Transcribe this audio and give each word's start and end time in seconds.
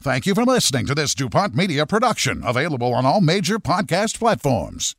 Thank 0.00 0.26
you 0.26 0.34
for 0.34 0.44
listening 0.44 0.86
to 0.86 0.94
this 0.94 1.14
DuPont 1.14 1.54
Media 1.54 1.84
production, 1.84 2.42
available 2.44 2.94
on 2.94 3.04
all 3.04 3.20
major 3.20 3.58
podcast 3.58 4.18
platforms. 4.18 4.94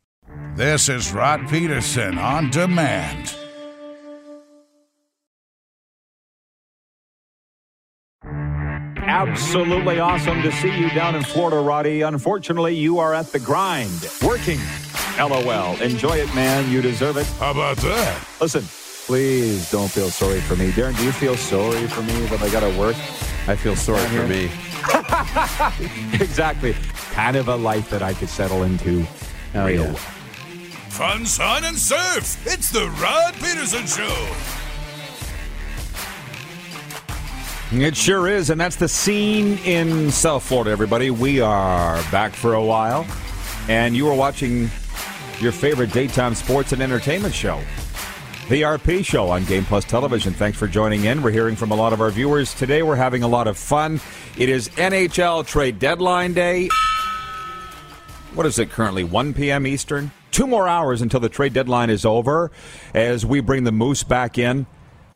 This 0.56 0.90
is 0.90 1.14
Rod 1.14 1.48
Pedersen 1.48 2.18
on 2.18 2.50
demand. 2.50 3.36
Absolutely 9.02 10.00
awesome 10.00 10.42
to 10.42 10.52
see 10.52 10.78
you 10.78 10.90
down 10.92 11.16
in 11.16 11.24
Florida, 11.24 11.60
Roddy. 11.60 12.02
Unfortunately, 12.02 12.76
you 12.76 13.00
are 13.00 13.14
at 13.14 13.28
the 13.32 13.40
grind, 13.40 14.08
working. 14.22 14.60
LOL. 15.18 15.82
Enjoy 15.82 16.18
it, 16.18 16.34
man. 16.36 16.70
You 16.72 16.82
deserve 16.82 17.18
it. 17.18 17.26
How 17.40 17.52
about 17.52 17.78
that? 17.78 18.28
Listen, 18.40 18.64
please 19.06 19.70
don't 19.72 19.90
feel 19.90 20.10
sorry 20.10 20.40
for 20.42 20.56
me. 20.56 20.72
Darren, 20.72 20.96
do 20.98 21.04
you 21.04 21.12
feel 21.12 21.36
sorry 21.36 21.88
for 21.88 22.02
me 22.04 22.14
that 22.28 22.42
I 22.42 22.50
got 22.50 22.62
to 22.62 22.80
work? 22.80 22.96
I 23.48 23.56
feel 23.56 23.76
sorry 23.76 24.06
for 24.08 24.28
me. 24.28 24.50
exactly. 26.22 26.76
Kind 27.12 27.36
of 27.38 27.48
a 27.48 27.56
life 27.56 27.90
that 27.90 28.02
I 28.02 28.14
could 28.14 28.30
settle 28.30 28.64
into 28.64 29.06
Oh, 29.56 29.66
real 29.66 29.86
yeah. 29.86 29.94
Fun, 30.90 31.26
sun, 31.26 31.64
and 31.64 31.78
surf. 31.78 32.46
It's 32.46 32.70
the 32.72 32.88
Rod 33.02 33.34
Pedersen 33.36 33.86
Show. 33.88 34.36
It 37.72 37.96
sure 37.96 38.28
is, 38.28 38.50
and 38.50 38.60
that's 38.60 38.76
the 38.78 38.88
scene 38.88 39.60
in 39.60 40.10
South 40.10 40.44
Florida, 40.44 40.72
everybody. 40.72 41.12
We 41.12 41.40
are 41.40 41.96
back 42.12 42.34
for 42.34 42.56
a 42.56 42.64
while, 42.64 43.06
and 43.68 43.96
you 43.96 44.08
are 44.10 44.16
watching 44.16 44.70
your 45.40 45.52
favorite 45.52 45.94
daytime 45.94 46.34
sports 46.34 46.72
and 46.74 46.82
entertainment 46.82 47.34
show, 47.34 47.62
the 48.50 48.64
RP 48.64 49.06
Show 49.06 49.30
on 49.30 49.46
Game 49.46 49.66
Plus 49.66 49.86
Television. 49.86 50.34
Thanks 50.34 50.58
for 50.58 50.68
joining 50.68 51.06
in. 51.06 51.22
We're 51.22 51.30
hearing 51.32 51.56
from 51.56 51.70
a 51.72 51.76
lot 51.76 51.94
of 51.94 52.02
our 52.02 52.10
viewers 52.10 52.56
today. 52.56 52.82
We're 52.82 52.96
having 52.96 53.22
a 53.22 53.28
lot 53.28 53.48
of 53.48 53.56
fun. 53.56 54.02
It 54.40 54.48
is 54.48 54.70
NHL 54.70 55.46
trade 55.46 55.80
deadline 55.80 56.32
day. 56.32 56.70
What 58.34 58.46
is 58.46 58.58
it 58.58 58.70
currently? 58.70 59.04
1 59.04 59.34
p.m. 59.34 59.68
Eastern? 59.68 60.12
Two 60.32 60.48
more 60.48 60.66
hours 60.66 61.02
until 61.02 61.20
the 61.20 61.28
trade 61.28 61.52
deadline 61.52 61.90
is 61.90 62.06
over 62.06 62.50
as 62.94 63.26
we 63.26 63.42
bring 63.42 63.66
the 63.66 63.74
Moose 63.74 64.04
back 64.04 64.38
in. 64.38 64.66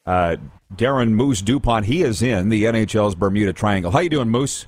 Uh, 0.05 0.35
Darren 0.75 1.11
Moose 1.11 1.41
Dupont, 1.41 1.85
he 1.85 2.01
is 2.01 2.21
in 2.21 2.49
the 2.49 2.65
NHL's 2.65 3.15
Bermuda 3.15 3.53
Triangle. 3.53 3.91
How 3.91 3.99
you 3.99 4.09
doing, 4.09 4.27
Moose? 4.27 4.65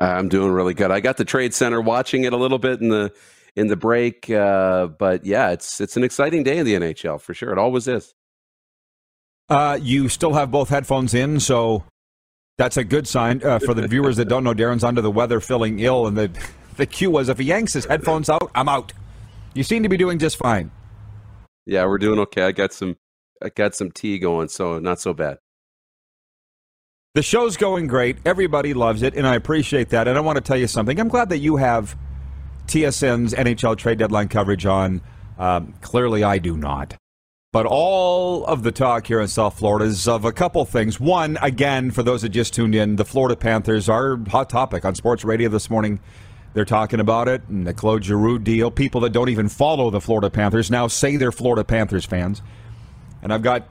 I'm 0.00 0.30
doing 0.30 0.52
really 0.52 0.72
good. 0.72 0.90
I 0.90 1.00
got 1.00 1.18
the 1.18 1.26
trade 1.26 1.52
center 1.52 1.82
watching 1.82 2.24
it 2.24 2.32
a 2.32 2.38
little 2.38 2.58
bit 2.58 2.80
in 2.80 2.88
the 2.88 3.12
in 3.56 3.66
the 3.66 3.76
break, 3.76 4.30
uh, 4.30 4.86
but 4.86 5.26
yeah, 5.26 5.50
it's 5.50 5.82
it's 5.82 5.98
an 5.98 6.04
exciting 6.04 6.44
day 6.44 6.56
in 6.56 6.64
the 6.64 6.76
NHL 6.76 7.20
for 7.20 7.34
sure. 7.34 7.52
It 7.52 7.58
always 7.58 7.86
is. 7.86 8.14
Uh, 9.50 9.78
you 9.82 10.08
still 10.08 10.32
have 10.32 10.50
both 10.50 10.70
headphones 10.70 11.12
in, 11.12 11.40
so 11.40 11.84
that's 12.60 12.76
a 12.76 12.84
good 12.84 13.08
sign 13.08 13.42
uh, 13.42 13.58
for 13.58 13.72
the 13.72 13.88
viewers 13.88 14.18
that 14.18 14.26
don't 14.26 14.44
know. 14.44 14.52
Darren's 14.52 14.84
under 14.84 15.00
the 15.00 15.10
weather, 15.10 15.40
feeling 15.40 15.80
ill, 15.80 16.06
and 16.06 16.14
the 16.14 16.30
the 16.76 16.84
cue 16.84 17.10
was 17.10 17.30
if 17.30 17.38
he 17.38 17.44
yanks 17.44 17.72
his 17.72 17.86
headphones 17.86 18.28
out, 18.28 18.50
I'm 18.54 18.68
out. 18.68 18.92
You 19.54 19.62
seem 19.62 19.82
to 19.82 19.88
be 19.88 19.96
doing 19.96 20.18
just 20.18 20.36
fine. 20.36 20.70
Yeah, 21.64 21.86
we're 21.86 21.96
doing 21.96 22.18
okay. 22.20 22.42
I 22.42 22.52
got 22.52 22.74
some 22.74 22.98
I 23.42 23.48
got 23.48 23.74
some 23.74 23.90
tea 23.90 24.18
going, 24.18 24.48
so 24.48 24.78
not 24.78 25.00
so 25.00 25.14
bad. 25.14 25.38
The 27.14 27.22
show's 27.22 27.56
going 27.56 27.86
great. 27.86 28.18
Everybody 28.26 28.74
loves 28.74 29.02
it, 29.02 29.14
and 29.14 29.26
I 29.26 29.36
appreciate 29.36 29.88
that. 29.88 30.06
And 30.06 30.18
I 30.18 30.20
want 30.20 30.36
to 30.36 30.42
tell 30.42 30.58
you 30.58 30.66
something. 30.66 31.00
I'm 31.00 31.08
glad 31.08 31.30
that 31.30 31.38
you 31.38 31.56
have 31.56 31.96
TSN's 32.66 33.32
NHL 33.32 33.78
trade 33.78 33.98
deadline 33.98 34.28
coverage 34.28 34.66
on. 34.66 35.00
Um, 35.38 35.72
clearly, 35.80 36.22
I 36.22 36.36
do 36.36 36.58
not. 36.58 36.94
But 37.52 37.66
all 37.66 38.44
of 38.44 38.62
the 38.62 38.70
talk 38.70 39.08
here 39.08 39.20
in 39.20 39.26
South 39.26 39.58
Florida 39.58 39.86
is 39.86 40.06
of 40.06 40.24
a 40.24 40.30
couple 40.30 40.64
things. 40.64 41.00
One, 41.00 41.36
again, 41.42 41.90
for 41.90 42.04
those 42.04 42.22
that 42.22 42.28
just 42.28 42.54
tuned 42.54 42.76
in, 42.76 42.94
the 42.94 43.04
Florida 43.04 43.34
Panthers 43.34 43.88
are 43.88 44.16
hot 44.28 44.48
topic 44.48 44.84
on 44.84 44.94
sports 44.94 45.24
radio 45.24 45.48
this 45.48 45.68
morning. 45.68 45.98
They're 46.54 46.64
talking 46.64 47.00
about 47.00 47.26
it, 47.26 47.42
and 47.48 47.66
the 47.66 47.74
Claude 47.74 48.04
Giroux 48.04 48.38
deal. 48.38 48.70
People 48.70 49.00
that 49.00 49.10
don't 49.10 49.30
even 49.30 49.48
follow 49.48 49.90
the 49.90 50.00
Florida 50.00 50.30
Panthers 50.30 50.70
now 50.70 50.86
say 50.86 51.16
they're 51.16 51.32
Florida 51.32 51.64
Panthers 51.64 52.04
fans. 52.04 52.40
And 53.20 53.32
I've 53.32 53.42
got 53.42 53.68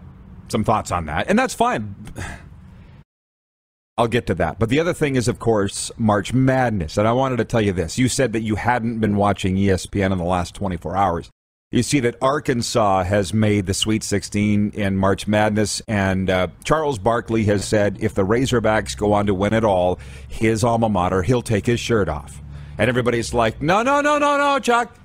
some 0.50 0.66
thoughts 0.66 0.92
on 0.92 1.06
that. 1.06 1.30
And 1.30 1.40
that's 1.40 1.54
fine. 1.54 1.96
I'll 3.98 4.08
get 4.08 4.28
to 4.28 4.36
that. 4.36 4.60
But 4.60 4.68
the 4.68 4.80
other 4.82 4.94
thing 4.94 5.16
is, 5.16 5.30
of 5.30 5.40
course, 5.40 5.90
March 5.98 6.34
Madness. 6.34 6.98
And 6.98 7.08
I 7.08 7.14
wanted 7.14 7.38
to 7.38 7.46
tell 7.46 7.62
you 7.62 7.72
this. 7.72 7.98
You 7.98 8.10
said 8.10 8.34
that 8.34 8.42
you 8.42 8.56
hadn't 8.56 9.00
been 9.00 9.16
watching 9.16 9.56
ESPN 9.56 10.12
in 10.12 10.18
the 10.18 10.26
last 10.26 10.54
24 10.56 10.98
hours. 10.98 11.30
You 11.72 11.84
see 11.84 12.00
that 12.00 12.16
Arkansas 12.20 13.04
has 13.04 13.32
made 13.32 13.68
the 13.68 13.76
Sweet 13.76 14.04
16 14.04 14.72
in 14.72 14.98
March 14.98 15.28
Madness, 15.28 15.84
and 15.88 16.28
uh, 16.28 16.48
Charles 16.64 16.98
Barkley 16.98 17.44
has 17.44 17.64
said 17.64 18.00
if 18.02 18.16
the 18.16 18.26
Razorbacks 18.26 18.98
go 18.98 19.14
on 19.14 19.28
to 19.28 19.36
win 19.36 19.54
it 19.54 19.64
all, 19.64 20.00
his 20.28 20.64
alma 20.64 20.90
mater, 20.90 21.22
he'll 21.22 21.44
take 21.44 21.68
his 21.68 21.80
shirt 21.80 22.10
off. 22.10 22.42
And 22.80 22.90
everybody's 22.90 23.36
like, 23.36 23.62
no, 23.62 23.84
no, 23.84 24.02
no, 24.02 24.18
no, 24.18 24.36
no, 24.36 24.58
Chuck. 24.58 24.96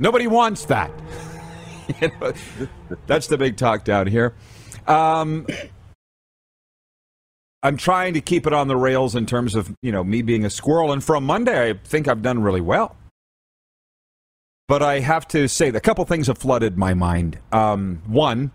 Nobody 0.00 0.26
wants 0.26 0.64
that. 0.64 0.90
That's 3.06 3.28
the 3.28 3.38
big 3.38 3.56
talk 3.56 3.84
down 3.84 4.08
here. 4.08 4.34
Um, 4.88 5.46
I'm 7.62 7.76
trying 7.76 8.14
to 8.14 8.20
keep 8.20 8.48
it 8.48 8.52
on 8.52 8.66
the 8.66 8.76
rails 8.76 9.14
in 9.14 9.24
terms 9.24 9.54
of 9.54 9.72
you 9.82 9.92
know 9.92 10.02
me 10.02 10.22
being 10.22 10.44
a 10.44 10.50
squirrel, 10.50 10.90
and 10.90 11.02
from 11.02 11.24
Monday, 11.24 11.70
I 11.70 11.74
think 11.74 12.08
I've 12.08 12.22
done 12.22 12.42
really 12.42 12.60
well. 12.60 12.96
But 14.66 14.82
I 14.82 15.00
have 15.00 15.28
to 15.28 15.46
say, 15.48 15.68
a 15.68 15.80
couple 15.80 16.04
things 16.06 16.26
have 16.28 16.38
flooded 16.38 16.78
my 16.78 16.94
mind. 16.94 17.38
Um, 17.52 18.02
one, 18.06 18.50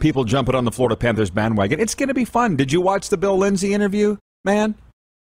people 0.00 0.24
jumping 0.24 0.54
on 0.54 0.64
the 0.64 0.70
Florida 0.72 0.96
Panthers 0.96 1.30
bandwagon. 1.30 1.80
It's 1.80 1.94
going 1.94 2.08
to 2.08 2.14
be 2.14 2.24
fun. 2.26 2.56
Did 2.56 2.72
you 2.72 2.80
watch 2.80 3.08
the 3.08 3.16
Bill 3.16 3.36
Lindsay 3.36 3.72
interview, 3.72 4.16
man? 4.44 4.74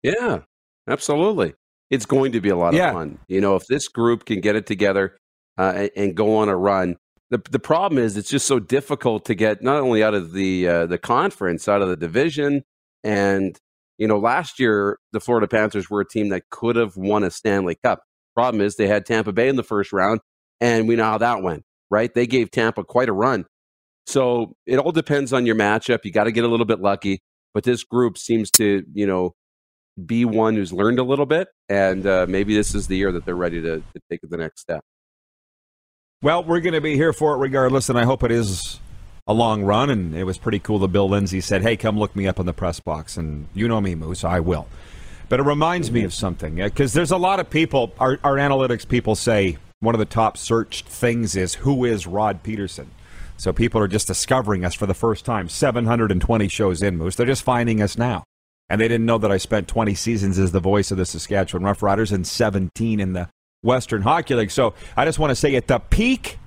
Yeah, 0.02 0.40
absolutely. 0.88 1.54
It's 1.92 2.08
going 2.08 2.32
to 2.32 2.42
be 2.42 2.50
a 2.50 2.56
lot 2.56 2.74
Yeah. 2.74 2.88
of 2.90 2.94
fun. 2.96 3.20
You 3.28 3.40
know, 3.40 3.56
if 3.56 3.68
this 3.68 3.88
group 3.88 4.26
can 4.26 4.42
get 4.42 4.56
it 4.56 4.66
together 4.66 5.16
uh, 5.60 5.74
and, 5.76 5.92
and 5.96 6.16
go 6.16 6.38
on 6.38 6.50
a 6.50 6.58
run. 6.58 6.98
The, 7.30 7.42
the 7.52 7.60
problem 7.60 8.00
is 8.04 8.18
it's 8.18 8.30
just 8.30 8.48
so 8.48 8.60
difficult 8.60 9.26
to 9.26 9.36
get 9.36 9.62
not 9.62 9.78
only 9.78 10.04
out 10.04 10.14
of 10.14 10.34
the 10.34 10.68
uh, 10.68 10.86
the 10.86 10.98
conference, 11.00 11.68
out 11.68 11.82
of 11.82 11.90
the 11.90 11.96
division, 11.96 12.64
and 13.04 13.58
you 13.98 14.08
know 14.08 14.20
last 14.20 14.60
year 14.60 15.00
the 15.14 15.20
Florida 15.20 15.48
Panthers 15.48 15.90
were 15.90 16.02
a 16.02 16.08
team 16.08 16.30
that 16.30 16.44
could 16.52 16.76
have 16.76 16.96
won 16.96 17.24
a 17.24 17.32
Stanley 17.32 17.76
Cup. 17.84 18.04
Problem 18.36 18.62
is 18.62 18.76
they 18.76 18.88
had 18.88 19.06
Tampa 19.06 19.32
Bay 19.32 19.48
in 19.48 19.56
the 19.56 19.64
first 19.64 19.94
round, 19.94 20.20
and 20.60 20.88
we 20.88 20.96
know 20.96 21.04
how 21.04 21.18
that 21.20 21.42
went. 21.44 21.64
Right? 21.90 22.14
They 22.14 22.26
gave 22.26 22.50
Tampa 22.50 22.84
quite 22.84 23.10
a 23.10 23.14
run. 23.14 23.46
So 24.08 24.56
it 24.66 24.80
all 24.80 24.92
depends 24.92 25.32
on 25.32 25.46
your 25.46 25.56
matchup. 25.56 26.00
You 26.04 26.12
got 26.12 26.26
to 26.26 26.32
get 26.32 26.44
a 26.44 26.48
little 26.48 26.66
bit 26.66 26.80
lucky, 26.80 27.22
but 27.54 27.64
this 27.64 27.84
group 27.84 28.18
seems 28.18 28.50
to 28.52 28.84
you 28.94 29.08
know 29.08 29.34
be 30.04 30.26
one 30.26 30.56
who's 30.56 30.74
learned 30.74 31.00
a 31.00 31.04
little 31.04 31.26
bit, 31.26 31.48
and 31.70 32.06
uh, 32.06 32.26
maybe 32.28 32.56
this 32.56 32.74
is 32.74 32.88
the 32.88 32.98
year 32.98 33.12
that 33.12 33.26
they're 33.26 33.36
ready 33.36 33.62
to, 33.62 33.78
to 33.78 34.02
take 34.10 34.20
the 34.24 34.38
next 34.38 34.62
step. 34.62 34.84
Well, 36.22 36.44
we're 36.44 36.62
going 36.62 36.74
to 36.74 36.82
be 36.82 36.96
here 36.96 37.14
for 37.14 37.34
it 37.36 37.38
regardless, 37.38 37.90
and 37.90 38.00
I 38.00 38.06
hope 38.06 38.24
it 38.24 38.32
is 38.32 38.80
a 39.28 39.34
long 39.34 39.64
run. 39.64 39.90
And 39.90 40.16
it 40.16 40.24
was 40.24 40.38
pretty 40.38 40.60
cool 40.60 40.80
that 40.80 40.88
Bill 40.88 41.08
Lindsay 41.08 41.42
said, 41.42 41.62
"Hey, 41.62 41.78
come 41.78 42.00
look 42.00 42.16
me 42.16 42.28
up 42.28 42.40
in 42.40 42.46
the 42.46 42.54
press 42.54 42.80
box." 42.80 43.18
And 43.18 43.48
you 43.54 43.68
know 43.68 43.82
me, 43.82 43.96
Moose, 43.96 44.24
I 44.24 44.40
will. 44.40 44.68
But 45.34 45.40
it 45.40 45.48
reminds 45.48 45.90
me 45.90 46.04
of 46.04 46.14
something 46.14 46.62
uh, 46.62 46.66
because 46.66 46.94
there's 46.94 47.10
a 47.10 47.18
lot 47.18 47.40
of 47.40 47.50
people. 47.50 47.92
Our, 47.98 48.20
our 48.24 48.36
analytics 48.36 48.88
people 48.88 49.16
say 49.16 49.58
one 49.80 49.96
of 49.96 50.00
the 50.00 50.06
top 50.06 50.38
searched 50.38 50.88
things 50.88 51.36
is 51.36 51.56
who 51.56 51.86
is 51.86 52.06
Rod 52.06 52.44
Pedersen. 52.44 52.92
So 53.38 53.52
people 53.52 53.82
are 53.82 53.88
just 53.88 54.06
discovering 54.06 54.64
us 54.64 54.76
for 54.76 54.86
the 54.86 54.94
first 54.94 55.26
time. 55.26 55.50
720 55.50 56.48
shows 56.50 56.84
in, 56.84 56.98
Moose. 56.98 57.16
They're 57.16 57.26
just 57.26 57.42
finding 57.42 57.82
us 57.82 57.98
now. 57.98 58.24
And 58.70 58.80
they 58.80 58.88
didn't 58.88 59.08
know 59.08 59.18
that 59.18 59.32
I 59.32 59.38
spent 59.38 59.68
20 59.68 59.96
seasons 59.96 60.38
as 60.38 60.52
the 60.52 60.60
voice 60.60 60.92
of 60.92 61.00
the 61.00 61.06
Saskatchewan 61.08 61.64
Roughriders 61.64 62.12
and 62.12 62.28
17 62.28 63.00
in 63.00 63.14
the 63.14 63.28
Western 63.64 64.04
Hockey 64.04 64.36
League. 64.36 64.52
So 64.52 64.76
I 64.96 65.04
just 65.04 65.18
want 65.18 65.32
to 65.32 65.36
say 65.36 65.56
at 65.56 65.66
the 65.66 65.80
peak 65.80 66.38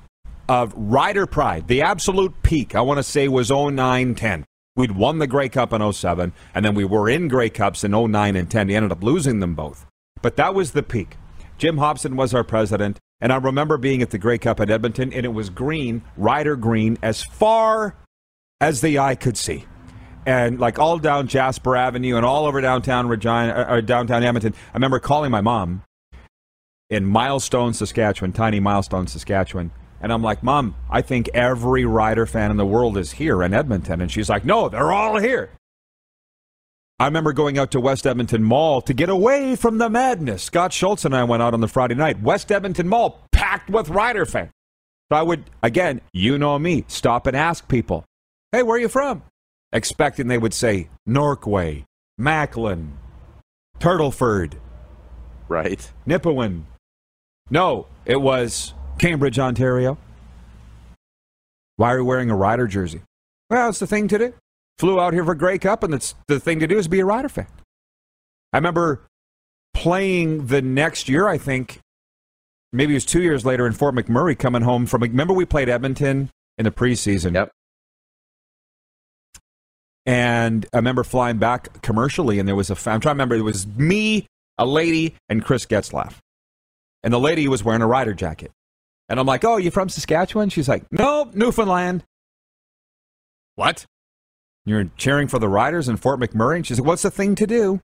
of 0.49 0.73
Rider 0.77 1.27
Pride, 1.27 1.67
the 1.67 1.83
absolute 1.83 2.41
peak, 2.45 2.77
I 2.77 2.83
want 2.83 2.99
to 2.99 3.03
say 3.03 3.27
was 3.27 3.51
09 3.51 4.15
10. 4.15 4.45
We'd 4.77 4.93
won 4.93 5.19
the 5.19 5.27
Grey 5.27 5.49
Cup 5.49 5.73
in 5.73 5.93
07, 5.93 6.33
and 6.55 6.65
then 6.65 6.75
we 6.75 6.85
were 6.85 7.09
in 7.09 7.29
Grey 7.29 7.49
Cups 7.49 7.83
in 7.83 7.93
09 7.93 8.37
and 8.37 8.51
10. 8.51 8.69
We 8.69 8.77
ended 8.77 8.93
up 8.93 9.03
losing 9.03 9.41
them 9.41 9.55
both. 9.55 9.87
But 10.23 10.37
that 10.37 10.55
was 10.55 10.73
the 10.73 10.83
peak. 10.83 11.17
Jim 11.59 11.79
Hopson 11.79 12.15
was 12.15 12.35
our 12.35 12.45
president, 12.45 12.99
and 13.21 13.33
I 13.33 13.37
remember 13.37 13.79
being 13.79 14.03
at 14.03 14.11
the 14.11 14.19
Grey 14.19 14.37
Cup 14.37 14.61
at 14.61 14.71
Edmonton, 14.71 15.13
and 15.13 15.25
it 15.25 15.31
was 15.31 15.49
green, 15.49 16.03
Rider 16.17 16.57
green, 16.57 16.99
as 17.03 17.25
far 17.25 17.97
as 18.61 18.83
the 18.83 18.99
eye 18.99 19.15
could 19.15 19.39
see. 19.39 19.65
And 20.27 20.61
like 20.61 20.79
all 20.79 20.99
down 20.99 21.29
Jasper 21.29 21.77
Avenue 21.77 22.17
and 22.17 22.27
all 22.27 22.45
over 22.45 22.61
downtown 22.61 23.09
Regina, 23.09 23.67
or 23.69 23.81
downtown 23.81 24.23
Edmonton. 24.23 24.55
I 24.75 24.77
remember 24.77 24.99
calling 24.99 25.31
my 25.31 25.41
mom 25.41 25.85
in 26.91 27.07
Milestone, 27.07 27.73
Saskatchewan, 27.73 28.33
tiny 28.33 28.61
Milestone, 28.61 29.07
Saskatchewan. 29.07 29.71
And 30.07 30.13
I'm 30.13 30.23
like, 30.23 30.41
Mom, 30.45 30.77
I 30.89 31.03
think 31.03 31.29
every 31.35 31.85
Rider 31.85 32.27
fan 32.27 32.53
in 32.53 32.57
the 32.57 32.65
world 32.65 32.97
is 32.97 33.11
here 33.11 33.43
in 33.43 33.53
Edmonton. 33.53 34.01
And 34.01 34.09
she's 34.09 34.29
like, 34.29 34.45
No, 34.45 34.69
they're 34.69 34.93
all 34.93 35.19
here. 35.19 35.51
I 37.01 37.07
remember 37.07 37.33
going 37.33 37.59
out 37.59 37.73
to 37.73 37.81
West 37.81 38.07
Edmonton 38.07 38.45
Mall 38.45 38.81
to 38.83 38.95
get 38.95 39.09
away 39.09 39.57
from 39.57 39.79
the 39.79 39.91
madness. 39.91 40.45
Scott 40.45 40.73
Schultz 40.73 41.05
and 41.05 41.13
I 41.13 41.25
went 41.25 41.43
out 41.43 41.55
on 41.55 41.61
the 41.61 41.67
Friday 41.67 41.97
night. 41.97 42.23
West 42.23 42.53
Edmonton 42.53 42.87
Mall 42.87 43.27
packed 43.33 43.69
with 43.69 43.89
Rider 43.89 44.25
fans. 44.25 44.53
So 45.11 45.19
I 45.19 45.23
would, 45.23 45.51
again, 45.61 46.01
you 46.13 46.39
know 46.39 46.57
me, 46.57 46.85
stop 46.87 47.27
and 47.27 47.37
ask 47.37 47.67
people, 47.67 48.05
Hey, 48.53 48.63
where 48.63 48.77
are 48.77 48.81
you 48.81 48.89
from? 48.89 49.25
Expecting 49.73 50.29
they 50.29 50.39
would 50.39 50.55
say 50.55 50.89
Norquay, 51.09 51.83
Macklin, 52.17 52.97
Turtleford, 53.81 54.55
Right? 55.49 55.91
Nipawin. 56.07 56.63
No, 57.51 57.89
it 58.05 58.21
was 58.21 58.73
Cambridge, 58.99 59.39
Ontario. 59.39 59.99
Why 61.77 61.93
are 61.93 61.99
you 61.99 62.05
wearing 62.05 62.31
a 62.31 62.37
Rider 62.37 62.67
jersey? 62.67 63.03
Well, 63.51 63.69
it's 63.69 63.79
the 63.79 63.87
thing 63.87 64.09
to 64.09 64.19
do. 64.19 64.35
Flew 64.79 65.01
out 65.01 65.13
here 65.13 65.25
for 65.25 65.35
Grey 65.35 65.59
Cup, 65.59 65.83
and 65.83 65.95
it's 65.95 66.15
the 66.29 66.41
thing 66.41 66.61
to 66.61 66.67
do 66.67 66.79
is 66.79 66.89
be 66.89 67.01
a 67.01 67.05
Rider 67.05 67.29
fan. 67.29 67.47
I 68.53 68.59
remember 68.59 69.03
playing 69.75 70.47
the 70.47 70.63
next 70.63 71.09
year, 71.09 71.29
I 71.29 71.39
think, 71.39 71.81
maybe 72.73 72.93
it 72.93 72.97
was 72.97 73.07
two 73.07 73.23
years 73.23 73.45
later 73.45 73.67
in 73.67 73.73
Fort 73.73 73.95
McMurray 73.95 74.39
coming 74.39 74.63
home 74.63 74.87
from. 74.87 75.03
Remember, 75.03 75.35
we 75.35 75.45
played 75.45 75.69
Edmonton 75.69 76.31
in 76.59 76.65
the 76.65 76.71
preseason. 76.71 77.35
Yep. 77.35 77.51
And 80.05 80.67
I 80.73 80.77
remember 80.77 81.05
flying 81.05 81.39
back 81.39 81.83
commercially, 81.83 82.39
and 82.39 82.49
there 82.49 82.55
was 82.55 82.71
a. 82.71 82.75
I'm 82.75 83.01
trying 83.01 83.01
to 83.01 83.09
remember. 83.11 83.35
It 83.35 83.43
was 83.43 83.67
me, 83.67 84.27
a 84.57 84.65
lady, 84.65 85.17
and 85.29 85.45
Chris 85.45 85.67
Getzlaff. 85.67 86.15
And 87.03 87.13
the 87.13 87.21
lady 87.21 87.49
was 87.49 87.65
wearing 87.65 87.83
a 87.83 87.87
rider 87.87 88.15
jacket. 88.15 88.53
And 89.09 89.21
I'm 89.21 89.27
like, 89.27 89.45
"Oh, 89.45 89.57
you 89.57 89.71
from 89.71 89.89
Saskatchewan?" 89.89 90.49
She's 90.49 90.69
like, 90.69 90.85
"No, 90.91 91.31
Newfoundland." 91.35 92.05
What? 93.55 93.87
You're 94.65 94.91
cheering 94.97 95.29
for 95.29 95.39
the 95.39 95.49
Riders 95.49 95.89
in 95.89 95.97
Fort 95.97 96.21
McMurray? 96.21 96.57
And 96.57 96.67
she's 96.67 96.81
like, 96.81 96.87
"What's 96.87 97.03
the 97.03 97.11
thing 97.11 97.35
to 97.37 97.47
do?" 97.47 97.81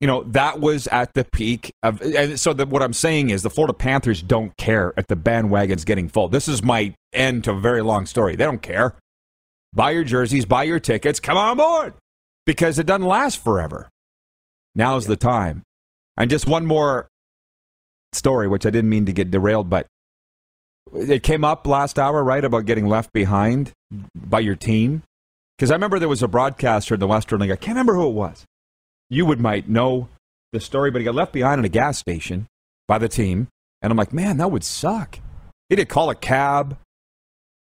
You 0.00 0.06
know, 0.06 0.24
that 0.24 0.60
was 0.60 0.86
at 0.88 1.14
the 1.14 1.24
peak 1.24 1.72
of. 1.82 2.02
And 2.02 2.38
so, 2.38 2.52
the, 2.52 2.66
what 2.66 2.82
I'm 2.82 2.92
saying 2.92 3.30
is, 3.30 3.42
the 3.42 3.50
Florida 3.50 3.72
Panthers 3.72 4.22
don't 4.22 4.56
care 4.56 4.92
at 4.96 5.08
the 5.08 5.16
bandwagon's 5.16 5.84
getting 5.84 6.08
full. 6.08 6.28
This 6.28 6.48
is 6.48 6.62
my 6.62 6.94
end 7.12 7.44
to 7.44 7.52
a 7.52 7.60
very 7.60 7.82
long 7.82 8.06
story. 8.06 8.36
They 8.36 8.44
don't 8.44 8.62
care. 8.62 8.94
Buy 9.72 9.90
your 9.90 10.04
jerseys, 10.04 10.46
buy 10.46 10.64
your 10.64 10.80
tickets, 10.80 11.20
come 11.20 11.36
on 11.36 11.58
board 11.58 11.94
because 12.46 12.78
it 12.78 12.86
doesn't 12.86 13.06
last 13.06 13.42
forever. 13.42 13.90
Now's 14.74 15.06
the 15.06 15.16
time. 15.16 15.62
And 16.16 16.30
just 16.30 16.46
one 16.46 16.64
more 16.64 17.08
story, 18.12 18.48
which 18.48 18.66
I 18.66 18.70
didn't 18.70 18.90
mean 18.90 19.06
to 19.06 19.12
get 19.12 19.30
derailed, 19.30 19.68
but 19.68 19.86
it 20.94 21.22
came 21.22 21.44
up 21.44 21.66
last 21.66 21.98
hour, 21.98 22.22
right, 22.22 22.44
about 22.44 22.66
getting 22.66 22.86
left 22.86 23.12
behind 23.12 23.72
by 24.14 24.40
your 24.40 24.54
team. 24.54 25.02
Because 25.56 25.70
I 25.70 25.74
remember 25.74 25.98
there 25.98 26.08
was 26.08 26.22
a 26.22 26.28
broadcaster 26.28 26.94
in 26.94 27.00
the 27.00 27.06
Western 27.06 27.40
League. 27.40 27.50
I 27.50 27.56
can't 27.56 27.74
remember 27.74 27.94
who 27.94 28.08
it 28.08 28.12
was. 28.12 28.44
You 29.08 29.26
would 29.26 29.40
might 29.40 29.68
know 29.68 30.08
the 30.52 30.60
story, 30.60 30.90
but 30.90 31.00
he 31.00 31.04
got 31.04 31.14
left 31.14 31.32
behind 31.32 31.58
in 31.58 31.64
a 31.64 31.70
gas 31.70 31.98
station 31.98 32.46
by 32.86 32.98
the 32.98 33.08
team. 33.08 33.48
And 33.82 33.90
I'm 33.90 33.96
like, 33.96 34.12
man, 34.12 34.36
that 34.38 34.50
would 34.50 34.64
suck. 34.64 35.18
He 35.68 35.76
did 35.76 35.88
call 35.88 36.10
a 36.10 36.14
cab 36.14 36.76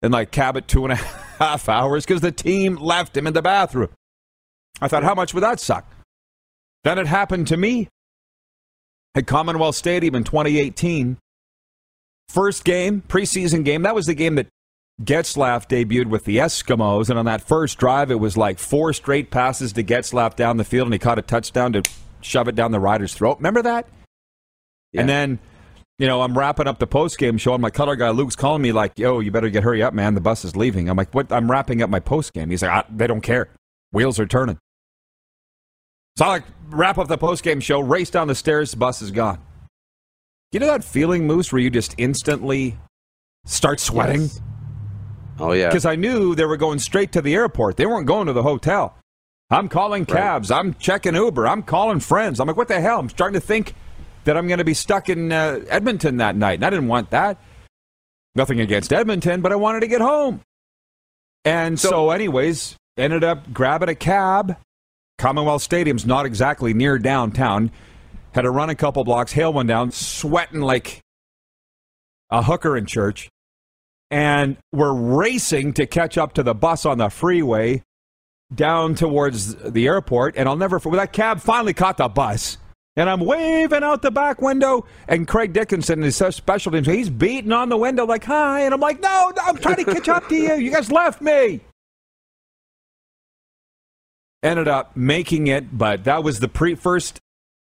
and 0.03 0.13
like 0.13 0.31
cab 0.31 0.57
it 0.57 0.69
two 0.69 0.85
and 0.85 0.93
a 0.93 0.97
half 1.39 1.69
hours 1.69 2.05
because 2.05 2.21
the 2.21 2.33
team 2.33 2.77
left 2.77 3.17
him 3.17 3.27
in 3.27 3.35
the 3.35 3.43
bathroom. 3.43 3.91
I 4.81 4.89
thought, 4.89 5.05
how 5.05 5.15
much 5.15 5.35
would 5.35 5.43
that 5.43 5.61
suck? 5.61 5.87
Then 6.83 6.99
it 6.99 7.07
happened 7.07 7.47
to 7.49 7.57
me 7.57 7.89
at 9.15 9.27
Commonwealth 9.27 9.77
Stadium 9.77 10.15
in 10.15 10.25
2018. 10.25 11.19
First 12.29 12.65
game, 12.65 13.03
preseason 13.09 13.65
game. 13.65 13.83
That 13.83 13.95
was 13.95 14.07
the 14.07 14.15
game 14.15 14.35
that 14.37 14.49
Getzlaff 15.03 15.69
debuted 15.69 16.07
with 16.07 16.25
the 16.25 16.39
Eskimos. 16.39 17.11
And 17.11 17.19
on 17.19 17.25
that 17.27 17.43
first 17.43 17.79
drive, 17.79 18.11
it 18.11 18.21
was 18.21 18.37
like 18.37 18.59
four 18.59 18.93
straight 18.93 19.31
passes 19.31 19.73
to 19.75 19.85
Getzlaff 19.85 20.37
down 20.37 20.57
the 20.57 20.65
field, 20.65 20.87
and 20.87 20.95
he 20.95 20.99
caught 20.99 21.19
a 21.19 21.23
touchdown 21.23 21.73
to 21.75 21.83
shove 22.21 22.49
it 22.49 22.55
down 22.55 22.73
the 22.73 22.81
rider's 22.81 23.15
throat. 23.15 23.39
Remember 23.39 23.63
that? 23.63 23.87
And 25.01 25.09
then, 25.09 25.39
you 25.99 26.07
know, 26.07 26.23
I'm 26.23 26.37
wrapping 26.39 26.67
up 26.67 26.79
the 26.79 26.87
post 26.87 27.19
game 27.19 27.37
show, 27.37 27.53
and 27.53 27.63
my 27.63 27.71
color 27.71 27.97
guy 27.97 28.11
Luke's 28.11 28.37
calling 28.37 28.63
me 28.63 28.73
like, 28.73 28.99
"Yo, 28.99 29.21
you 29.21 29.31
better 29.31 29.51
get 29.51 29.65
hurry 29.65 29.83
up, 29.83 29.93
man. 29.93 30.15
The 30.15 30.21
bus 30.21 30.45
is 30.45 30.57
leaving." 30.57 30.89
I'm 30.89 30.97
like, 30.97 31.13
"What?" 31.13 31.31
I'm 31.33 31.51
wrapping 31.51 31.83
up 31.83 31.91
my 31.91 32.01
post 32.01 32.33
game. 32.33 32.51
He's 32.51 32.63
like, 32.63 32.71
"Ah, 32.71 32.85
"They 32.89 33.07
don't 33.07 33.21
care. 33.21 33.49
Wheels 33.91 34.19
are 34.19 34.27
turning." 34.27 34.59
So 36.17 36.25
I 36.25 36.29
like 36.29 36.45
wrap 36.69 36.99
up 36.99 37.09
the 37.09 37.19
post 37.19 37.43
game 37.43 37.61
show, 37.61 37.81
race 37.81 38.11
down 38.11 38.29
the 38.29 38.35
stairs, 38.35 38.71
the 38.71 38.77
bus 38.77 39.03
is 39.03 39.11
gone. 39.11 39.41
You 40.53 40.61
know 40.61 40.67
that 40.67 40.85
feeling, 40.85 41.27
Moose, 41.27 41.53
where 41.53 41.61
you 41.61 41.71
just 41.71 41.95
instantly 41.99 42.79
start 43.45 43.81
sweating? 43.81 44.23
Yes. 44.23 44.41
Oh 45.41 45.53
yeah. 45.53 45.69
Because 45.69 45.85
I 45.85 45.97
knew 45.97 46.37
they 46.37 46.45
were 46.45 46.57
going 46.57 46.79
straight 46.79 47.11
to 47.13 47.23
the 47.23 47.35
airport. 47.35 47.77
They 47.77 47.87
weren't 47.87 48.07
going 48.07 48.29
to 48.29 48.33
the 48.33 48.43
hotel. 48.45 48.97
I'm 49.51 49.69
calling 49.69 50.07
cabs. 50.07 50.51
I'm 50.51 50.75
checking 50.75 51.15
Uber. 51.15 51.47
I'm 51.49 51.63
calling 51.63 51.99
friends. 52.01 52.39
I'm 52.41 52.47
like, 52.47 52.57
what 52.57 52.69
the 52.69 52.81
hell? 52.81 52.99
I'm 53.01 53.09
starting 53.09 53.39
to 53.39 53.45
think 53.45 53.75
that 54.25 54.37
I'm 54.37 54.47
going 54.47 54.59
to 54.59 54.65
be 54.65 54.75
stuck 54.75 55.09
in 55.09 55.33
uh, 55.33 55.61
Edmonton 55.69 56.17
that 56.19 56.35
night. 56.37 56.55
And 56.55 56.65
I 56.65 56.71
didn't 56.71 56.89
want 56.89 57.11
that. 57.11 57.39
Nothing 58.37 58.61
against 58.61 58.93
Edmonton, 58.93 59.43
but 59.43 59.53
I 59.53 59.57
wanted 59.57 59.81
to 59.81 59.87
get 59.89 60.01
home. 60.01 60.41
And 61.45 61.79
so, 61.79 61.91
So- 61.91 62.11
anyways, 62.11 62.77
ended 62.97 63.23
up 63.25 63.53
grabbing 63.53 63.89
a 63.89 63.95
cab. 63.95 64.57
Commonwealth 65.19 65.63
Stadium's 65.63 66.07
not 66.07 66.27
exactly 66.27 66.75
near 66.75 66.99
downtown. 66.99 67.71
Had 68.33 68.43
to 68.43 68.51
run 68.51 68.71
a 68.71 68.75
couple 68.75 69.05
blocks, 69.05 69.33
hail 69.33 69.53
one 69.53 69.67
down, 69.67 69.93
sweating 69.93 70.61
like 70.61 71.01
a 72.31 72.43
hooker 72.43 72.77
in 72.77 72.87
church. 72.87 73.29
And 74.11 74.57
we're 74.73 74.93
racing 74.93 75.73
to 75.75 75.87
catch 75.87 76.19
up 76.19 76.35
to 76.35 76.43
the 76.43 76.55
bus 76.55 76.85
on 76.85 76.99
the 76.99 77.09
freeway 77.09 77.83
down 78.55 78.95
towards 78.95 79.55
the 79.57 79.87
airport. 79.87 80.37
And 80.37 80.49
I'll 80.49 80.57
never, 80.57 80.79
well, 80.79 80.97
that 80.97 81.13
cab 81.13 81.41
finally 81.41 81.75
caught 81.75 81.97
the 81.97 82.09
bus. 82.09 82.59
And 82.97 83.11
I'm 83.11 83.21
waving 83.21 83.83
out 83.83 84.03
the 84.03 84.11
back 84.11 84.41
window. 84.41 84.87
And 85.09 85.27
Craig 85.27 85.53
Dickenson 85.53 86.05
is 86.05 86.15
so 86.17 86.31
special 86.31 86.71
teams. 86.71 86.87
He's 86.87 87.11
beating 87.11 87.51
on 87.53 87.69
the 87.69 87.77
window 87.77 88.05
like, 88.05 88.25
hi. 88.25 88.61
And 88.61 88.75
I'm 88.75 88.81
like, 88.81 89.01
no, 89.01 89.33
no, 89.35 89.43
I'm 89.43 89.57
trying 89.57 89.77
to 89.77 89.85
catch 89.85 90.09
up 90.09 90.29
to 90.29 90.37
you. 90.37 90.55
You 90.55 90.71
guys 90.71 90.93
left 90.93 91.21
me. 91.21 91.61
Ended 94.45 94.69
up 94.69 94.97
making 94.97 95.47
it, 95.49 95.77
but 95.77 96.05
that 96.05 96.23
was 96.23 96.39
the 96.39 96.49
pre 96.49 96.75
first 96.75 97.21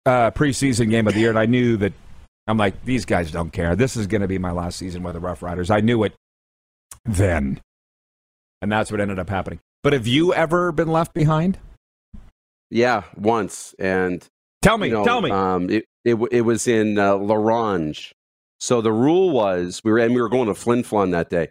uh, 0.05 0.32
preseason 0.32 0.89
game 0.89 1.08
of 1.08 1.13
the 1.13 1.22
year, 1.22 1.29
and 1.29 1.39
I 1.39 1.46
knew 1.46 1.77
that 1.77 1.94
I'm 2.48 2.58
like, 2.58 2.84
these 2.86 3.05
guys 3.05 3.32
don't 3.32 3.51
care. 3.51 3.75
This 3.75 3.96
is 3.96 4.05
going 4.05 4.22
to 4.22 4.27
be 4.27 4.38
my 4.38 4.51
last 4.51 4.77
season 4.77 5.01
with 5.01 5.13
the 5.13 5.20
Rough 5.20 5.41
Riders. 5.41 5.72
I 5.72 5.79
knew 5.79 6.03
it 6.03 6.13
then, 7.05 7.62
and 8.62 8.72
that's 8.72 8.91
what 8.91 9.00
ended 9.00 9.17
up 9.17 9.29
happening. 9.29 9.60
But 9.82 9.94
have 9.94 10.05
you 10.05 10.34
ever 10.34 10.72
been 10.72 10.89
left 10.89 11.13
behind? 11.13 11.58
Yeah, 12.70 13.03
once, 13.15 13.74
and 13.79 14.25
tell 14.62 14.77
me, 14.77 14.89
you 14.89 14.96
know, 14.96 15.05
tell 15.05 15.22
me. 15.22 15.32
Um, 15.32 15.70
it, 15.70 15.86
it 16.03 16.15
it 16.32 16.41
was 16.41 16.67
in 16.67 17.00
uh, 17.00 17.15
La 17.15 17.36
Ronge. 17.36 18.13
So 18.60 18.82
the 18.82 18.91
rule 18.91 19.32
was 19.32 19.82
we 19.84 19.91
were 19.91 20.00
and 20.00 20.13
we 20.13 20.22
were 20.22 20.29
going 20.29 20.48
to 20.48 20.55
Flin 20.55 20.84
Flon 20.84 21.12
that 21.12 21.29
day 21.29 21.50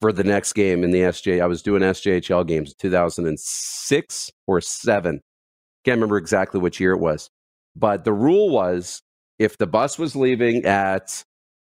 for 0.00 0.12
the 0.12 0.24
next 0.24 0.52
game 0.52 0.84
in 0.84 0.90
the 0.90 1.00
SJ. 1.00 1.40
I 1.40 1.46
was 1.46 1.62
doing 1.62 1.82
SJHL 1.82 2.46
games 2.46 2.74
2006 2.74 4.30
or 4.46 4.60
seven. 4.60 5.20
Can't 5.84 5.96
remember 5.96 6.16
exactly 6.16 6.60
which 6.60 6.80
year 6.80 6.92
it 6.92 7.00
was. 7.00 7.30
But 7.74 8.04
the 8.04 8.12
rule 8.12 8.50
was 8.50 9.00
if 9.38 9.58
the 9.58 9.66
bus 9.66 9.98
was 9.98 10.16
leaving 10.16 10.64
at 10.64 11.22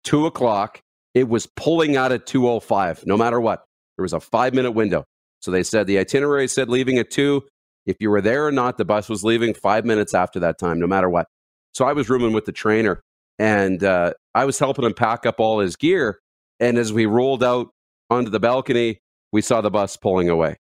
two 0.03 0.25
o'clock, 0.25 0.81
it 1.13 1.27
was 1.27 1.47
pulling 1.55 1.95
out 1.95 2.11
at 2.11 2.25
205, 2.25 3.05
no 3.05 3.17
matter 3.17 3.39
what. 3.39 3.63
There 3.97 4.03
was 4.03 4.13
a 4.13 4.19
five 4.19 4.53
minute 4.53 4.71
window. 4.71 5.05
So 5.41 5.51
they 5.51 5.63
said 5.63 5.87
the 5.87 5.97
itinerary 5.97 6.47
said 6.47 6.69
leaving 6.69 6.97
at 6.97 7.11
two. 7.11 7.43
If 7.85 7.97
you 7.99 8.09
were 8.11 8.21
there 8.21 8.45
or 8.45 8.51
not, 8.51 8.77
the 8.77 8.85
bus 8.85 9.09
was 9.09 9.23
leaving 9.23 9.53
five 9.53 9.85
minutes 9.85 10.13
after 10.13 10.39
that 10.41 10.59
time, 10.59 10.79
no 10.79 10.87
matter 10.87 11.09
what. 11.09 11.27
So 11.73 11.85
I 11.85 11.93
was 11.93 12.09
rooming 12.09 12.33
with 12.33 12.45
the 12.45 12.51
trainer 12.51 13.01
and 13.39 13.83
uh, 13.83 14.13
I 14.35 14.45
was 14.45 14.59
helping 14.59 14.85
him 14.85 14.93
pack 14.93 15.25
up 15.25 15.39
all 15.39 15.59
his 15.59 15.75
gear. 15.75 16.19
And 16.59 16.77
as 16.77 16.93
we 16.93 17.07
rolled 17.07 17.43
out 17.43 17.69
onto 18.11 18.29
the 18.29 18.39
balcony, 18.39 18.99
we 19.31 19.41
saw 19.41 19.61
the 19.61 19.71
bus 19.71 19.97
pulling 19.97 20.29
away. 20.29 20.57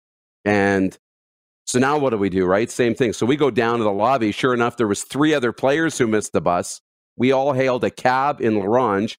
And 0.44 0.96
so 1.64 1.78
now 1.78 1.98
what 1.98 2.10
do 2.10 2.18
we 2.18 2.30
do, 2.30 2.46
right? 2.46 2.70
Same 2.70 2.94
thing. 2.94 3.12
So 3.12 3.26
we 3.26 3.36
go 3.36 3.50
down 3.50 3.78
to 3.78 3.84
the 3.84 3.92
lobby. 3.92 4.30
Sure 4.32 4.54
enough, 4.54 4.76
there 4.76 4.86
was 4.86 5.02
three 5.02 5.34
other 5.34 5.52
players 5.52 5.98
who 5.98 6.06
missed 6.06 6.32
the 6.32 6.40
bus. 6.40 6.80
We 7.16 7.32
all 7.32 7.52
hailed 7.52 7.82
a 7.84 7.90
cab 7.90 8.40
in 8.40 8.58
La 8.58 8.64
Ronge, 8.64 9.18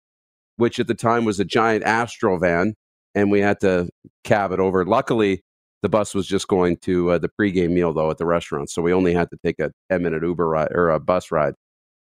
which 0.55 0.79
at 0.79 0.87
the 0.87 0.95
time 0.95 1.25
was 1.25 1.39
a 1.39 1.45
giant 1.45 1.83
Astro 1.83 2.37
van, 2.39 2.75
and 3.13 3.29
we 3.29 3.41
had 3.41 3.59
to 3.59 3.89
cab 4.23 4.51
it 4.51 4.59
over. 4.59 4.85
Luckily, 4.85 5.41
the 5.81 5.89
bus 5.89 6.13
was 6.13 6.27
just 6.27 6.47
going 6.47 6.77
to 6.77 7.11
uh, 7.11 7.17
the 7.17 7.29
pregame 7.29 7.71
meal 7.71 7.93
though 7.93 8.09
at 8.09 8.17
the 8.17 8.25
restaurant, 8.25 8.69
so 8.69 8.81
we 8.81 8.93
only 8.93 9.13
had 9.13 9.29
to 9.31 9.37
take 9.43 9.59
a 9.59 9.71
ten 9.89 10.03
minute 10.03 10.23
Uber 10.23 10.47
ride 10.47 10.71
or 10.71 10.89
a 10.89 10.99
bus 10.99 11.31
ride 11.31 11.53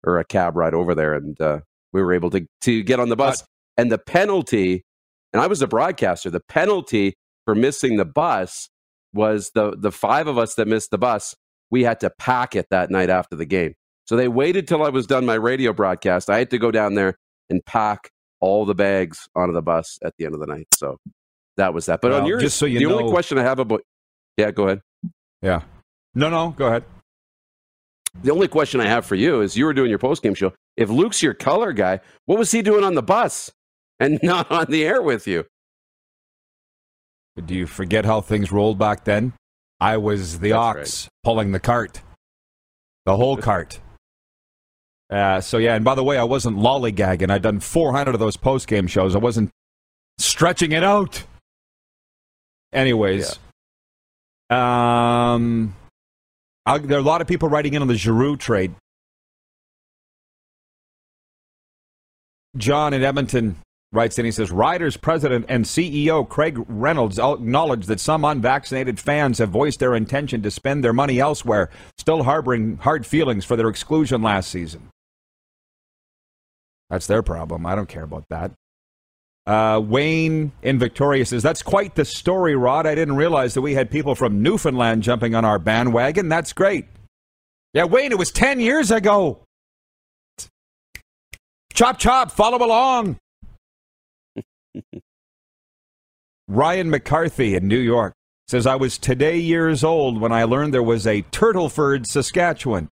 or 0.04 0.18
a 0.18 0.24
cab 0.24 0.56
ride 0.56 0.74
over 0.74 0.94
there, 0.94 1.14
and 1.14 1.40
uh, 1.40 1.60
we 1.92 2.02
were 2.02 2.12
able 2.12 2.30
to 2.30 2.46
to 2.62 2.82
get 2.82 3.00
on 3.00 3.08
the 3.08 3.16
bus. 3.16 3.44
And 3.76 3.90
the 3.90 3.98
penalty, 3.98 4.84
and 5.34 5.42
I 5.42 5.46
was 5.48 5.60
a 5.60 5.66
broadcaster. 5.66 6.30
The 6.30 6.40
penalty 6.40 7.14
for 7.44 7.54
missing 7.54 7.96
the 7.96 8.04
bus 8.06 8.70
was 9.12 9.50
the 9.54 9.76
the 9.76 9.92
five 9.92 10.26
of 10.26 10.38
us 10.38 10.54
that 10.54 10.66
missed 10.66 10.90
the 10.90 10.98
bus. 10.98 11.34
We 11.70 11.82
had 11.82 12.00
to 12.00 12.10
pack 12.10 12.56
it 12.56 12.66
that 12.70 12.90
night 12.90 13.10
after 13.10 13.36
the 13.36 13.44
game. 13.44 13.74
So 14.06 14.16
they 14.16 14.28
waited 14.28 14.68
till 14.68 14.82
I 14.82 14.90
was 14.90 15.06
done 15.06 15.26
my 15.26 15.34
radio 15.34 15.72
broadcast. 15.72 16.30
I 16.30 16.38
had 16.38 16.50
to 16.50 16.58
go 16.58 16.70
down 16.70 16.94
there 16.94 17.16
and 17.50 17.64
pack 17.64 18.10
all 18.40 18.64
the 18.64 18.74
bags 18.74 19.28
onto 19.34 19.52
the 19.52 19.62
bus 19.62 19.98
at 20.04 20.14
the 20.18 20.26
end 20.26 20.34
of 20.34 20.40
the 20.40 20.46
night. 20.46 20.68
So 20.74 20.98
that 21.56 21.74
was 21.74 21.86
that. 21.86 22.00
But 22.00 22.12
well, 22.12 22.20
on 22.20 22.26
yours, 22.26 22.42
just 22.42 22.58
so 22.58 22.66
you 22.66 22.78
the 22.78 22.86
know, 22.86 22.98
only 22.98 23.10
question 23.10 23.38
I 23.38 23.42
have 23.42 23.58
about 23.58 23.82
yeah, 24.36 24.50
go 24.50 24.64
ahead. 24.64 24.82
Yeah, 25.42 25.62
no, 26.14 26.30
no, 26.30 26.50
go 26.50 26.66
ahead. 26.68 26.84
The 28.22 28.30
only 28.30 28.46
question 28.46 28.80
I 28.80 28.86
have 28.86 29.04
for 29.04 29.16
you 29.16 29.40
is 29.40 29.56
you 29.56 29.64
were 29.64 29.74
doing 29.74 29.90
your 29.90 29.98
post 29.98 30.22
game 30.22 30.34
show. 30.34 30.52
If 30.76 30.88
Luke's 30.88 31.22
your 31.22 31.34
color 31.34 31.72
guy, 31.72 31.98
what 32.26 32.38
was 32.38 32.52
he 32.52 32.62
doing 32.62 32.84
on 32.84 32.94
the 32.94 33.02
bus 33.02 33.50
and 34.00 34.18
not 34.22 34.50
on 34.50 34.66
the 34.68 34.84
air 34.84 35.02
with 35.02 35.26
you? 35.26 35.44
Do 37.44 37.54
you 37.54 37.66
forget 37.66 38.04
how 38.04 38.20
things 38.20 38.52
rolled 38.52 38.78
back 38.78 39.04
then? 39.04 39.32
I 39.80 39.96
was 39.96 40.38
the 40.38 40.50
That's 40.50 40.58
ox 40.58 41.04
right. 41.04 41.08
pulling 41.24 41.52
the 41.52 41.60
cart, 41.60 42.00
the 43.06 43.16
whole 43.16 43.36
cart. 43.48 43.80
Uh, 45.10 45.40
so 45.40 45.58
yeah, 45.58 45.74
and 45.74 45.84
by 45.84 45.94
the 45.94 46.02
way, 46.04 46.16
I 46.16 46.24
wasn't 46.24 46.56
lollygagging. 46.56 47.30
I'd 47.30 47.42
done 47.42 47.60
400 47.60 48.14
of 48.14 48.20
those 48.20 48.36
post 48.36 48.66
game 48.68 48.86
shows. 48.86 49.14
I 49.14 49.18
wasn't 49.18 49.50
stretching 50.18 50.72
it 50.72 50.82
out. 50.82 51.24
Anyways, 52.72 53.38
yeah. 54.50 55.34
um, 55.34 55.74
I, 56.66 56.78
there 56.78 56.96
are 56.98 57.00
a 57.00 57.04
lot 57.04 57.20
of 57.20 57.26
people 57.26 57.48
writing 57.48 57.74
in 57.74 57.82
on 57.82 57.88
the 57.88 57.94
Giroux 57.94 58.36
trade. 58.36 58.74
John 62.56 62.94
in 62.94 63.02
Edmonton 63.02 63.56
writes 63.94 64.18
in, 64.18 64.24
he 64.24 64.30
says, 64.30 64.50
Riders 64.50 64.96
president 64.96 65.46
and 65.48 65.64
CEO 65.64 66.28
Craig 66.28 66.58
Reynolds 66.68 67.18
acknowledged 67.18 67.88
that 67.88 68.00
some 68.00 68.24
unvaccinated 68.24 68.98
fans 68.98 69.38
have 69.38 69.50
voiced 69.50 69.80
their 69.80 69.94
intention 69.94 70.42
to 70.42 70.50
spend 70.50 70.82
their 70.82 70.92
money 70.92 71.20
elsewhere, 71.20 71.70
still 71.98 72.24
harboring 72.24 72.76
hard 72.78 73.06
feelings 73.06 73.44
for 73.44 73.56
their 73.56 73.68
exclusion 73.68 74.22
last 74.22 74.50
season. 74.50 74.88
That's 76.90 77.06
their 77.06 77.22
problem. 77.22 77.66
I 77.66 77.74
don't 77.74 77.88
care 77.88 78.02
about 78.02 78.24
that. 78.28 78.52
Uh, 79.46 79.78
Wayne 79.78 80.52
in 80.62 80.78
Victoria 80.78 81.26
says, 81.26 81.42
That's 81.42 81.62
quite 81.62 81.94
the 81.94 82.04
story, 82.04 82.56
Rod. 82.56 82.86
I 82.86 82.94
didn't 82.94 83.16
realize 83.16 83.54
that 83.54 83.60
we 83.60 83.74
had 83.74 83.90
people 83.90 84.14
from 84.14 84.42
Newfoundland 84.42 85.02
jumping 85.02 85.34
on 85.34 85.44
our 85.44 85.58
bandwagon. 85.58 86.28
That's 86.28 86.52
great. 86.52 86.86
Yeah, 87.74 87.84
Wayne, 87.84 88.12
it 88.12 88.18
was 88.18 88.30
10 88.30 88.60
years 88.60 88.90
ago. 88.90 89.40
Chop, 91.74 91.98
chop, 91.98 92.30
follow 92.30 92.64
along. 92.64 93.16
Ryan 96.48 96.90
McCarthy 96.90 97.54
in 97.54 97.68
New 97.68 97.78
York 97.78 98.14
says, 98.48 98.66
I 98.66 98.76
was 98.76 98.98
today 98.98 99.38
years 99.38 99.82
old 99.82 100.20
when 100.20 100.32
I 100.32 100.44
learned 100.44 100.74
there 100.74 100.82
was 100.82 101.06
a 101.06 101.22
Turtleford, 101.22 102.06
Saskatchewan. 102.06 102.88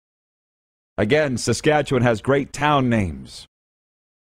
Again, 0.98 1.38
Saskatchewan 1.38 2.04
has 2.04 2.22
great 2.22 2.52
town 2.52 2.90
names. 2.90 3.48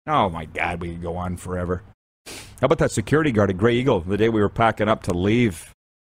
Oh 0.07 0.29
my 0.29 0.45
God, 0.45 0.81
we 0.81 0.91
could 0.91 1.03
go 1.03 1.17
on 1.17 1.37
forever. 1.37 1.83
How 2.27 2.67
about 2.67 2.79
that 2.79 2.91
security 2.91 3.31
guard 3.33 3.51
at 3.51 3.59
Grey 3.59 3.77
Eagle 3.77 4.01
the 4.01 4.17
day 4.17 4.29
we 4.29 4.41
were 4.41 4.49
packing 4.49 4.89
up 4.89 5.03
to 5.05 5.15
leave? 5.15 5.73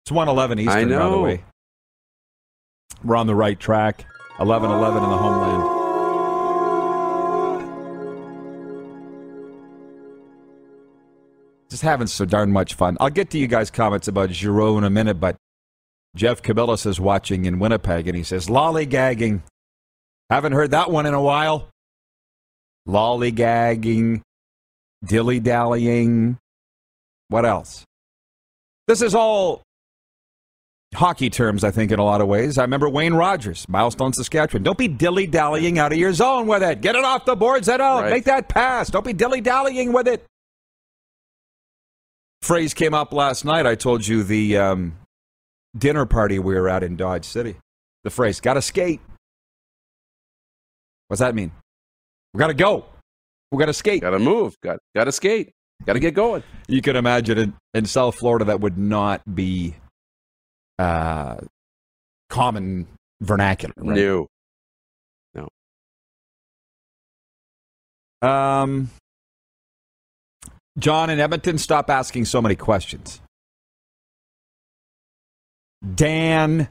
It's 0.05 0.13
111 0.13 0.59
Eastern, 0.61 0.89
by 0.91 1.09
the 1.11 1.19
way. 1.19 1.45
We're 3.05 3.17
on 3.17 3.27
the 3.27 3.35
right 3.35 3.59
track. 3.59 4.05
1111 4.39 5.03
in 5.03 5.11
the 5.11 5.17
homeland. 5.17 5.76
Just 11.69 11.83
having 11.83 12.07
so 12.07 12.25
darn 12.25 12.53
much 12.53 12.75
fun. 12.75 12.97
I'll 13.01 13.11
get 13.11 13.31
to 13.31 13.39
you 13.39 13.47
guys' 13.47 13.71
comments 13.71 14.09
about 14.09 14.31
Giroux 14.31 14.79
in 14.79 14.85
a 14.85 14.91
minute, 14.91 15.19
but 15.19 15.37
Jeff 16.15 16.43
Cabillas 16.43 16.87
is 16.87 17.01
watching 17.01 17.45
in 17.45 17.59
Winnipeg 17.59 18.07
and 18.07 18.17
he 18.17 18.23
says, 18.23 18.47
lollygagging. 18.47 19.43
Haven't 20.31 20.53
heard 20.53 20.71
that 20.71 20.91
one 20.91 21.07
in 21.07 21.15
a 21.15 21.23
while. 21.23 21.69
Lollygagging 22.89 24.23
dilly 25.05 25.41
dallying. 25.41 26.39
What 27.29 27.45
else? 27.45 27.85
This 28.87 29.03
is 29.03 29.15
all 29.15 29.63
hockey 30.95 31.29
terms, 31.29 31.65
I 31.65 31.71
think, 31.71 31.91
in 31.91 31.99
a 31.99 32.05
lot 32.05 32.21
of 32.21 32.29
ways. 32.29 32.59
I 32.59 32.63
remember 32.63 32.89
Wayne 32.89 33.15
Rogers, 33.15 33.69
Milestone, 33.69 34.13
Saskatchewan. 34.13 34.63
Don't 34.63 34.79
be 34.79 34.89
dilly 34.89 35.27
dallying 35.27 35.79
out 35.79 35.93
of 35.93 35.99
your 35.99 36.13
zone 36.13 36.47
with 36.47 36.63
it. 36.63 36.81
Get 36.81 36.95
it 36.95 37.05
off 37.05 37.25
the 37.25 37.37
boards 37.37 37.67
head 37.67 37.81
out. 37.81 38.05
Right. 38.05 38.11
Make 38.11 38.25
that 38.25 38.49
pass. 38.49 38.89
Don't 38.89 39.05
be 39.05 39.13
dilly 39.13 39.41
dallying 39.41 39.93
with 39.93 40.07
it. 40.07 40.25
Phrase 42.47 42.75
came 42.75 42.95
up 42.95 43.13
last 43.13 43.45
night. 43.45 43.67
I 43.67 43.75
told 43.75 44.07
you 44.07 44.23
the 44.23 44.57
um, 44.57 44.97
dinner 45.77 46.07
party 46.07 46.39
we 46.39 46.55
were 46.55 46.69
at 46.69 46.85
in 46.85 46.97
Dodge 46.97 47.25
City. 47.25 47.57
The 48.05 48.11
phrase, 48.11 48.41
gotta 48.41 48.63
skate. 48.63 49.01
What's 51.09 51.21
that 51.21 51.35
mean? 51.35 51.51
We 52.33 52.39
gotta 52.39 52.55
go. 52.55 52.87
We 53.53 53.59
got 53.59 53.67
to 53.67 53.73
skate. 53.73 54.03
Got 54.03 54.11
to 54.11 54.19
move. 54.19 54.57
Got 54.61 54.79
got 54.95 55.05
to 55.05 55.13
skate. 55.13 55.53
Got 55.85 55.93
to 55.95 56.01
get 56.01 56.15
going. 56.15 56.43
You 56.69 56.83
can 56.83 56.97
imagine 56.97 57.39
in, 57.39 57.55
in 57.75 57.87
South 57.87 58.17
Florida 58.17 58.47
that 58.47 58.61
would 58.61 58.77
not 58.77 59.23
be 59.35 59.77
uh, 60.79 61.37
common 62.29 62.87
vernacular. 63.21 63.75
Right? 63.77 63.97
No. 63.97 64.27
No. 68.23 68.29
Um, 68.29 68.91
John 70.79 71.11
in 71.11 71.21
Edmonton, 71.21 71.59
stop 71.59 71.89
asking 71.89 72.27
so 72.27 72.43
many 72.43 72.55
questions. 72.55 73.21
Dan 75.95 76.69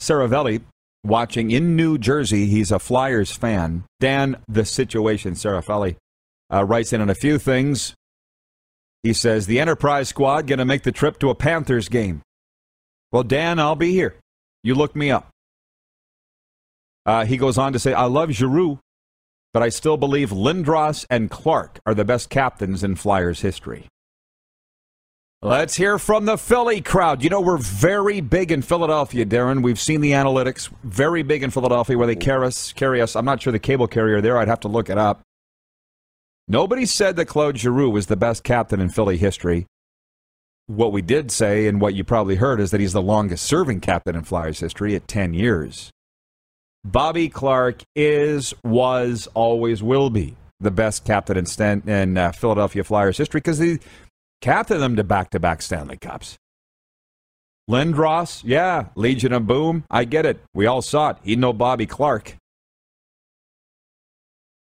Saravelli 0.00 0.62
watching 1.04 1.50
in 1.50 1.76
New 1.76 1.98
Jersey. 1.98 2.46
He's 2.46 2.72
a 2.72 2.78
Flyers 2.78 3.32
fan. 3.32 3.84
Dan, 4.00 4.36
the 4.48 4.64
situation, 4.64 5.34
Sarafelli, 5.34 5.96
uh, 6.52 6.64
writes 6.64 6.92
in 6.92 7.00
on 7.00 7.10
a 7.10 7.14
few 7.14 7.38
things. 7.38 7.94
He 9.02 9.12
says, 9.12 9.46
The 9.46 9.60
Enterprise 9.60 10.08
squad 10.08 10.46
going 10.46 10.58
to 10.58 10.64
make 10.64 10.82
the 10.82 10.92
trip 10.92 11.18
to 11.20 11.30
a 11.30 11.34
Panthers 11.34 11.88
game. 11.88 12.22
Well, 13.12 13.22
Dan, 13.22 13.58
I'll 13.58 13.76
be 13.76 13.92
here. 13.92 14.16
You 14.62 14.74
look 14.74 14.94
me 14.96 15.10
up. 15.10 15.28
Uh, 17.06 17.24
he 17.24 17.36
goes 17.36 17.56
on 17.56 17.72
to 17.72 17.78
say, 17.78 17.94
I 17.94 18.04
love 18.04 18.30
Giroux, 18.32 18.78
but 19.58 19.64
I 19.64 19.70
still 19.70 19.96
believe 19.96 20.30
Lindros 20.30 21.04
and 21.10 21.32
Clarke 21.32 21.80
are 21.84 21.92
the 21.92 22.04
best 22.04 22.30
captains 22.30 22.84
in 22.84 22.94
Flyers 22.94 23.40
history. 23.40 23.88
Let's 25.42 25.74
hear 25.74 25.98
from 25.98 26.26
the 26.26 26.38
Philly 26.38 26.80
crowd. 26.80 27.24
You 27.24 27.30
know, 27.30 27.40
we're 27.40 27.58
very 27.58 28.20
big 28.20 28.52
in 28.52 28.62
Philadelphia, 28.62 29.26
Darren. 29.26 29.64
We've 29.64 29.80
seen 29.80 30.00
the 30.00 30.12
analytics. 30.12 30.72
Very 30.84 31.24
big 31.24 31.42
in 31.42 31.50
Philadelphia 31.50 31.98
where 31.98 32.06
they 32.06 32.14
carry 32.14 32.46
us. 32.46 32.72
Carry 32.72 33.02
us. 33.02 33.16
I'm 33.16 33.24
not 33.24 33.42
sure 33.42 33.52
the 33.52 33.58
cable 33.58 33.88
carrier 33.88 34.20
there. 34.20 34.38
I'd 34.38 34.46
have 34.46 34.60
to 34.60 34.68
look 34.68 34.88
it 34.88 34.96
up. 34.96 35.22
Nobody 36.46 36.86
said 36.86 37.16
that 37.16 37.26
Claude 37.26 37.58
Giroux 37.58 37.90
was 37.90 38.06
the 38.06 38.16
best 38.16 38.44
captain 38.44 38.80
in 38.80 38.90
Philly 38.90 39.16
history. 39.16 39.66
What 40.68 40.92
we 40.92 41.02
did 41.02 41.32
say, 41.32 41.66
and 41.66 41.80
what 41.80 41.94
you 41.94 42.04
probably 42.04 42.36
heard, 42.36 42.60
is 42.60 42.70
that 42.70 42.80
he's 42.80 42.92
the 42.92 43.02
longest 43.02 43.44
serving 43.44 43.80
captain 43.80 44.14
in 44.14 44.22
Flyers 44.22 44.60
history 44.60 44.94
at 44.94 45.08
10 45.08 45.34
years. 45.34 45.90
Bobby 46.90 47.28
Clarke 47.28 47.82
is, 47.94 48.54
was, 48.64 49.28
always 49.34 49.82
will 49.82 50.08
be 50.08 50.36
the 50.58 50.70
best 50.70 51.04
captain 51.04 51.36
in, 51.36 51.44
Stan- 51.44 51.86
in 51.86 52.16
uh, 52.16 52.32
Philadelphia 52.32 52.82
Flyers 52.82 53.18
history 53.18 53.40
because 53.40 53.58
he 53.58 53.78
captained 54.40 54.82
them 54.82 54.96
to 54.96 55.04
back 55.04 55.30
to 55.30 55.40
back 55.40 55.60
Stanley 55.60 55.98
Cups. 55.98 56.36
Lindros, 57.68 58.42
yeah, 58.42 58.86
Legion 58.94 59.34
of 59.34 59.46
Boom. 59.46 59.84
I 59.90 60.04
get 60.04 60.24
it. 60.24 60.40
We 60.54 60.64
all 60.64 60.80
saw 60.80 61.10
it. 61.10 61.18
He 61.22 61.36
know 61.36 61.52
Bobby 61.52 61.84
Clarke. 61.84 62.36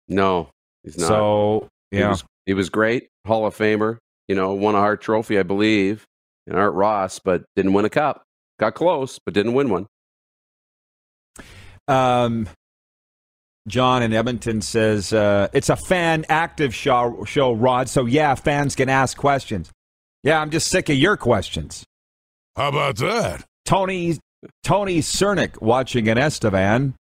No, 0.08 0.50
he's 0.82 0.98
not. 0.98 1.06
So, 1.06 1.68
he 1.92 1.98
yeah. 1.98 2.08
was, 2.08 2.24
he 2.44 2.54
was 2.54 2.68
great, 2.70 3.06
Hall 3.24 3.46
of 3.46 3.56
Famer. 3.56 3.98
You 4.26 4.34
know, 4.34 4.54
won 4.54 4.74
a 4.74 4.78
Hart 4.78 5.00
Trophy, 5.00 5.38
I 5.38 5.44
believe, 5.44 6.04
in 6.48 6.56
Art 6.56 6.74
Ross, 6.74 7.20
but 7.20 7.44
didn't 7.54 7.72
win 7.72 7.84
a 7.84 7.90
cup. 7.90 8.24
Got 8.58 8.74
close, 8.74 9.20
but 9.24 9.32
didn't 9.34 9.54
win 9.54 9.70
one. 9.70 9.86
Um, 11.90 12.48
John 13.68 14.02
in 14.02 14.12
Edmonton 14.12 14.62
says 14.62 15.12
uh, 15.12 15.48
it's 15.52 15.68
a 15.68 15.76
fan 15.76 16.24
active 16.28 16.74
show, 16.74 17.24
show, 17.24 17.52
Rod. 17.52 17.88
So 17.88 18.06
yeah, 18.06 18.34
fans 18.34 18.74
can 18.74 18.88
ask 18.88 19.16
questions. 19.16 19.70
Yeah, 20.22 20.40
I'm 20.40 20.50
just 20.50 20.68
sick 20.68 20.88
of 20.88 20.96
your 20.96 21.16
questions. 21.16 21.84
How 22.56 22.68
about 22.68 22.96
that? 22.96 23.44
Tony 23.64 24.18
Tony 24.62 25.00
Cernick 25.00 25.60
watching 25.60 26.08
an 26.08 26.18
Estevan 26.18 26.94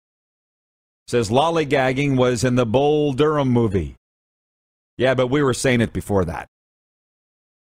says 1.07 1.31
lollygagging 1.31 2.16
was 2.16 2.45
in 2.45 2.55
the 2.57 2.66
Bull 2.66 3.12
Durham 3.12 3.49
movie. 3.49 3.95
Yeah, 4.99 5.14
but 5.14 5.28
we 5.28 5.43
were 5.43 5.55
saying 5.55 5.81
it 5.81 5.93
before 5.93 6.25
that. 6.25 6.49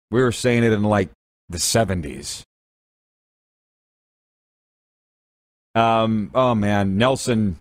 We 0.10 0.22
were 0.22 0.32
saying 0.32 0.64
it 0.64 0.72
in 0.72 0.84
like 0.84 1.10
the 1.50 1.58
70s. 1.58 2.44
Um, 5.78 6.32
oh 6.34 6.56
man, 6.56 6.98
Nelson 6.98 7.58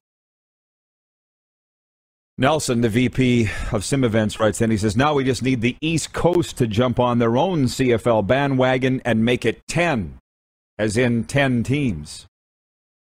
Nelson, 2.38 2.82
the 2.82 2.88
VP 2.88 3.48
of 3.72 3.84
Sim 3.84 4.04
Events, 4.04 4.38
writes 4.38 4.60
in. 4.60 4.70
He 4.70 4.76
says, 4.76 4.96
"Now 4.96 5.14
we 5.14 5.24
just 5.24 5.42
need 5.42 5.60
the 5.60 5.76
East 5.80 6.12
Coast 6.12 6.58
to 6.58 6.66
jump 6.66 6.98
on 6.98 7.18
their 7.18 7.36
own 7.36 7.64
CFL 7.64 8.26
bandwagon 8.26 9.00
and 9.04 9.24
make 9.24 9.44
it 9.44 9.66
ten, 9.66 10.18
as 10.78 10.96
in 10.96 11.24
ten 11.24 11.62
teams." 11.62 12.26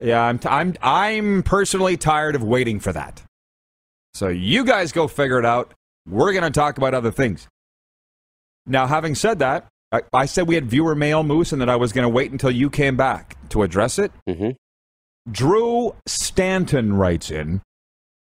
Yeah, 0.00 0.23
I'm 0.23 0.38
t- 0.38 0.49
I'm 0.49 0.75
I'm 0.82 1.42
personally 1.42 1.96
tired 1.96 2.34
of 2.34 2.42
waiting 2.42 2.80
for 2.80 2.92
that. 2.92 3.23
So 4.14 4.28
you 4.28 4.64
guys 4.64 4.92
go 4.92 5.06
figure 5.06 5.38
it 5.38 5.46
out. 5.46 5.75
We're 6.06 6.32
going 6.32 6.44
to 6.44 6.50
talk 6.50 6.78
about 6.78 6.94
other 6.94 7.11
things. 7.11 7.49
Now, 8.66 8.87
having 8.87 9.14
said 9.14 9.38
that, 9.40 9.66
I, 9.90 10.02
I 10.12 10.26
said 10.26 10.46
we 10.49 10.54
had 10.54 10.66
viewer 10.66 10.94
mail, 10.94 11.23
Moose, 11.23 11.52
and 11.52 11.61
that 11.61 11.68
I 11.68 11.76
was 11.76 11.92
going 11.92 12.04
to 12.04 12.08
wait 12.11 12.30
until 12.30 12.50
you 12.50 12.70
came 12.70 12.96
back 12.96 13.37
to 13.50 13.62
address 13.62 13.99
it. 13.99 14.12
Mm-hmm. 14.28 14.50
Drew 15.31 15.95
Stanton 16.07 16.95
writes 16.95 17.31
in, 17.31 17.62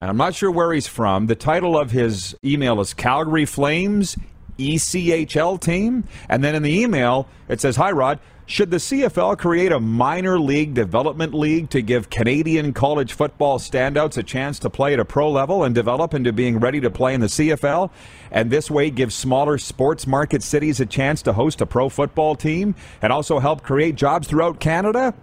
and 0.01 0.09
I'm 0.09 0.17
not 0.17 0.35
sure 0.35 0.51
where 0.51 0.73
he's 0.73 0.87
from. 0.87 1.27
The 1.27 1.35
title 1.35 1.77
of 1.77 1.91
his 1.91 2.35
email 2.43 2.81
is 2.81 2.93
Calgary 2.93 3.45
Flames 3.45 4.17
ECHL 4.57 5.59
team. 5.59 6.03
And 6.29 6.43
then 6.43 6.55
in 6.55 6.63
the 6.63 6.81
email, 6.81 7.27
it 7.47 7.61
says, 7.61 7.75
Hi, 7.75 7.91
Rod. 7.91 8.19
Should 8.47 8.71
the 8.71 8.77
CFL 8.77 9.37
create 9.37 9.71
a 9.71 9.79
minor 9.79 10.37
league 10.37 10.73
development 10.73 11.33
league 11.33 11.69
to 11.69 11.81
give 11.81 12.09
Canadian 12.09 12.73
college 12.73 13.13
football 13.13 13.59
standouts 13.59 14.17
a 14.17 14.23
chance 14.23 14.59
to 14.59 14.69
play 14.69 14.91
at 14.91 14.99
a 14.99 15.05
pro 15.05 15.31
level 15.31 15.63
and 15.63 15.73
develop 15.73 16.13
into 16.13 16.33
being 16.33 16.59
ready 16.59 16.81
to 16.81 16.89
play 16.89 17.13
in 17.13 17.21
the 17.21 17.27
CFL? 17.27 17.91
And 18.29 18.51
this 18.51 18.69
way 18.69 18.89
give 18.89 19.13
smaller 19.13 19.57
sports 19.57 20.05
market 20.05 20.43
cities 20.43 20.81
a 20.81 20.85
chance 20.85 21.21
to 21.21 21.33
host 21.33 21.61
a 21.61 21.65
pro 21.65 21.87
football 21.87 22.35
team 22.35 22.75
and 23.01 23.13
also 23.13 23.39
help 23.39 23.63
create 23.63 23.95
jobs 23.95 24.27
throughout 24.27 24.59
Canada? 24.59 25.13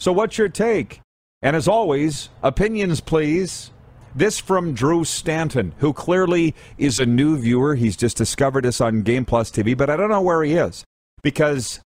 So, 0.00 0.12
what's 0.12 0.38
your 0.38 0.48
take? 0.48 1.02
And 1.42 1.54
as 1.54 1.68
always, 1.68 2.30
opinions, 2.42 3.00
please. 3.02 3.70
This 4.14 4.38
from 4.38 4.72
Drew 4.72 5.04
Stanton, 5.04 5.72
who 5.78 5.92
clearly 5.92 6.54
is 6.78 6.98
a 6.98 7.06
new 7.06 7.36
viewer. 7.36 7.74
He's 7.74 7.96
just 7.96 8.16
discovered 8.16 8.66
us 8.66 8.80
on 8.80 9.02
Game 9.02 9.24
Plus 9.26 9.50
TV, 9.50 9.76
but 9.76 9.88
I 9.90 9.96
don't 9.96 10.08
know 10.08 10.22
where 10.22 10.42
he 10.42 10.54
is. 10.54 10.84
Because 11.22 11.80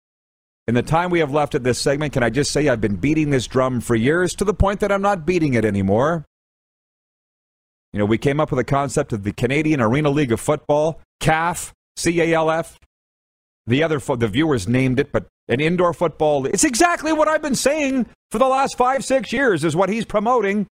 in 0.68 0.76
the 0.76 0.84
time 0.84 1.10
we 1.10 1.20
have 1.20 1.32
left 1.32 1.56
at 1.56 1.64
this 1.64 1.80
segment, 1.80 2.12
can 2.14 2.22
I 2.22 2.30
just 2.30 2.52
say 2.52 2.68
I've 2.68 2.82
been 2.82 2.98
beating 2.98 3.30
this 3.30 3.48
drum 3.48 3.80
for 3.80 3.96
years 3.96 4.36
to 4.36 4.44
the 4.44 4.54
point 4.54 4.82
that 4.82 4.92
I'm 4.92 5.02
not 5.02 5.26
beating 5.26 5.54
it 5.54 5.64
anymore? 5.64 6.26
You 7.94 8.00
know, 8.00 8.06
we 8.06 8.18
came 8.18 8.42
up 8.42 8.52
with 8.52 8.60
a 8.60 8.66
concept 8.66 9.14
of 9.14 9.24
the 9.24 9.32
Canadian 9.32 9.82
Arena 9.82 10.10
League 10.10 10.34
of 10.34 10.42
Football, 10.42 11.02
CAF, 11.22 11.72
CALF. 11.98 12.78
The 13.66 13.84
other, 13.84 14.00
the 14.00 14.28
viewers 14.28 14.68
named 14.68 15.00
it, 15.00 15.12
but 15.12 15.28
an 15.48 15.60
indoor 15.60 15.94
football. 15.94 16.46
It's 16.46 16.64
exactly 16.64 17.14
what 17.14 17.28
I've 17.28 17.42
been 17.42 17.56
saying 17.56 18.06
for 18.30 18.40
the 18.40 18.48
last 18.48 18.78
five, 18.78 19.04
six 19.04 19.34
years, 19.34 19.64
is 19.64 19.76
what 19.76 19.90
he's 19.90 20.06
promoting. 20.06 20.68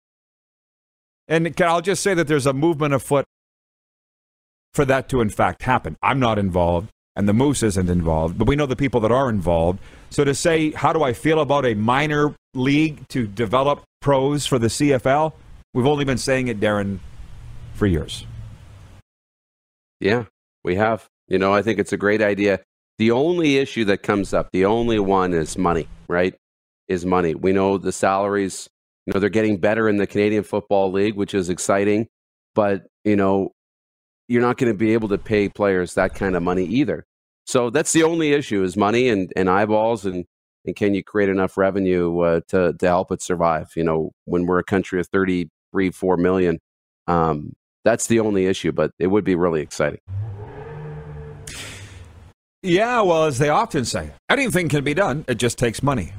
And 1.29 1.59
I'll 1.61 1.81
just 1.81 2.03
say 2.03 2.15
that 2.15 2.27
there's 2.27 2.47
a 2.47 2.53
movement 2.53 2.95
afoot 2.95 3.25
for 4.73 4.85
that 4.85 5.09
to, 5.11 5.21
in 5.21 5.31
fact, 5.31 5.63
happen. 5.63 5.97
I'm 6.03 6.19
not 6.19 6.39
involved, 6.39 6.91
and 7.17 7.29
the 7.29 7.33
Moose 7.33 7.63
isn't 7.63 7.89
involved, 7.89 8.37
but 8.37 8.49
we 8.49 8.57
know 8.57 8.67
the 8.67 8.77
people 8.77 9.01
that 9.01 9.13
are 9.13 9.31
involved. 9.31 9.79
So 10.11 10.25
to 10.25 10.35
say, 10.35 10.73
how 10.73 10.93
do 10.93 11.03
I 11.03 11.13
feel 11.13 11.41
about 11.41 11.65
a 11.65 11.75
minor 11.75 12.35
league 12.55 13.09
to 13.09 13.27
develop 13.27 13.83
pros 14.01 14.47
for 14.47 14.59
the 14.59 14.67
CFL? 14.67 15.33
We've 15.73 15.87
only 15.87 16.05
been 16.05 16.19
saying 16.19 16.49
it, 16.49 16.61
Darren, 16.61 16.99
for 17.75 17.87
years. 17.87 18.27
Yeah, 20.01 20.25
we 20.63 20.75
have. 20.77 21.07
You 21.29 21.39
know, 21.39 21.55
I 21.55 21.63
think 21.63 21.79
it's 21.79 21.93
a 21.93 21.97
great 21.97 22.21
idea. 22.21 22.61
The 22.99 23.11
only 23.11 23.57
issue 23.59 23.85
that 23.87 24.03
comes 24.03 24.33
up, 24.33 24.51
the 24.53 24.65
only 24.65 24.99
one 24.99 25.35
is 25.35 25.59
money, 25.59 25.89
right? 26.09 26.35
Is 26.87 27.05
money. 27.05 27.35
We 27.35 27.53
know 27.53 27.77
the 27.77 27.93
salaries, 27.93 28.69
you 29.07 29.13
know, 29.13 29.21
they're 29.21 29.31
getting 29.31 29.59
better 29.59 29.89
in 29.89 29.97
the 29.97 30.07
Canadian 30.07 30.45
Football 30.45 30.93
League, 30.93 31.17
which 31.17 31.35
is 31.35 31.51
exciting, 31.51 32.07
but, 32.55 32.85
you 33.05 33.17
know, 33.17 33.53
you're 34.29 34.43
not 34.43 34.59
going 34.59 34.73
to 34.73 34.79
be 34.79 34.93
able 34.93 35.09
to 35.09 35.19
pay 35.19 35.49
players 35.49 35.95
that 35.95 36.15
kind 36.15 36.37
of 36.37 36.43
money 36.43 36.65
either. 36.65 37.05
So 37.47 37.69
that's 37.69 37.93
the 37.93 38.05
only 38.05 38.33
issue 38.33 38.63
is 38.63 38.77
money 38.77 39.09
and, 39.09 39.33
and 39.37 39.51
eyeballs 39.51 40.07
and, 40.07 40.25
and 40.65 40.75
can 40.75 40.95
you 40.95 41.05
create 41.05 41.29
enough 41.29 41.59
revenue 41.59 42.19
uh, 42.21 42.41
to, 42.49 42.73
to 42.73 42.87
help 42.87 43.13
it 43.13 43.21
survive? 43.21 43.73
You 43.77 43.85
know, 43.85 44.13
when 44.25 44.47
we're 44.47 44.61
a 44.61 44.65
country 44.65 44.99
of 44.99 45.09
33, 45.09 45.91
4 45.91 46.17
million, 46.17 46.59
um, 47.07 47.53
that's 47.85 48.07
the 48.07 48.21
only 48.21 48.47
issue, 48.47 48.73
but 48.73 48.93
it 48.99 49.09
would 49.09 49.25
be 49.25 49.35
really 49.35 49.61
exciting. 49.61 50.01
Yeah, 52.65 53.03
well, 53.03 53.27
as 53.27 53.37
they 53.37 53.51
often 53.51 53.85
say, 53.85 54.13
anything 54.31 54.71
can 54.71 54.85
be 54.85 54.95
done. 54.95 55.27
It 55.29 55.35
just 55.35 55.59
takes 55.59 55.83
money. 55.83 56.15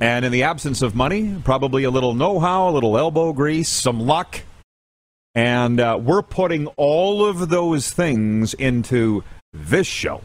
And 0.00 0.24
in 0.24 0.32
the 0.32 0.44
absence 0.44 0.80
of 0.80 0.94
money, 0.94 1.36
probably 1.44 1.84
a 1.84 1.90
little 1.90 2.14
know 2.14 2.40
how, 2.40 2.70
a 2.70 2.72
little 2.72 2.96
elbow 2.96 3.34
grease, 3.34 3.68
some 3.68 4.00
luck. 4.00 4.40
And 5.34 5.78
uh, 5.78 5.98
we're 6.00 6.22
putting 6.22 6.68
all 6.78 7.26
of 7.26 7.50
those 7.50 7.90
things 7.90 8.54
into 8.54 9.22
this 9.52 9.86
show. 9.86 10.22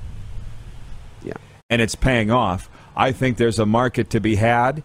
Yeah. 1.21 1.33
And 1.69 1.81
it's 1.81 1.95
paying 1.95 2.31
off. 2.31 2.69
I 2.95 3.11
think 3.11 3.35
there's 3.35 3.59
a 3.59 3.65
market 3.65 4.11
to 4.11 4.21
be 4.21 4.35
had. 4.35 4.81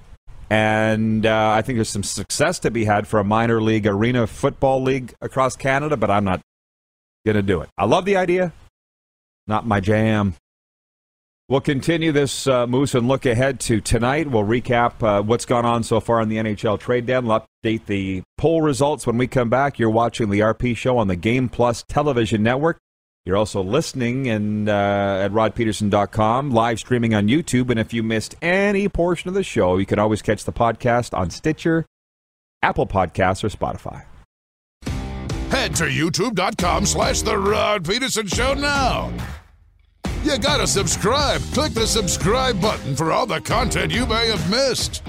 And 0.50 1.24
uh, 1.24 1.52
I 1.52 1.62
think 1.62 1.76
there's 1.76 1.88
some 1.88 2.02
success 2.02 2.58
to 2.58 2.72
be 2.72 2.84
had 2.84 3.06
for 3.06 3.20
a 3.20 3.24
minor 3.24 3.62
league 3.62 3.86
arena 3.86 4.26
football 4.26 4.82
league 4.82 5.14
across 5.20 5.54
Canada, 5.54 5.96
but 5.96 6.10
I'm 6.10 6.24
not 6.24 6.40
going 7.24 7.36
to 7.36 7.42
do 7.42 7.60
it. 7.60 7.68
I 7.78 7.84
love 7.84 8.06
the 8.06 8.16
idea, 8.16 8.52
not 9.46 9.64
my 9.64 9.78
jam. 9.78 10.34
We'll 11.50 11.60
continue 11.60 12.12
this, 12.12 12.46
uh, 12.46 12.68
Moose, 12.68 12.94
and 12.94 13.08
look 13.08 13.26
ahead 13.26 13.58
to 13.62 13.80
tonight. 13.80 14.30
We'll 14.30 14.44
recap 14.44 15.02
uh, 15.02 15.20
what's 15.20 15.44
gone 15.44 15.66
on 15.66 15.82
so 15.82 15.98
far 15.98 16.20
in 16.20 16.28
the 16.28 16.36
NHL 16.36 16.78
trade 16.78 17.06
deadline. 17.06 17.40
We'll 17.64 17.72
update 17.72 17.86
the 17.86 18.22
poll 18.38 18.62
results 18.62 19.04
when 19.04 19.18
we 19.18 19.26
come 19.26 19.50
back. 19.50 19.76
You're 19.76 19.90
watching 19.90 20.30
the 20.30 20.38
RP 20.38 20.76
show 20.76 20.96
on 20.96 21.08
the 21.08 21.16
Game 21.16 21.48
Plus 21.48 21.82
television 21.82 22.44
network. 22.44 22.78
You're 23.26 23.36
also 23.36 23.64
listening 23.64 24.28
and 24.28 24.68
uh, 24.68 25.22
at 25.24 25.32
rodpedersen.com, 25.32 26.52
live 26.52 26.78
streaming 26.78 27.14
on 27.14 27.26
YouTube. 27.26 27.68
And 27.68 27.80
if 27.80 27.92
you 27.92 28.04
missed 28.04 28.36
any 28.40 28.88
portion 28.88 29.26
of 29.26 29.34
the 29.34 29.42
show, 29.42 29.76
you 29.76 29.86
can 29.86 29.98
always 29.98 30.22
catch 30.22 30.44
the 30.44 30.52
podcast 30.52 31.18
on 31.18 31.30
Stitcher, 31.30 31.84
Apple 32.62 32.86
Podcasts, 32.86 33.42
or 33.42 33.48
Spotify. 33.48 34.04
Head 35.50 35.74
to 35.74 35.86
youtube.com 35.86 36.86
slash 36.86 37.22
The 37.22 37.36
Rod 37.36 37.84
Pedersen 37.84 38.28
Show 38.28 38.54
now. 38.54 39.12
You 40.22 40.38
gotta 40.38 40.66
subscribe. 40.66 41.40
Click 41.52 41.72
the 41.72 41.86
subscribe 41.86 42.60
button 42.60 42.94
for 42.94 43.10
all 43.10 43.26
the 43.26 43.40
content 43.40 43.90
you 43.90 44.04
may 44.06 44.28
have 44.28 44.50
missed. 44.50 45.02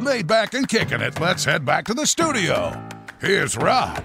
Laid 0.00 0.26
back 0.26 0.54
and 0.54 0.68
kicking 0.68 1.00
it, 1.00 1.20
let's 1.20 1.44
head 1.44 1.64
back 1.64 1.84
to 1.84 1.94
the 1.94 2.06
studio. 2.06 2.76
Here's 3.20 3.56
Rod. 3.56 4.02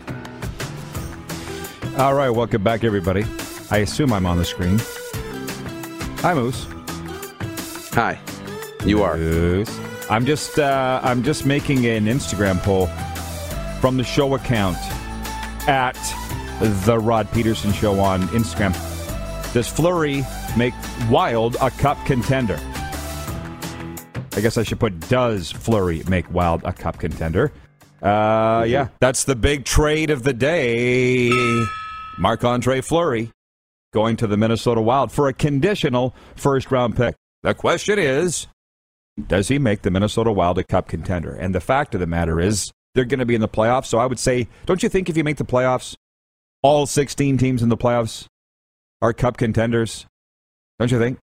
All 1.98 2.14
right, 2.14 2.30
welcome 2.30 2.64
back, 2.64 2.84
everybody. 2.84 3.26
I 3.72 3.80
assume 3.80 4.14
I'm 4.14 4.28
on 4.28 4.38
the 4.38 4.46
screen. 4.46 4.80
Hi, 6.20 6.36
Moose. 6.36 6.68
Hi, 7.94 8.20
you 8.86 9.02
are. 9.02 9.18
Moose. 9.18 9.80
I'm 10.10 10.26
just 10.26 10.58
uh, 10.58 11.02
I'm 11.04 11.22
just 11.22 11.46
making 11.46 11.86
an 11.86 12.06
Instagram 12.06 12.62
poll 12.64 12.88
from 13.82 13.98
the 13.98 14.04
show 14.04 14.36
account 14.36 14.78
at 15.68 15.98
the 16.86 16.98
Rod 16.98 17.30
Pedersen 17.32 17.74
Show 17.74 18.00
on 18.00 18.22
Instagram. 18.30 18.74
Does 19.54 19.68
Fleury 19.68 20.24
make 20.58 20.74
Wild 21.10 21.58
a 21.62 21.70
cup 21.70 22.04
contender? 22.06 22.60
I 24.34 24.40
guess 24.42 24.58
I 24.58 24.64
should 24.64 24.80
put 24.80 24.98
Does 25.10 25.52
Fleury 25.52 26.04
make 26.08 26.32
Wild 26.32 26.62
a 26.64 26.72
cup 26.72 27.00
contender? 27.00 27.52
Uh, 28.02 28.66
yeah, 28.68 28.88
that's 29.00 29.26
the 29.26 29.36
big 29.36 29.66
trade 29.66 30.10
of 30.10 30.24
the 30.24 30.34
day. 30.34 31.32
Marc 32.18 32.44
Andre 32.44 32.80
Fleury 32.82 33.32
going 33.94 34.16
to 34.18 34.28
the 34.28 34.38
Minnesota 34.38 34.80
Wild 34.82 35.12
for 35.12 35.28
a 35.28 35.34
conditional 35.34 36.16
first 36.36 36.72
round 36.72 36.96
pick. 36.96 37.16
The 37.44 37.54
question 37.54 38.00
is 38.00 38.48
does 39.26 39.48
he 39.48 39.58
make 39.58 39.82
the 39.82 39.92
Minnesota 39.92 40.32
Wild 40.32 40.58
a 40.58 40.64
cup 40.64 40.88
contender? 40.88 41.34
And 41.34 41.56
the 41.56 41.60
fact 41.60 41.94
of 41.94 42.00
the 42.00 42.08
matter 42.08 42.40
is, 42.40 42.72
they're 42.94 43.06
going 43.06 43.20
to 43.20 43.26
be 43.26 43.36
in 43.36 43.42
the 43.42 43.48
playoffs. 43.48 43.86
So 43.86 44.00
I 44.00 44.06
would 44.06 44.20
say, 44.20 44.48
don't 44.66 44.82
you 44.82 44.90
think 44.90 45.08
if 45.08 45.16
you 45.16 45.24
make 45.24 45.38
the 45.38 45.46
playoffs, 45.46 45.96
all 46.64 46.86
16 46.88 47.38
teams 47.38 47.62
in 47.62 47.70
the 47.70 47.78
playoffs 47.78 48.26
are 49.02 49.14
cup 49.14 49.38
contenders? 49.38 50.08
Don't 50.80 50.92
you 50.92 50.98
think? 50.98 51.20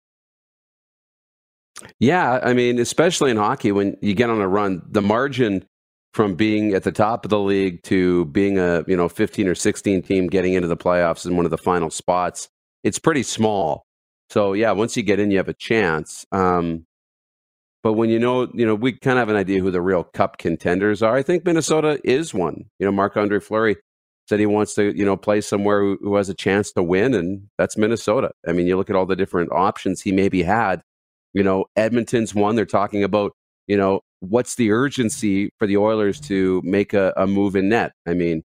Yeah, 1.99 2.39
I 2.43 2.54
mean, 2.54 2.77
especially 2.77 3.32
in 3.32 3.38
hockey, 3.38 3.71
when 3.71 3.97
you 4.01 4.13
get 4.13 4.30
on 4.30 4.41
a 4.41 4.47
run, 4.47 4.82
the 4.89 5.01
margin 5.01 5.65
from 6.13 6.36
being 6.36 6.73
at 6.73 6.84
the 6.84 6.91
top 6.91 7.25
of 7.25 7.30
the 7.30 7.39
league 7.39 7.82
to 7.84 8.25
being 8.25 8.60
a 8.60 8.84
you 8.86 8.97
know 8.97 9.08
15 9.08 9.47
or 9.47 9.56
16 9.56 10.01
team 10.01 10.27
getting 10.27 10.54
into 10.54 10.67
the 10.67 10.77
playoffs 10.77 11.25
in 11.25 11.38
one 11.38 11.45
of 11.45 11.51
the 11.51 11.58
final 11.58 11.89
spots, 11.89 12.49
it's 12.84 12.99
pretty 12.99 13.23
small. 13.23 13.86
So 14.30 14.54
yeah, 14.54 14.71
once 14.71 14.97
you 14.97 15.04
get 15.04 15.19
in, 15.19 15.32
you 15.32 15.38
have 15.38 15.47
a 15.47 15.54
chance. 15.54 16.25
Um, 16.32 16.86
but 17.84 17.94
when 17.94 18.10
you 18.10 18.20
know, 18.20 18.48
you 18.54 18.65
know, 18.65 18.76
we 18.76 18.94
kind 18.94 19.17
of 19.17 19.22
have 19.22 19.30
an 19.30 19.36
idea 19.36 19.60
who 19.60 19.72
the 19.72 19.82
real 19.82 20.04
cup 20.04 20.38
contenders 20.38 21.02
are. 21.02 21.15
I 21.15 21.24
think 21.24 21.46
Minnesota 21.46 22.00
is 22.04 22.34
one. 22.34 22.65
You 22.80 22.86
know, 22.86 22.91
Marc 22.91 23.17
Andre 23.17 23.39
Fleury 23.39 23.78
said 24.28 24.39
he 24.39 24.46
wants 24.46 24.76
to, 24.76 24.96
you 24.96 25.04
know, 25.04 25.17
play 25.17 25.41
somewhere 25.41 25.82
who, 25.82 25.98
who 26.02 26.15
has 26.15 26.30
a 26.30 26.34
chance 26.34 26.72
to 26.74 26.84
win, 26.84 27.13
and 27.13 27.48
that's 27.58 27.78
Minnesota. 27.78 28.32
I 28.48 28.54
mean, 28.54 28.67
you 28.67 28.78
look 28.78 28.89
at 28.89 28.96
all 28.96 29.06
the 29.06 29.15
different 29.15 29.52
options 29.52 30.02
he 30.02 30.12
maybe 30.12 30.44
had. 30.44 30.82
You 31.34 31.44
know, 31.44 31.65
Edmonton's 31.76 32.36
one. 32.36 32.56
They're 32.56 32.65
talking 32.65 33.04
about, 33.04 33.32
you 33.67 33.78
know, 33.78 34.02
what's 34.20 34.56
the 34.56 34.72
urgency 34.72 35.50
for 35.58 35.65
the 35.65 35.78
Oilers 35.78 36.20
to 36.22 36.62
make 36.63 36.94
a, 36.94 37.13
a 37.17 37.26
move 37.26 37.56
in 37.56 37.70
net? 37.70 37.94
I 38.08 38.13
mean, 38.13 38.44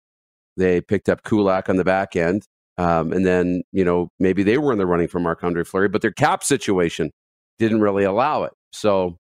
they 0.56 0.80
picked 0.80 1.08
up 1.08 1.22
Kulak 1.24 1.68
on 1.68 1.76
the 1.76 1.84
back 1.84 2.16
end. 2.16 2.44
Um, 2.78 3.12
and 3.12 3.24
then, 3.24 3.62
you 3.72 3.84
know, 3.84 4.08
maybe 4.18 4.42
they 4.42 4.58
were 4.58 4.72
in 4.72 4.78
the 4.78 4.86
running 4.86 5.08
for 5.08 5.18
Marc 5.18 5.42
Andre 5.42 5.64
Fleury, 5.64 5.88
but 5.88 6.02
their 6.02 6.12
cap 6.12 6.44
situation 6.44 7.10
didn't 7.58 7.80
really 7.80 8.04
allow 8.04 8.44
it. 8.44 8.52
So 8.72 9.16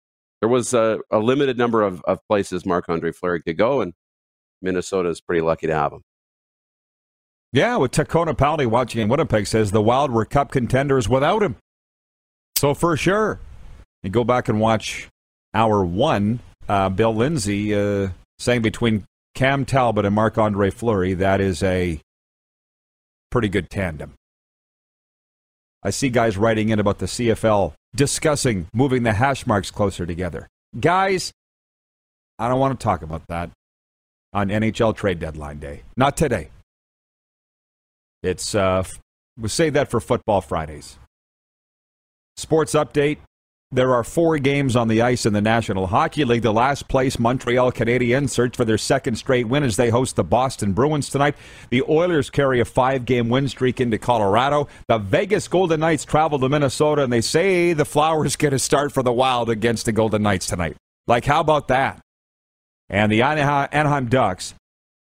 there 0.44 0.50
was 0.50 0.74
a, 0.74 1.00
a 1.10 1.20
limited 1.20 1.58
number 1.58 1.84
of, 1.84 2.02
of 2.04 2.20
places 2.28 2.66
Marc 2.66 2.90
Andre 2.90 3.14
Fleury 3.14 3.42
could 3.42 3.58
go, 3.58 3.80
and 3.80 3.94
Minnesota 4.62 5.08
is 5.08 5.22
pretty 5.22 5.40
lucky 5.40 5.68
to 5.68 5.74
have 5.74 5.94
him. 5.94 6.02
Yeah, 7.54 7.78
with 7.78 7.92
Tacona 7.92 8.36
Powley 8.36 8.68
watching 8.68 9.00
in 9.00 9.08
Winnipeg 9.08 9.48
says 9.48 9.72
the 9.72 9.82
Wild 9.82 10.12
were 10.12 10.26
cup 10.26 10.52
contenders 10.52 11.08
without 11.08 11.42
him. 11.44 11.56
So 12.58 12.74
for 12.74 12.98
sure. 12.98 13.40
You 14.02 14.10
go 14.10 14.26
back 14.26 14.50
and 14.50 14.60
watch 14.60 15.08
hour 15.54 15.86
one, 15.86 16.42
uh, 16.68 16.90
Bill 16.90 17.16
Lindsay 17.16 17.74
uh, 17.74 18.10
saying 18.38 18.64
between 18.64 19.06
Cam 19.36 19.64
Talbot 19.64 20.04
and 20.04 20.14
Marc 20.14 20.38
Andre 20.38 20.72
Fleury, 20.72 21.14
that 21.14 21.40
is 21.40 21.64
a 21.64 22.02
pretty 23.32 23.48
good 23.48 23.70
tandem. 23.70 24.16
I 25.82 25.92
see 25.92 26.10
guys 26.10 26.36
writing 26.36 26.68
in 26.68 26.80
about 26.80 27.00
the 27.00 27.06
CFL 27.06 27.76
discussing 27.96 28.68
moving 28.74 29.04
the 29.04 29.14
hash 29.14 29.46
marks 29.46 29.72
closer 29.72 30.06
together. 30.06 30.48
Guys, 30.80 31.32
I 32.40 32.48
don't 32.48 32.60
want 32.60 32.80
to 32.80 32.84
talk 32.84 33.02
about 33.02 33.24
that 33.28 33.52
on 34.34 34.50
NHL 34.50 34.96
trade 34.96 35.20
deadline 35.20 35.60
day. 35.60 35.84
Not 35.96 36.18
today. 36.18 36.50
It's 38.24 38.56
uh 38.56 38.84
we'll 39.38 39.50
save 39.50 39.74
that 39.74 39.90
for 39.90 40.00
football 40.00 40.42
Fridays. 40.42 40.98
Sports 42.38 42.74
update. 42.74 43.18
There 43.74 43.96
are 43.96 44.04
four 44.04 44.38
games 44.38 44.76
on 44.76 44.88
the 44.88 45.02
ice 45.02 45.26
in 45.26 45.34
the 45.34 45.42
National 45.42 45.88
Hockey 45.88 46.26
League. 46.26 46.44
The 46.44 46.54
last 46.54 46.88
place 46.88 47.18
Montreal 47.18 47.72
Canadiens 47.72 48.30
search 48.30 48.56
for 48.56 48.66
their 48.66 48.78
second 48.78 49.16
straight 49.16 49.48
win 49.48 49.64
as 49.64 49.78
they 49.78 49.90
host 49.90 50.16
the 50.16 50.24
Boston 50.24 50.74
Bruins 50.74 51.10
tonight. 51.10 51.36
The 51.72 51.82
Oilers 51.90 52.30
carry 52.30 52.60
a 52.60 52.66
five 52.66 53.04
game 53.04 53.30
win 53.30 53.48
streak 53.48 53.82
into 53.82 53.98
Colorado. 53.98 54.68
The 54.88 55.00
Vegas 55.00 55.48
Golden 55.48 55.80
Knights 55.80 56.06
travel 56.06 56.38
to 56.38 56.50
Minnesota, 56.50 57.02
and 57.02 57.12
they 57.12 57.22
say 57.22 57.74
the 57.74 57.84
Flowers 57.84 58.36
get 58.36 58.54
a 58.54 58.60
start 58.60 58.92
for 58.92 59.02
the 59.02 59.12
Wild 59.12 59.50
against 59.50 59.88
the 59.88 59.92
Golden 59.92 60.22
Knights 60.22 60.46
tonight. 60.46 60.78
Like, 61.08 61.26
how 61.26 61.40
about 61.40 61.68
that? 61.70 62.00
And 62.90 63.12
the 63.12 63.24
Anaheim 63.24 64.06
Ducks, 64.06 64.54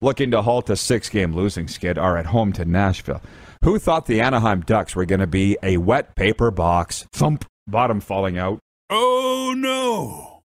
looking 0.02 0.32
to 0.32 0.41
halt 0.41 0.69
a 0.69 0.76
six 0.76 1.08
game 1.08 1.34
losing 1.34 1.69
skid, 1.69 1.98
are 1.98 2.17
at 2.17 2.26
home 2.26 2.52
to 2.52 2.65
Nashville. 2.65 3.22
Who 3.63 3.80
thought 3.80 4.06
the 4.06 4.19
Anaheim 4.19 4.62
Ducks 4.62 4.98
were 4.98 5.06
going 5.06 5.22
to 5.22 5.28
be 5.28 5.58
a 5.63 5.78
wet 5.78 6.13
paper 6.17 6.52
box? 6.52 7.06
Thump 7.13 7.45
bottom 7.70 8.00
falling 8.00 8.38
out. 8.38 8.60
Oh 8.90 9.54
no! 9.56 10.42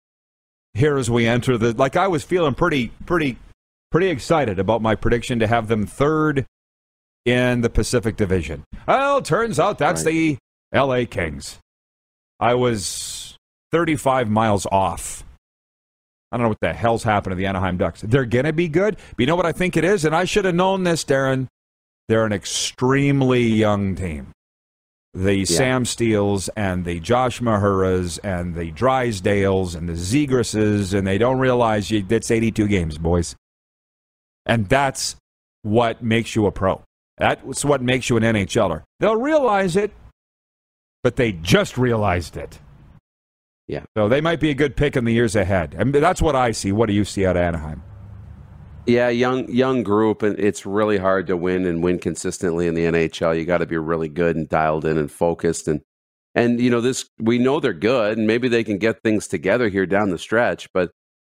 Here 0.75 0.97
as 0.97 1.11
we 1.11 1.27
enter 1.27 1.57
the 1.57 1.73
like 1.73 1.97
I 1.97 2.09
was 2.09 2.25
feeling 2.25 2.55
pretty 2.55 2.89
pretty 3.07 3.39
pretty 3.91 4.09
excited 4.09 4.59
about 4.59 4.83
my 4.83 4.95
prediction 4.95 5.39
to 5.39 5.47
have 5.47 5.69
them 5.69 5.87
third 5.87 6.47
in 7.25 7.63
the 7.63 7.71
Pacific 7.71 8.17
Division. 8.17 8.65
Well, 8.87 9.23
turns 9.23 9.59
out 9.59 9.79
that's 9.79 10.05
right. 10.05 10.39
the 10.73 10.79
LA 10.79 11.05
Kings. 11.09 11.59
I 12.41 12.55
was 12.55 13.37
35 13.73 14.29
miles 14.29 14.67
off. 14.67 15.25
I 16.31 16.37
don't 16.37 16.43
know 16.43 16.49
what 16.49 16.61
the 16.61 16.73
hell's 16.73 17.05
happened 17.05 17.31
to 17.31 17.37
the 17.37 17.47
Anaheim 17.47 17.77
Ducks. 17.77 18.01
They're 18.01 18.27
going 18.27 18.45
to 18.45 18.53
be 18.53 18.67
good. 18.67 18.97
But 18.97 19.21
you 19.21 19.27
know 19.27 19.37
what 19.37 19.47
I 19.47 19.53
think 19.53 19.77
it 19.77 19.85
is? 19.85 20.05
And 20.05 20.17
I 20.17 20.25
should 20.25 20.45
have 20.45 20.55
known 20.55 20.83
this, 20.83 21.05
Darren. 21.05 21.47
They're 22.09 22.27
an 22.27 22.33
extremely 22.33 23.43
young 23.43 23.95
team 23.95 24.34
the 25.15 25.39
yeah. 25.39 25.45
Sam 25.45 25.85
Steels 25.85 26.49
and 26.57 26.85
the 26.85 27.01
Josh 27.01 27.41
Mahuras 27.41 28.19
and 28.25 28.55
the 28.55 28.73
Drysdales 28.73 29.77
and 29.77 29.89
the 29.89 29.95
Zegrases, 29.95 30.93
and 30.93 31.07
they 31.07 31.19
don't 31.19 31.39
realize 31.39 31.91
you, 31.91 32.03
that's 32.03 32.31
82 32.31 32.67
games, 32.69 32.99
boys. 32.99 33.37
And 34.45 34.69
that's 34.69 35.17
what 35.63 36.03
makes 36.03 36.35
you 36.35 36.47
a 36.47 36.53
pro. 36.53 36.83
That's 37.17 37.65
what 37.65 37.81
makes 37.81 38.11
you 38.11 38.17
an 38.17 38.25
NHLer. 38.25 38.83
They'll 38.99 39.17
realize 39.17 39.77
it, 39.77 39.93
but 41.03 41.17
they 41.17 41.33
just 41.33 41.79
realized 41.79 42.37
it. 42.37 42.59
Yeah. 43.69 43.85
So 43.97 44.09
they 44.09 44.21
might 44.21 44.41
be 44.41 44.51
a 44.51 44.55
good 44.55 44.77
pick 44.77 44.97
in 44.97 45.05
the 45.05 45.13
years 45.13 45.37
ahead. 45.37 45.75
And 45.79 45.95
that's 45.95 46.21
what 46.21 46.37
I 46.37 46.51
see. 46.51 46.73
What 46.73 46.87
do 46.87 46.93
you 46.93 47.05
see 47.05 47.25
out 47.25 47.37
of 47.37 47.43
Anaheim? 47.43 47.83
Yeah, 48.87 49.09
young 49.09 49.51
young 49.51 49.83
group, 49.83 50.23
and 50.23 50.39
it's 50.39 50.67
really 50.67 50.99
hard 50.99 51.27
to 51.29 51.39
win 51.39 51.65
and 51.65 51.83
win 51.83 51.99
consistently 51.99 52.67
in 52.67 52.75
the 52.75 52.85
NHL. 52.85 53.39
You 53.39 53.47
got 53.47 53.59
to 53.59 53.67
be 53.67 53.79
really 53.79 54.11
good 54.11 54.37
and 54.37 54.47
dialed 54.47 54.85
in 54.85 54.99
and 54.99 55.11
focused, 55.11 55.69
and 55.69 55.81
and 56.35 56.61
you 56.61 56.69
know 56.69 56.83
this. 56.83 57.09
We 57.19 57.39
know 57.39 57.61
they're 57.61 57.73
good, 57.73 58.19
and 58.19 58.27
maybe 58.27 58.49
they 58.49 58.63
can 58.63 58.77
get 58.77 59.03
things 59.03 59.27
together 59.27 59.71
here 59.71 59.87
down 59.87 60.11
the 60.11 60.19
stretch. 60.19 60.69
But 60.75 60.91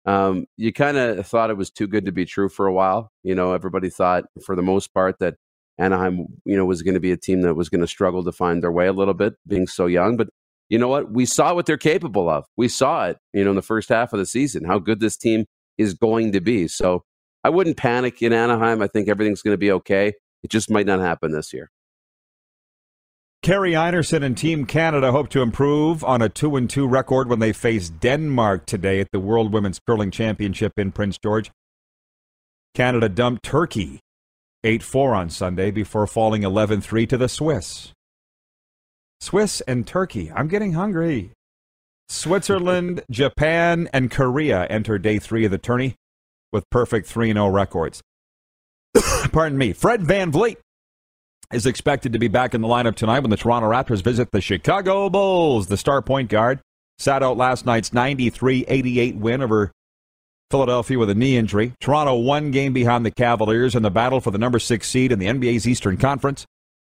um, 0.05 0.45
you 0.57 0.71
kind 0.71 0.97
of 0.97 1.25
thought 1.25 1.49
it 1.49 1.57
was 1.57 1.71
too 1.71 1.87
good 1.87 2.05
to 2.05 2.11
be 2.11 2.25
true 2.25 2.49
for 2.49 2.67
a 2.67 2.73
while. 2.73 3.09
You 3.23 3.33
know, 3.33 3.53
everybody 3.53 3.89
thought 3.89 4.25
for 4.45 4.55
the 4.55 4.61
most 4.61 4.93
part 4.93 5.17
that 5.19 5.35
Anaheim, 5.79 6.27
you 6.45 6.55
know, 6.55 6.65
was 6.65 6.83
going 6.83 6.93
to 6.93 6.99
be 6.99 7.11
a 7.11 7.17
team 7.17 7.41
that 7.41 7.55
was 7.55 7.69
going 7.69 7.81
to 7.81 7.87
struggle 7.87 8.23
to 8.25 8.31
find 8.31 8.61
their 8.61 8.71
way 8.71 8.85
a 8.85 8.93
little 8.93 9.15
bit, 9.15 9.33
being 9.47 9.65
so 9.65 9.87
young. 9.87 10.17
But 10.17 10.29
you 10.69 10.77
know 10.77 10.87
what? 10.87 11.11
We 11.11 11.25
saw 11.25 11.55
what 11.55 11.65
they're 11.65 11.77
capable 11.77 12.29
of. 12.29 12.45
We 12.57 12.67
saw 12.67 13.07
it, 13.07 13.17
you 13.33 13.43
know, 13.43 13.49
in 13.49 13.55
the 13.55 13.63
first 13.63 13.89
half 13.89 14.13
of 14.13 14.19
the 14.19 14.27
season, 14.27 14.65
how 14.65 14.77
good 14.77 14.99
this 14.99 15.17
team 15.17 15.45
is 15.79 15.95
going 15.95 16.31
to 16.33 16.41
be. 16.41 16.67
So 16.67 17.03
I 17.43 17.49
wouldn't 17.49 17.77
panic 17.77 18.21
in 18.21 18.33
Anaheim. 18.33 18.81
I 18.81 18.87
think 18.87 19.07
everything's 19.07 19.41
going 19.41 19.53
to 19.53 19.57
be 19.57 19.71
okay. 19.71 20.13
It 20.43 20.49
just 20.49 20.69
might 20.69 20.85
not 20.85 20.99
happen 20.99 21.31
this 21.31 21.53
year. 21.53 21.69
Kerry 23.41 23.71
Einarson 23.71 24.21
and 24.21 24.37
Team 24.37 24.65
Canada 24.65 25.13
hope 25.13 25.29
to 25.29 25.41
improve 25.41 26.03
on 26.03 26.21
a 26.21 26.27
2 26.27 26.57
and 26.57 26.69
2 26.69 26.85
record 26.85 27.29
when 27.29 27.39
they 27.39 27.53
face 27.53 27.89
Denmark 27.89 28.65
today 28.65 28.99
at 28.99 29.07
the 29.13 29.19
World 29.19 29.53
Women's 29.53 29.79
Curling 29.79 30.11
Championship 30.11 30.73
in 30.77 30.91
Prince 30.91 31.17
George. 31.17 31.49
Canada 32.75 33.07
dumped 33.07 33.43
Turkey 33.43 34.01
8 34.65 34.83
4 34.83 35.15
on 35.15 35.29
Sunday 35.29 35.71
before 35.71 36.05
falling 36.05 36.43
11 36.43 36.81
3 36.81 37.07
to 37.07 37.17
the 37.17 37.29
Swiss. 37.29 37.93
Swiss 39.21 39.61
and 39.61 39.87
Turkey. 39.87 40.31
I'm 40.35 40.49
getting 40.49 40.73
hungry. 40.73 41.31
Switzerland, 42.09 43.03
Japan, 43.11 43.87
and 43.93 44.11
Korea 44.11 44.65
enter 44.65 44.97
day 44.97 45.17
three 45.17 45.45
of 45.45 45.51
the 45.51 45.57
tourney 45.57 45.95
with 46.51 46.69
perfect 46.69 47.07
3 47.07 47.33
0 47.33 47.47
records. 47.49 48.01
Pardon 49.31 49.57
me. 49.57 49.73
Fred 49.73 50.01
VanVleet 50.01 50.57
is 51.53 51.65
expected 51.65 52.13
to 52.13 52.19
be 52.19 52.27
back 52.27 52.53
in 52.53 52.61
the 52.61 52.67
lineup 52.67 52.95
tonight 52.95 53.19
when 53.19 53.31
the 53.31 53.37
Toronto 53.37 53.69
Raptors 53.69 54.03
visit 54.03 54.31
the 54.31 54.41
Chicago 54.41 55.09
Bulls. 55.09 55.67
The 55.67 55.77
star 55.77 56.01
point 56.01 56.29
guard 56.29 56.59
sat 56.97 57.23
out 57.23 57.37
last 57.37 57.65
night's 57.65 57.93
93 57.93 58.65
88 58.67 59.15
win 59.15 59.41
over 59.41 59.71
Philadelphia 60.51 60.97
with 60.97 61.09
a 61.09 61.15
knee 61.15 61.37
injury. 61.37 61.73
Toronto 61.79 62.15
one 62.15 62.51
game 62.51 62.73
behind 62.73 63.05
the 63.05 63.11
Cavaliers 63.11 63.75
in 63.75 63.83
the 63.83 63.91
battle 63.91 64.19
for 64.19 64.31
the 64.31 64.37
number 64.37 64.59
six 64.59 64.87
seed 64.87 65.11
in 65.11 65.19
the 65.19 65.27
NBA's 65.27 65.67
Eastern 65.67 65.97
Conference. 65.97 66.45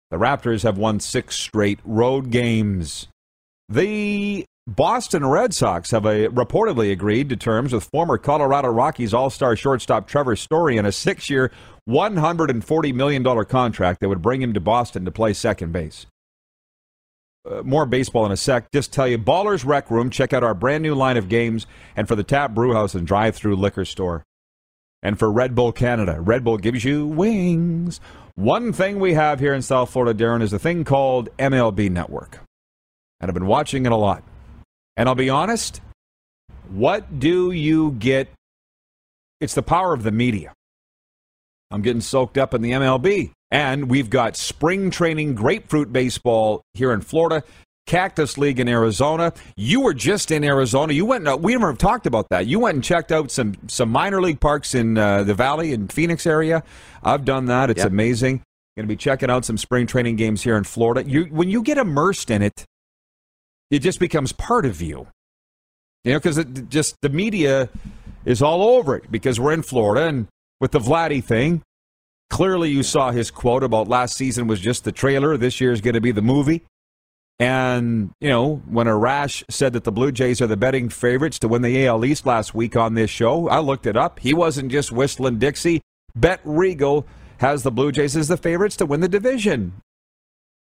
The 0.09 0.17
Raptors 0.17 0.63
have 0.63 0.77
won 0.77 0.99
six 0.99 1.37
straight 1.37 1.79
road 1.85 2.31
games. 2.31 3.07
The 3.69 4.45
Boston 4.67 5.25
Red 5.25 5.55
Sox 5.55 5.89
have 5.89 6.05
a, 6.05 6.27
reportedly 6.27 6.91
agreed 6.91 7.29
to 7.29 7.35
terms 7.35 7.73
with 7.73 7.85
former 7.85 8.19
Colorado 8.19 8.67
Rockies 8.69 9.13
All 9.13 9.31
Star 9.31 9.55
shortstop 9.55 10.07
Trevor 10.07 10.35
Story 10.35 10.77
in 10.77 10.85
a 10.85 10.91
six 10.91 11.31
year, 11.31 11.51
$140 11.89 12.93
million 12.93 13.45
contract 13.45 13.99
that 13.99 14.09
would 14.09 14.21
bring 14.21 14.41
him 14.41 14.53
to 14.53 14.59
Boston 14.59 15.03
to 15.05 15.11
play 15.11 15.33
second 15.33 15.71
base. 15.71 16.05
Uh, 17.43 17.63
more 17.63 17.87
baseball 17.87 18.23
in 18.27 18.31
a 18.31 18.37
sec. 18.37 18.71
Just 18.71 18.93
tell 18.93 19.07
you, 19.07 19.17
Ballers 19.17 19.65
Rec 19.65 19.89
Room. 19.89 20.11
Check 20.11 20.31
out 20.31 20.43
our 20.43 20.53
brand 20.53 20.83
new 20.83 20.93
line 20.93 21.17
of 21.17 21.27
games, 21.27 21.65
and 21.95 22.07
for 22.07 22.15
the 22.15 22.23
Tap 22.23 22.53
Brewhouse 22.53 22.93
and 22.93 23.07
drive-through 23.07 23.55
liquor 23.55 23.83
store, 23.83 24.23
and 25.01 25.17
for 25.17 25.31
Red 25.31 25.55
Bull 25.55 25.71
Canada. 25.71 26.21
Red 26.21 26.43
Bull 26.43 26.59
gives 26.59 26.85
you 26.85 27.07
wings. 27.07 27.99
One 28.35 28.71
thing 28.71 28.99
we 28.99 29.15
have 29.15 29.39
here 29.39 29.55
in 29.55 29.63
South 29.63 29.89
Florida, 29.89 30.13
Darren, 30.23 30.43
is 30.43 30.53
a 30.53 30.59
thing 30.59 30.83
called 30.83 31.35
MLB 31.39 31.89
Network, 31.89 32.41
and 33.19 33.27
I've 33.27 33.33
been 33.33 33.47
watching 33.47 33.87
it 33.87 33.91
a 33.91 33.95
lot. 33.95 34.23
And 34.97 35.07
I'll 35.07 35.15
be 35.15 35.29
honest, 35.29 35.81
what 36.69 37.19
do 37.19 37.51
you 37.51 37.91
get? 37.93 38.29
It's 39.39 39.55
the 39.55 39.63
power 39.63 39.93
of 39.93 40.03
the 40.03 40.11
media. 40.11 40.53
I'm 41.71 41.81
getting 41.81 42.01
soaked 42.01 42.37
up 42.37 42.53
in 42.53 42.61
the 42.61 42.71
MLB. 42.71 43.31
And 43.49 43.89
we've 43.89 44.09
got 44.09 44.37
spring 44.37 44.91
training 44.91 45.35
grapefruit 45.35 45.91
baseball 45.91 46.61
here 46.73 46.93
in 46.93 47.01
Florida, 47.01 47.43
Cactus 47.85 48.37
League 48.37 48.59
in 48.59 48.69
Arizona. 48.69 49.33
You 49.57 49.81
were 49.81 49.93
just 49.93 50.31
in 50.31 50.45
Arizona. 50.45 50.93
You 50.93 51.05
went. 51.05 51.41
We 51.41 51.51
never 51.51 51.73
talked 51.73 52.05
about 52.05 52.29
that. 52.29 52.47
You 52.47 52.59
went 52.59 52.75
and 52.75 52.83
checked 52.83 53.11
out 53.11 53.29
some 53.29 53.55
some 53.67 53.89
minor 53.89 54.21
league 54.21 54.39
parks 54.39 54.73
in 54.73 54.97
uh, 54.97 55.23
the 55.23 55.33
Valley 55.33 55.73
in 55.73 55.89
Phoenix 55.89 56.25
area. 56.25 56.63
I've 57.03 57.25
done 57.25 57.45
that. 57.45 57.69
It's 57.69 57.79
yep. 57.79 57.87
amazing. 57.87 58.43
Going 58.77 58.87
to 58.87 58.93
be 58.93 58.95
checking 58.95 59.29
out 59.29 59.43
some 59.43 59.57
spring 59.57 59.85
training 59.85 60.15
games 60.15 60.41
here 60.43 60.55
in 60.55 60.63
Florida. 60.63 61.03
You 61.09 61.25
when 61.25 61.49
you 61.49 61.61
get 61.61 61.77
immersed 61.77 62.31
in 62.31 62.41
it, 62.41 62.63
it 63.71 63.79
just 63.79 63.99
becomes 63.99 64.31
part 64.31 64.65
of 64.65 64.81
you. 64.81 65.07
You 66.03 66.13
know, 66.13 66.19
because 66.19 66.37
it 66.37 66.69
just 66.69 66.95
the 67.01 67.09
media 67.09 67.69
is 68.25 68.41
all 68.41 68.61
over 68.61 68.95
it 68.95 69.11
because 69.11 69.39
we're 69.39 69.53
in 69.53 69.63
Florida 69.63 70.05
and 70.05 70.27
with 70.59 70.71
the 70.71 70.79
Vladdy 70.79 71.23
thing, 71.23 71.63
Clearly, 72.31 72.69
you 72.69 72.81
saw 72.81 73.11
his 73.11 73.29
quote 73.29 73.61
about 73.61 73.89
last 73.89 74.15
season 74.15 74.47
was 74.47 74.61
just 74.61 74.85
the 74.85 74.93
trailer. 74.93 75.35
This 75.35 75.59
year 75.59 75.73
is 75.73 75.81
going 75.81 75.95
to 75.95 76.01
be 76.01 76.13
the 76.13 76.21
movie. 76.21 76.63
And, 77.39 78.11
you 78.21 78.29
know, 78.29 78.61
when 78.69 78.87
Arash 78.87 79.43
said 79.49 79.73
that 79.73 79.83
the 79.83 79.91
Blue 79.91 80.13
Jays 80.13 80.41
are 80.41 80.47
the 80.47 80.55
betting 80.55 80.87
favorites 80.87 81.39
to 81.39 81.49
win 81.49 81.61
the 81.61 81.85
AL 81.85 82.05
East 82.05 82.25
last 82.25 82.55
week 82.55 82.77
on 82.77 82.93
this 82.93 83.09
show, 83.09 83.49
I 83.49 83.59
looked 83.59 83.85
it 83.85 83.97
up. 83.97 84.19
He 84.19 84.33
wasn't 84.33 84.71
just 84.71 84.93
whistling 84.93 85.39
Dixie. 85.39 85.81
Bet 86.15 86.39
Regal 86.45 87.05
has 87.39 87.63
the 87.63 87.71
Blue 87.71 87.91
Jays 87.91 88.15
as 88.15 88.29
the 88.29 88.37
favorites 88.37 88.77
to 88.77 88.85
win 88.85 89.01
the 89.01 89.09
division. 89.09 89.73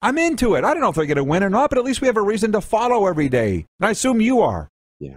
I'm 0.00 0.18
into 0.18 0.54
it. 0.54 0.64
I 0.64 0.72
don't 0.72 0.80
know 0.80 0.90
if 0.90 0.94
they're 0.94 1.06
going 1.06 1.16
to 1.16 1.24
win 1.24 1.42
or 1.42 1.50
not, 1.50 1.70
but 1.70 1.78
at 1.78 1.84
least 1.84 2.00
we 2.00 2.06
have 2.06 2.16
a 2.16 2.22
reason 2.22 2.52
to 2.52 2.60
follow 2.60 3.06
every 3.06 3.28
day. 3.28 3.66
And 3.80 3.86
I 3.86 3.90
assume 3.90 4.20
you 4.20 4.40
are. 4.40 4.68
Yeah. 5.00 5.16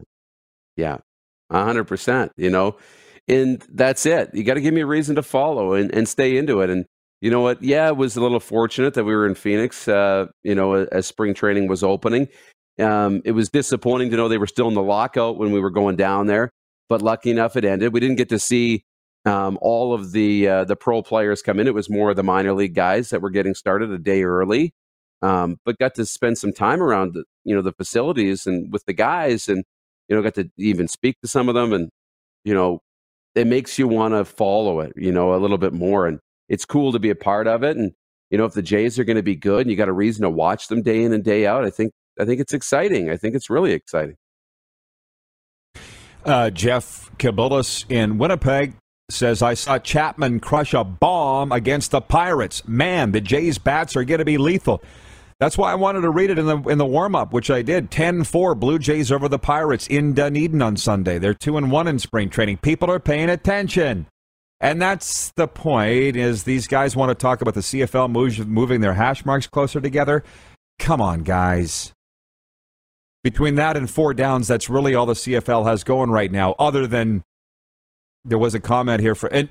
Yeah. 0.76 0.98
100%. 1.52 2.32
You 2.38 2.50
know, 2.50 2.78
and 3.28 3.63
that's 3.70 4.06
it. 4.06 4.32
You 4.34 4.44
got 4.44 4.56
to 4.56 4.62
give 4.62 4.74
me 4.74 4.82
a 4.82 4.86
reason 4.86 5.15
to 5.15 5.24
follow 5.24 5.74
and, 5.74 5.94
and 5.94 6.08
stay 6.08 6.38
into 6.38 6.62
it. 6.62 6.70
And 6.70 6.86
you 7.22 7.30
know 7.30 7.41
what? 7.41 7.62
Yeah, 7.62 7.88
it 7.89 7.98
was 7.98 8.15
a 8.15 8.22
little 8.22 8.39
fortunate 8.39 8.96
that 8.96 9.04
we 9.04 9.15
were 9.15 9.28
in 9.28 9.36
Phoenix. 9.36 9.88
Uh, 9.88 10.28
you 10.44 10.56
know, 10.56 10.74
as 10.74 11.06
spring 11.06 11.36
training 11.36 11.67
was 11.67 11.84
opening, 11.84 12.28
um, 12.80 13.22
it 13.24 13.34
was 13.34 13.50
disappointing 13.50 14.10
to 14.10 14.17
know 14.17 14.28
they 14.28 14.39
were 14.39 14.48
still 14.48 14.67
in 14.67 14.74
the 14.74 14.82
lockout 14.82 15.38
when 15.38 15.52
we 15.52 15.60
were 15.60 15.70
going 15.70 15.96
down 15.96 16.26
there. 16.26 16.50
But 16.89 17.04
lucky 17.04 17.30
enough, 17.30 17.56
it 17.56 17.63
ended. 17.63 17.94
We 17.94 18.00
didn't 18.00 18.17
get 18.17 18.30
to 18.30 18.39
see 18.39 18.84
um, 19.26 19.58
all 19.62 19.94
of 19.94 20.12
the 20.12 20.48
uh, 20.48 20.64
the 20.66 20.76
pro 20.76 21.02
players 21.02 21.42
come 21.42 21.60
in. 21.60 21.68
It 21.68 21.74
was 21.74 21.90
more 21.90 22.10
of 22.10 22.16
the 22.16 22.24
minor 22.24 22.54
league 22.54 22.76
guys 22.76 23.10
that 23.10 23.22
were 23.22 23.30
getting 23.30 23.56
started 23.56 23.92
a 23.92 23.98
day 23.98 24.24
early, 24.24 24.74
um, 25.22 25.58
but 25.66 25.78
got 25.78 25.96
to 25.96 26.06
spend 26.06 26.38
some 26.38 26.54
time 26.54 26.82
around 26.82 27.14
the, 27.14 27.24
you 27.44 27.56
know 27.56 27.62
the 27.62 27.74
facilities 27.74 28.48
and 28.48 28.72
with 28.72 28.86
the 28.86 28.94
guys, 28.94 29.48
and 29.48 29.64
you 30.08 30.16
know 30.16 30.22
got 30.22 30.36
to 30.36 30.50
even 30.58 30.88
speak 30.88 31.18
to 31.22 31.28
some 31.28 31.50
of 31.50 31.56
them, 31.56 31.74
and 31.74 31.90
you 32.44 32.54
know 32.54 32.82
it 33.36 33.48
makes 33.48 33.80
you 33.80 33.88
want 33.88 34.14
to 34.14 34.26
follow 34.26 34.80
it, 34.82 34.94
you 34.96 35.12
know, 35.12 35.34
a 35.34 35.38
little 35.38 35.58
bit 35.58 35.74
more. 35.74 36.08
And 36.08 36.20
it's 36.50 36.66
cool 36.66 36.92
to 36.92 37.00
be 37.00 37.10
a 37.10 37.16
part 37.16 37.48
of 37.48 37.64
it. 37.64 37.78
And, 37.78 37.94
you 38.30 38.38
know, 38.38 38.46
if 38.46 38.54
the 38.54 38.62
Jays 38.62 39.00
are 39.00 39.04
going 39.04 39.18
to 39.18 39.24
be 39.24 39.36
good 39.36 39.62
and 39.62 39.72
you 39.72 39.78
got 39.78 39.88
a 39.88 39.94
reason 39.94 40.24
to 40.24 40.30
watch 40.30 40.68
them 40.68 40.82
day 40.82 41.04
in 41.04 41.14
and 41.14 41.24
day 41.24 41.46
out, 41.46 41.64
I 41.64 41.70
think, 41.70 41.94
I 42.20 42.26
think 42.26 42.42
it's 42.42 42.54
exciting. 42.54 43.10
I 43.10 43.18
think 43.18 43.36
it's 43.36 43.50
really 43.50 43.72
exciting. 43.72 44.16
Uh, 46.26 46.50
Jeff 46.50 47.10
Kabulis 47.18 47.90
in 47.90 48.18
Winnipeg 48.18 48.76
says, 49.12 49.41
I 49.41 49.54
saw 49.54 49.78
Chapman 49.78 50.39
crush 50.39 50.74
a 50.74 50.84
bomb 50.84 51.52
against 51.52 51.91
the 51.91 52.02
Pirates. 52.02 52.67
Man, 52.67 53.12
the 53.12 53.21
Jays' 53.21 53.58
bats 53.58 53.95
are 53.95 54.04
going 54.04 54.19
to 54.19 54.26
be 54.26 54.38
lethal. 54.38 54.84
That's 55.39 55.58
why 55.58 55.71
I 55.71 55.76
wanted 55.76 56.02
to 56.02 56.12
read 56.12 56.30
it 56.30 56.38
in 56.38 56.45
the 56.45 56.58
in 56.69 56.78
the 56.78 56.86
warm 56.86 57.15
up, 57.15 57.34
which 57.34 57.50
I 57.50 57.63
did. 57.63 57.89
10-4 57.89 58.60
Blue 58.60 58.78
Jays 58.78 59.12
over 59.12 59.28
the 59.28 59.39
Pirates 59.39 59.88
in 59.88 60.13
Dunedin 60.13 60.62
on 60.62 60.78
Sunday. 60.78 61.17
They're 61.17 61.34
two 61.34 61.58
and 61.58 61.71
one 61.71 61.88
in 61.88 61.97
spring 61.97 62.30
training. 62.30 62.58
People 62.58 62.91
are 62.91 63.00
paying 63.00 63.30
attention. 63.30 64.06
And 64.60 64.80
that's 64.80 65.32
the 65.32 65.47
point 65.47 66.15
is 66.15 66.43
these 66.43 66.67
guys 66.67 66.95
want 66.95 67.10
to 67.10 67.15
talk 67.15 67.41
about 67.41 67.56
the 67.56 67.62
CFL 67.62 68.45
moving 68.47 68.82
their 68.82 68.93
hash 68.93 69.26
marks 69.26 69.47
closer 69.47 69.82
together. 69.82 70.24
Come 70.78 71.02
on, 71.02 71.24
guys. 71.24 71.91
Between 73.24 73.56
that 73.56 73.76
and 73.76 73.89
four 73.89 74.13
downs, 74.13 74.47
that's 74.47 74.69
really 74.69 74.93
all 74.93 75.08
the 75.08 75.13
CFL 75.13 75.65
has 75.65 75.84
going 75.84 76.12
right 76.12 76.32
now, 76.32 76.54
other 76.60 76.86
than 76.86 77.24
there 78.26 78.38
was 78.38 78.54
a 78.54 78.60
comment 78.60 79.02
here 79.02 79.16
for 79.16 79.28
and 79.28 79.50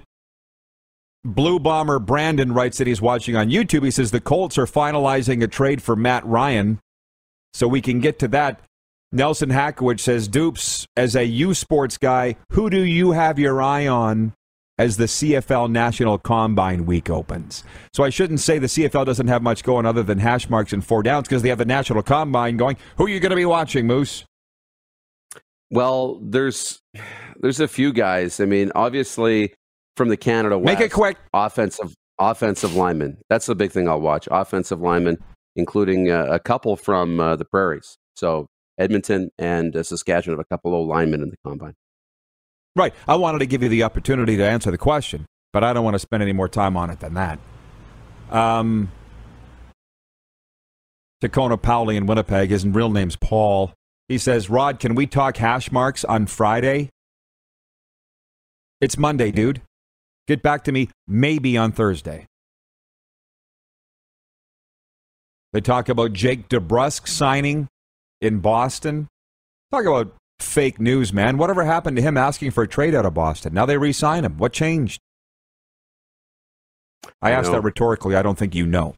Blue 1.25 1.59
Bomber 1.59 1.99
Brandon 1.99 2.53
writes 2.53 2.79
that 2.79 2.87
he's 2.87 3.03
watching 3.03 3.37
on 3.37 3.51
YouTube. 3.51 3.85
He 3.85 3.91
says 3.91 4.11
the 4.11 4.21
Colts 4.21 4.57
are 4.57 4.67
finalizing 4.67 5.43
a 5.43 5.49
trade 5.49 5.83
for 5.83 5.95
Matt 5.95 6.25
Ryan. 6.25 6.81
So 7.53 7.69
we 7.69 7.83
can 7.83 8.01
get 8.01 8.19
to 8.21 8.29
that. 8.29 8.63
Nelson 9.13 9.51
Hackowicz 9.51 10.01
says, 10.01 10.29
Dupes, 10.29 10.87
as 10.97 11.17
a 11.17 11.25
U 11.25 11.53
Sports 11.53 11.99
guy, 11.99 12.37
who 12.53 12.71
do 12.71 12.83
you 12.83 13.13
have 13.13 13.39
your 13.39 13.61
eye 13.61 13.87
on 13.87 14.33
as 14.79 14.97
the 14.97 15.05
CFL 15.05 15.71
National 15.71 16.17
Combine 16.17 16.87
week 16.87 17.11
opens? 17.11 17.65
So 17.93 18.05
I 18.05 18.11
shouldn't 18.11 18.41
say 18.41 18.59
the 18.59 18.69
CFL 18.69 19.05
doesn't 19.05 19.27
have 19.27 19.43
much 19.43 19.65
going 19.65 19.85
other 19.85 20.05
than 20.05 20.21
hash 20.21 20.49
marks 20.49 20.73
and 20.73 20.85
four 20.85 21.03
downs 21.03 21.27
because 21.27 21.43
they 21.43 21.49
have 21.49 21.59
the 21.59 21.65
National 21.65 22.03
Combine 22.03 22.57
going. 22.57 22.77
Who 22.97 23.07
are 23.07 23.09
you 23.09 23.21
going 23.21 23.31
to 23.31 23.37
be 23.37 23.45
watching, 23.45 23.87
Moose? 23.87 24.25
Well, 25.71 26.19
there's 26.23 26.81
there's 27.41 27.61
a 27.61 27.69
few 27.69 27.93
guys. 27.93 28.41
I 28.41 28.45
mean, 28.45 28.71
obviously 28.75 29.55
from 29.97 30.09
the 30.09 30.17
Canada 30.17 30.59
West. 30.59 30.79
Make 30.79 30.87
it 30.87 30.93
quick. 30.93 31.19
Offensive 31.35 31.95
offensive 32.19 32.75
lineman. 32.75 33.19
That's 33.29 33.47
the 33.47 33.55
big 33.55 33.73
thing 33.73 33.89
I'll 33.89 34.01
watch. 34.01 34.29
Offensive 34.31 34.81
lineman, 34.81 35.19
including 35.57 36.11
uh, 36.11 36.27
a 36.31 36.39
couple 36.39 36.77
from 36.77 37.19
uh, 37.19 37.37
the 37.37 37.47
prairies. 37.47 37.97
So 38.15 38.47
Edmonton 38.79 39.31
and 39.39 39.75
uh, 39.75 39.83
Saskatchewan 39.83 40.39
have 40.39 40.45
a 40.45 40.55
couple 40.55 40.81
of 40.81 40.87
linemen 40.87 41.23
in 41.23 41.31
the 41.31 41.37
combine. 41.45 41.75
Right. 42.77 42.95
I 43.09 43.17
wanted 43.17 43.39
to 43.41 43.47
give 43.47 43.63
you 43.63 43.69
the 43.69 43.83
opportunity 43.83 44.37
to 44.37 44.49
answer 44.49 44.71
the 44.71 44.79
question, 44.79 45.27
but 45.53 45.65
I 45.65 45.73
don't 45.73 45.85
want 45.85 45.95
to 45.95 45.99
spend 45.99 46.23
any 46.23 46.33
more 46.33 46.49
time 46.49 46.77
on 46.77 46.91
it 46.91 47.01
than 47.01 47.15
that. 47.15 47.39
Um, 48.31 48.93
Tacona 51.23 51.61
Powley 51.61 51.97
in 51.97 52.07
Winnipeg. 52.07 52.51
His 52.51 52.67
real 52.67 52.91
name's 52.91 53.17
Paul. 53.17 53.73
He 54.09 54.19
says, 54.19 54.49
Rod, 54.49 54.79
can 54.79 54.95
we 54.95 55.07
talk 55.07 55.37
hash 55.37 55.73
marks 55.73 56.05
on 56.05 56.27
Friday? 56.27 56.91
It's 58.81 58.97
Monday, 58.97 59.31
dude. 59.31 59.61
Get 60.27 60.43
back 60.43 60.65
to 60.65 60.73
me 60.73 60.89
maybe 61.07 61.59
on 61.59 61.73
Thursday. 61.73 62.27
They 65.53 65.61
talk 65.61 65.89
about 65.89 66.13
Jake 66.13 66.49
DeBrusk 66.49 67.07
signing 67.07 67.69
in 68.21 68.39
Boston. 68.39 69.09
Talk 69.71 69.85
about 69.85 70.15
fake 70.39 70.81
news, 70.81 71.13
man. 71.13 71.37
Whatever 71.37 71.65
happened 71.65 71.97
to 71.97 72.03
him 72.03 72.17
asking 72.17 72.53
for 72.53 72.63
a 72.63 72.69
trade 72.69 72.95
out 72.95 73.05
of 73.05 73.13
Boston? 73.13 73.53
Now 73.53 73.67
they 73.67 73.77
re 73.77 73.93
sign 73.93 74.25
him. 74.25 74.39
What 74.39 74.53
changed? 74.53 75.01
I, 77.21 77.29
I 77.29 77.31
asked 77.33 77.49
know. 77.49 77.55
that 77.55 77.63
rhetorically. 77.63 78.15
I 78.15 78.23
don't 78.23 78.39
think 78.39 78.55
you 78.55 78.67
know. 78.67 78.95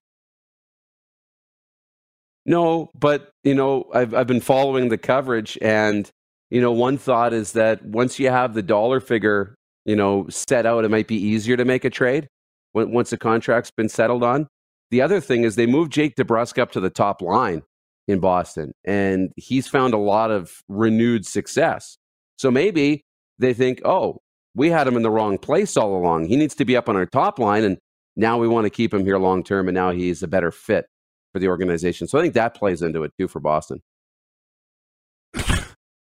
No, 2.44 2.90
but 2.94 3.30
you 3.42 3.54
know, 3.54 3.86
I've 3.92 4.14
I've 4.14 4.26
been 4.26 4.40
following 4.40 4.90
the 4.90 4.98
coverage, 4.98 5.56
and 5.62 6.08
you 6.50 6.60
know, 6.60 6.72
one 6.72 6.98
thought 6.98 7.32
is 7.32 7.52
that 7.52 7.84
once 7.84 8.18
you 8.18 8.28
have 8.30 8.54
the 8.54 8.62
dollar 8.62 9.00
figure 9.00 9.54
you 9.84 9.96
know, 9.96 10.26
set 10.28 10.66
out, 10.66 10.84
it 10.84 10.90
might 10.90 11.08
be 11.08 11.16
easier 11.16 11.56
to 11.56 11.64
make 11.64 11.84
a 11.84 11.90
trade 11.90 12.28
once 12.74 13.10
the 13.10 13.18
contract's 13.18 13.70
been 13.70 13.88
settled 13.88 14.22
on. 14.22 14.48
The 14.90 15.02
other 15.02 15.20
thing 15.20 15.44
is 15.44 15.56
they 15.56 15.66
moved 15.66 15.92
Jake 15.92 16.16
DeBrusk 16.16 16.58
up 16.58 16.72
to 16.72 16.80
the 16.80 16.90
top 16.90 17.22
line 17.22 17.62
in 18.08 18.18
Boston, 18.18 18.72
and 18.84 19.30
he's 19.36 19.66
found 19.66 19.94
a 19.94 19.98
lot 19.98 20.30
of 20.30 20.52
renewed 20.68 21.24
success. 21.24 21.96
So 22.36 22.50
maybe 22.50 23.02
they 23.38 23.54
think, 23.54 23.80
oh, 23.84 24.18
we 24.54 24.70
had 24.70 24.86
him 24.86 24.96
in 24.96 25.02
the 25.02 25.10
wrong 25.10 25.38
place 25.38 25.76
all 25.76 25.96
along. 25.96 26.26
He 26.26 26.36
needs 26.36 26.54
to 26.56 26.64
be 26.64 26.76
up 26.76 26.88
on 26.88 26.96
our 26.96 27.06
top 27.06 27.38
line, 27.38 27.64
and 27.64 27.78
now 28.16 28.38
we 28.38 28.48
want 28.48 28.66
to 28.66 28.70
keep 28.70 28.92
him 28.92 29.04
here 29.04 29.18
long 29.18 29.42
term, 29.42 29.68
and 29.68 29.74
now 29.74 29.90
he's 29.92 30.22
a 30.22 30.28
better 30.28 30.50
fit 30.50 30.86
for 31.32 31.38
the 31.38 31.48
organization. 31.48 32.06
So 32.06 32.18
I 32.18 32.22
think 32.22 32.34
that 32.34 32.54
plays 32.54 32.82
into 32.82 33.02
it 33.04 33.12
too 33.18 33.28
for 33.28 33.40
Boston. 33.40 33.80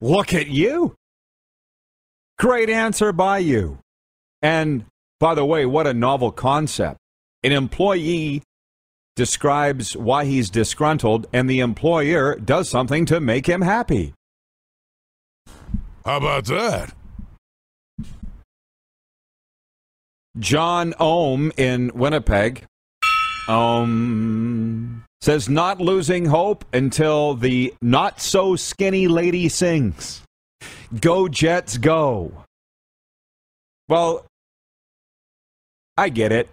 Look 0.01 0.33
at 0.33 0.47
you. 0.47 0.95
Great 2.37 2.69
answer 2.69 3.11
by 3.11 3.37
you. 3.39 3.79
And 4.41 4.85
by 5.19 5.35
the 5.35 5.45
way, 5.45 5.65
what 5.65 5.87
a 5.87 5.93
novel 5.93 6.31
concept. 6.31 6.97
An 7.43 7.51
employee 7.51 8.43
describes 9.15 9.95
why 9.95 10.25
he's 10.25 10.49
disgruntled, 10.49 11.27
and 11.31 11.49
the 11.49 11.61
employer 11.61 12.35
does 12.35 12.69
something 12.69 13.05
to 13.05 13.21
make 13.21 13.47
him 13.47 13.61
happy. 13.61 14.13
How 16.03 16.17
about 16.17 16.45
that? 16.45 16.93
John 20.37 20.93
Ohm 20.99 21.53
in 21.55 21.91
Winnipeg 21.95 22.65
um, 23.47 25.05
says 25.21 25.47
not 25.47 25.79
losing 25.79 26.25
hope 26.25 26.65
until 26.73 27.35
the 27.35 27.73
not 27.81 28.19
so 28.19 28.57
skinny 28.57 29.07
lady 29.07 29.47
sings. 29.47 30.24
Go 30.99 31.27
Jets, 31.27 31.77
go. 31.77 32.31
Well, 33.87 34.25
I 35.97 36.09
get 36.09 36.31
it. 36.31 36.49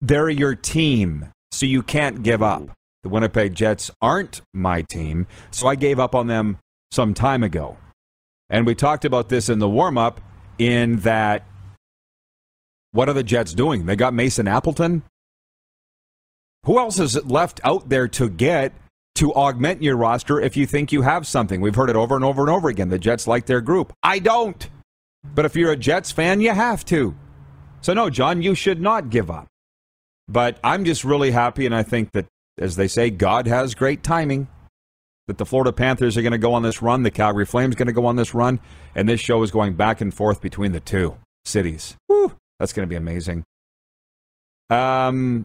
They're 0.00 0.28
your 0.28 0.54
team, 0.54 1.28
so 1.52 1.66
you 1.66 1.82
can't 1.82 2.22
give 2.22 2.42
up. 2.42 2.70
The 3.02 3.08
Winnipeg 3.08 3.54
Jets 3.54 3.90
aren't 4.00 4.42
my 4.52 4.82
team, 4.82 5.26
so 5.50 5.66
I 5.66 5.74
gave 5.74 5.98
up 5.98 6.14
on 6.14 6.26
them 6.26 6.58
some 6.90 7.14
time 7.14 7.42
ago. 7.42 7.76
And 8.50 8.66
we 8.66 8.74
talked 8.74 9.04
about 9.04 9.28
this 9.28 9.48
in 9.48 9.58
the 9.58 9.68
warm 9.68 9.96
up 9.96 10.20
in 10.58 10.96
that 10.96 11.46
what 12.92 13.08
are 13.08 13.14
the 13.14 13.22
Jets 13.22 13.54
doing? 13.54 13.86
They 13.86 13.96
got 13.96 14.12
Mason 14.12 14.46
Appleton. 14.46 15.02
Who 16.66 16.78
else 16.78 16.98
is 17.00 17.24
left 17.24 17.60
out 17.64 17.88
there 17.88 18.06
to 18.08 18.28
get 18.28 18.72
to 19.16 19.32
augment 19.34 19.82
your 19.82 19.96
roster 19.96 20.40
if 20.40 20.56
you 20.56 20.66
think 20.66 20.92
you 20.92 21.02
have 21.02 21.26
something? 21.26 21.60
We've 21.60 21.74
heard 21.74 21.90
it 21.90 21.96
over 21.96 22.16
and 22.16 22.24
over 22.24 22.42
and 22.42 22.50
over 22.50 22.68
again. 22.68 22.88
The 22.88 22.98
Jets 22.98 23.26
like 23.26 23.46
their 23.46 23.60
group. 23.60 23.92
I 24.02 24.18
don't. 24.18 24.68
But 25.34 25.44
if 25.44 25.56
you're 25.56 25.72
a 25.72 25.76
Jets 25.76 26.10
fan, 26.10 26.40
you 26.40 26.50
have 26.50 26.84
to. 26.86 27.14
So, 27.80 27.94
no, 27.94 28.10
John, 28.10 28.42
you 28.42 28.54
should 28.54 28.80
not 28.80 29.10
give 29.10 29.30
up. 29.30 29.46
But 30.28 30.58
I'm 30.62 30.84
just 30.84 31.04
really 31.04 31.30
happy, 31.30 31.66
and 31.66 31.74
I 31.74 31.82
think 31.82 32.12
that, 32.12 32.26
as 32.58 32.76
they 32.76 32.88
say, 32.88 33.10
God 33.10 33.46
has 33.46 33.74
great 33.74 34.02
timing. 34.02 34.48
That 35.28 35.38
the 35.38 35.46
Florida 35.46 35.72
Panthers 35.72 36.16
are 36.16 36.22
going 36.22 36.32
to 36.32 36.38
go 36.38 36.52
on 36.52 36.62
this 36.62 36.82
run, 36.82 37.04
the 37.04 37.10
Calgary 37.10 37.46
Flames 37.46 37.76
are 37.76 37.78
going 37.78 37.86
to 37.86 37.92
go 37.92 38.06
on 38.06 38.16
this 38.16 38.34
run, 38.34 38.58
and 38.94 39.08
this 39.08 39.20
show 39.20 39.42
is 39.42 39.52
going 39.52 39.74
back 39.74 40.00
and 40.00 40.12
forth 40.12 40.40
between 40.40 40.72
the 40.72 40.80
two 40.80 41.16
cities. 41.44 41.96
Woo, 42.08 42.32
that's 42.58 42.72
going 42.72 42.86
to 42.86 42.90
be 42.90 42.96
amazing. 42.96 43.44
Um, 44.68 45.44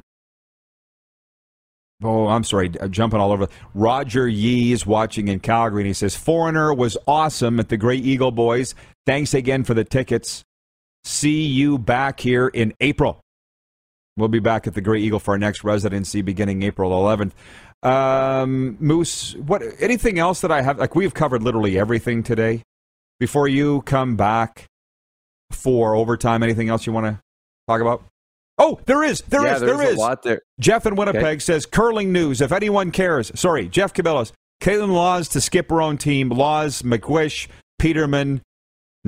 Oh, 2.03 2.27
I'm 2.27 2.43
sorry, 2.43 2.71
uh, 2.79 2.88
jumping 2.88 3.19
all 3.19 3.31
over. 3.31 3.47
Roger 3.73 4.27
Yee 4.27 4.71
is 4.71 4.86
watching 4.86 5.27
in 5.29 5.39
Calgary, 5.39 5.81
and 5.81 5.88
he 5.88 5.93
says, 5.93 6.15
Foreigner 6.15 6.73
was 6.73 6.95
awesome 7.07 7.60
at 7.60 7.69
the 7.69 7.77
Grey 7.77 7.97
Eagle 7.97 8.31
Boys. 8.31 8.75
Thanks 9.07 9.33
again 9.33 9.63
for 9.63 9.73
the 9.73 9.83
tickets. 9.83 10.43
See 11.03 11.45
you 11.45 11.79
back 11.79 12.19
here 12.19 12.47
in 12.47 12.73
April. 12.81 13.21
We'll 14.15 14.27
be 14.27 14.39
back 14.39 14.67
at 14.67 14.73
the 14.73 14.81
Grey 14.81 14.99
Eagle 14.99 15.19
for 15.19 15.31
our 15.31 15.38
next 15.38 15.63
residency 15.63 16.21
beginning 16.21 16.62
April 16.63 16.91
11th. 16.91 17.31
Um, 17.83 18.77
Moose, 18.79 19.36
what? 19.36 19.62
Anything 19.79 20.19
else 20.19 20.41
that 20.41 20.51
I 20.51 20.62
have? 20.62 20.79
Like 20.79 20.95
we've 20.95 21.13
covered 21.13 21.43
literally 21.43 21.79
everything 21.79 22.23
today. 22.23 22.63
Before 23.19 23.47
you 23.47 23.81
come 23.83 24.15
back 24.15 24.65
for 25.51 25.95
overtime, 25.95 26.43
anything 26.43 26.69
else 26.69 26.86
you 26.86 26.93
want 26.93 27.05
to 27.05 27.19
talk 27.67 27.81
about? 27.81 28.03
Oh, 28.58 28.80
there 28.86 29.04
is. 29.04 29.22
There 29.22 29.43
yeah, 29.46 29.56
is. 29.56 29.62
There 29.62 29.82
is. 29.84 29.96
a 29.96 30.00
lot 30.00 30.24
there. 30.24 30.41
Jeff 30.60 30.86
in 30.86 30.96
Winnipeg 30.96 31.24
Okay. 31.24 31.39
says 31.39 31.65
curling 31.65 32.12
news. 32.12 32.41
If 32.41 32.52
anyone 32.52 32.91
cares, 32.91 33.32
sorry, 33.39 33.67
Jeff 33.67 33.93
Cabellos. 33.93 34.32
Kaitlyn 34.62 34.91
Lawes 34.91 35.28
to 35.30 35.41
skip 35.41 35.70
her 35.70 35.82
own 35.82 35.98
team. 35.98 36.30
Lawes, 36.30 36.82
MacCuish, 36.82 37.48
Peterman, 37.78 38.41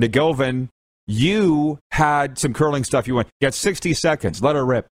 Njegovan. 0.00 0.68
You 1.08 1.78
had 1.90 2.38
some 2.38 2.52
curling 2.52 2.84
stuff 2.84 3.08
you 3.08 3.16
want. 3.16 3.26
You 3.40 3.46
got 3.46 3.54
60 3.54 3.92
seconds. 3.94 4.40
Let 4.40 4.54
her 4.54 4.64
rip. 4.64 4.86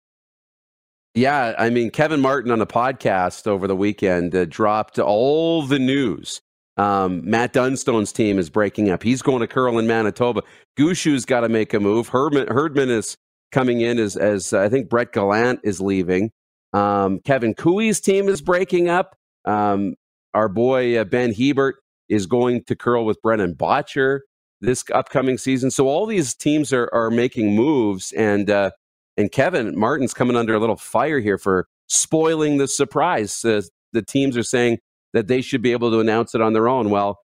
Yeah, 1.14 1.54
I 1.58 1.70
mean, 1.70 1.90
Kevin 1.90 2.20
Martin 2.20 2.50
on 2.50 2.60
a 2.60 2.66
podcast 2.66 3.46
over 3.46 3.66
the 3.66 3.76
weekend 3.76 4.34
uh, 4.34 4.44
dropped 4.46 4.98
all 4.98 5.62
the 5.62 5.78
news. 5.78 6.40
Um, 6.78 7.22
Matt 7.28 7.54
Dunstone's 7.54 8.12
team 8.12 8.38
is 8.38 8.50
breaking 8.50 8.90
up. 8.90 9.02
He's 9.02 9.22
going 9.22 9.40
to 9.40 9.46
curl 9.46 9.78
in 9.78 9.86
Manitoba. 9.86 10.42
Gushue's 10.78 11.24
got 11.24 11.40
to 11.40 11.48
make 11.48 11.72
a 11.72 11.80
move. 11.80 12.08
Herdman, 12.08 12.48
Herdman 12.48 12.90
is 12.90 13.16
coming 13.56 13.80
in 13.80 13.98
as, 13.98 14.16
as 14.18 14.52
uh, 14.52 14.60
I 14.60 14.68
think 14.68 14.90
Brett 14.90 15.14
Gallant 15.14 15.60
is 15.64 15.80
leaving. 15.80 16.30
Um, 16.74 17.20
Kevin 17.20 17.54
Koe's 17.54 18.00
team 18.00 18.28
is 18.28 18.42
breaking 18.42 18.90
up. 18.90 19.16
Um, 19.46 19.94
our 20.34 20.50
boy 20.50 20.98
uh, 20.98 21.04
Ben 21.04 21.32
Hebert 21.32 21.76
is 22.10 22.26
going 22.26 22.64
to 22.64 22.76
curl 22.76 23.06
with 23.06 23.20
Brendan 23.22 23.54
Bottcher 23.54 24.20
this 24.60 24.84
upcoming 24.92 25.38
season. 25.38 25.70
So 25.70 25.88
all 25.88 26.04
these 26.04 26.34
teams 26.34 26.70
are, 26.70 26.90
are 26.92 27.10
making 27.10 27.54
moves, 27.54 28.12
and 28.12 28.50
uh, 28.50 28.72
and 29.16 29.32
Kevin 29.32 29.78
Martin's 29.78 30.12
coming 30.12 30.36
under 30.36 30.54
a 30.54 30.58
little 30.58 30.76
fire 30.76 31.20
here 31.20 31.38
for 31.38 31.66
spoiling 31.86 32.58
the 32.58 32.68
surprise. 32.68 33.42
Uh, 33.42 33.62
the 33.94 34.02
teams 34.02 34.36
are 34.36 34.42
saying 34.42 34.80
that 35.14 35.28
they 35.28 35.40
should 35.40 35.62
be 35.62 35.72
able 35.72 35.90
to 35.90 36.00
announce 36.00 36.34
it 36.34 36.42
on 36.42 36.52
their 36.52 36.68
own. 36.68 36.90
Well, 36.90 37.20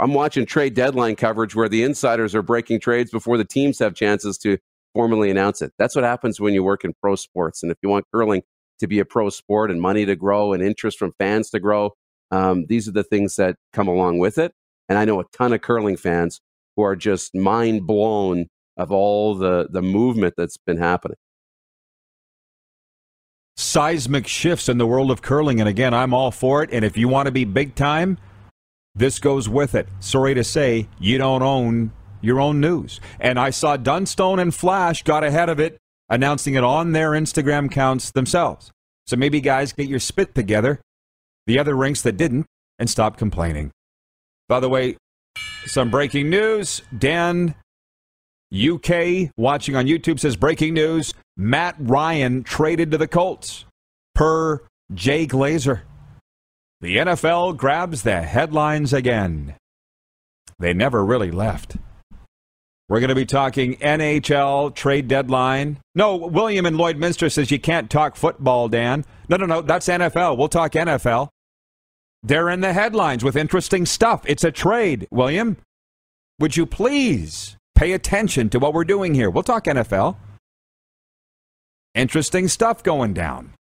I'm 0.00 0.14
watching 0.14 0.46
trade 0.46 0.72
deadline 0.72 1.16
coverage 1.16 1.54
where 1.54 1.68
the 1.68 1.82
insiders 1.82 2.34
are 2.34 2.40
breaking 2.40 2.80
trades 2.80 3.10
before 3.10 3.36
the 3.36 3.44
teams 3.44 3.78
have 3.80 3.94
chances 3.94 4.38
to 4.38 4.56
formally 4.94 5.30
announce 5.30 5.60
it. 5.60 5.72
That's 5.78 5.94
what 5.94 6.04
happens 6.04 6.40
when 6.40 6.54
you 6.54 6.62
work 6.62 6.84
in 6.84 6.94
pro 7.02 7.16
sports. 7.16 7.62
And 7.62 7.70
if 7.70 7.78
you 7.82 7.88
want 7.88 8.06
curling 8.12 8.42
to 8.78 8.86
be 8.86 8.98
a 9.00 9.04
pro 9.04 9.28
sport 9.30 9.70
and 9.70 9.80
money 9.80 10.06
to 10.06 10.16
grow 10.16 10.52
and 10.52 10.62
interest 10.62 10.98
from 10.98 11.12
fans 11.18 11.50
to 11.50 11.60
grow, 11.60 11.90
um, 12.30 12.66
these 12.68 12.88
are 12.88 12.92
the 12.92 13.04
things 13.04 13.36
that 13.36 13.56
come 13.72 13.88
along 13.88 14.18
with 14.18 14.38
it. 14.38 14.52
And 14.88 14.98
I 14.98 15.04
know 15.04 15.20
a 15.20 15.24
ton 15.36 15.52
of 15.52 15.60
curling 15.60 15.96
fans 15.96 16.40
who 16.76 16.82
are 16.82 16.96
just 16.96 17.34
mind 17.34 17.86
blown 17.86 18.46
of 18.76 18.90
all 18.90 19.34
the, 19.34 19.68
the 19.70 19.82
movement 19.82 20.34
that's 20.36 20.56
been 20.56 20.78
happening. 20.78 21.16
Seismic 23.56 24.26
shifts 24.26 24.68
in 24.68 24.78
the 24.78 24.86
world 24.86 25.10
of 25.10 25.22
curling. 25.22 25.60
And 25.60 25.68
again, 25.68 25.94
I'm 25.94 26.12
all 26.12 26.32
for 26.32 26.64
it. 26.64 26.70
And 26.72 26.84
if 26.84 26.96
you 26.96 27.08
want 27.08 27.26
to 27.26 27.32
be 27.32 27.44
big 27.44 27.76
time, 27.76 28.18
this 28.96 29.18
goes 29.18 29.48
with 29.48 29.74
it. 29.74 29.88
Sorry 30.00 30.34
to 30.34 30.42
say, 30.42 30.88
you 30.98 31.18
don't 31.18 31.42
own 31.42 31.92
your 32.24 32.40
own 32.40 32.60
news. 32.60 33.00
And 33.20 33.38
I 33.38 33.50
saw 33.50 33.76
Dunstone 33.76 34.38
and 34.38 34.54
Flasch 34.54 35.02
got 35.02 35.22
ahead 35.22 35.48
of 35.48 35.60
it, 35.60 35.78
announcing 36.08 36.54
it 36.54 36.64
on 36.64 36.92
their 36.92 37.10
Instagram 37.10 37.66
accounts 37.66 38.10
themselves. 38.10 38.70
So 39.06 39.16
maybe, 39.16 39.40
guys, 39.40 39.72
get 39.72 39.88
your 39.88 40.00
spit 40.00 40.34
together, 40.34 40.80
the 41.46 41.58
other 41.58 41.74
rinks 41.74 42.02
that 42.02 42.16
didn't, 42.16 42.46
and 42.78 42.88
stop 42.88 43.16
complaining. 43.16 43.70
By 44.48 44.60
the 44.60 44.68
way, 44.68 44.96
some 45.66 45.90
breaking 45.90 46.30
news. 46.30 46.82
Dan, 46.96 47.54
UK, 48.52 49.30
watching 49.36 49.76
on 49.76 49.86
YouTube, 49.86 50.20
says 50.20 50.36
breaking 50.36 50.74
news 50.74 51.12
Matt 51.36 51.76
Ryan 51.78 52.44
traded 52.44 52.90
to 52.92 52.98
the 52.98 53.08
Colts, 53.08 53.64
per 54.14 54.62
Jay 54.92 55.26
Glazer. 55.26 55.82
The 56.80 56.98
NFL 56.98 57.56
grabs 57.56 58.02
the 58.02 58.22
headlines 58.22 58.92
again. 58.92 59.54
They 60.58 60.74
never 60.74 61.04
really 61.04 61.30
left. 61.30 61.76
We're 62.88 63.00
going 63.00 63.08
to 63.08 63.14
be 63.14 63.24
talking 63.24 63.76
NHL 63.76 64.74
trade 64.74 65.08
deadline. 65.08 65.78
No, 65.94 66.16
William 66.16 66.66
and 66.66 66.76
Lloydminster 66.76 67.32
says 67.32 67.50
you 67.50 67.58
can't 67.58 67.90
talk 67.90 68.14
football, 68.14 68.68
Dan. 68.68 69.04
No, 69.28 69.36
no, 69.36 69.46
no, 69.46 69.62
that's 69.62 69.88
NFL. 69.88 70.36
We'll 70.36 70.48
talk 70.48 70.72
NFL. 70.72 71.28
They're 72.22 72.50
in 72.50 72.60
the 72.60 72.72
headlines 72.72 73.24
with 73.24 73.36
interesting 73.36 73.86
stuff. 73.86 74.22
It's 74.26 74.44
a 74.44 74.50
trade, 74.50 75.06
William. 75.10 75.56
Would 76.38 76.56
you 76.56 76.66
please 76.66 77.56
pay 77.74 77.92
attention 77.92 78.50
to 78.50 78.58
what 78.58 78.74
we're 78.74 78.84
doing 78.84 79.14
here? 79.14 79.30
We'll 79.30 79.42
talk 79.42 79.64
NFL. 79.64 80.16
Interesting 81.94 82.48
stuff 82.48 82.82
going 82.82 83.14
down. 83.14 83.52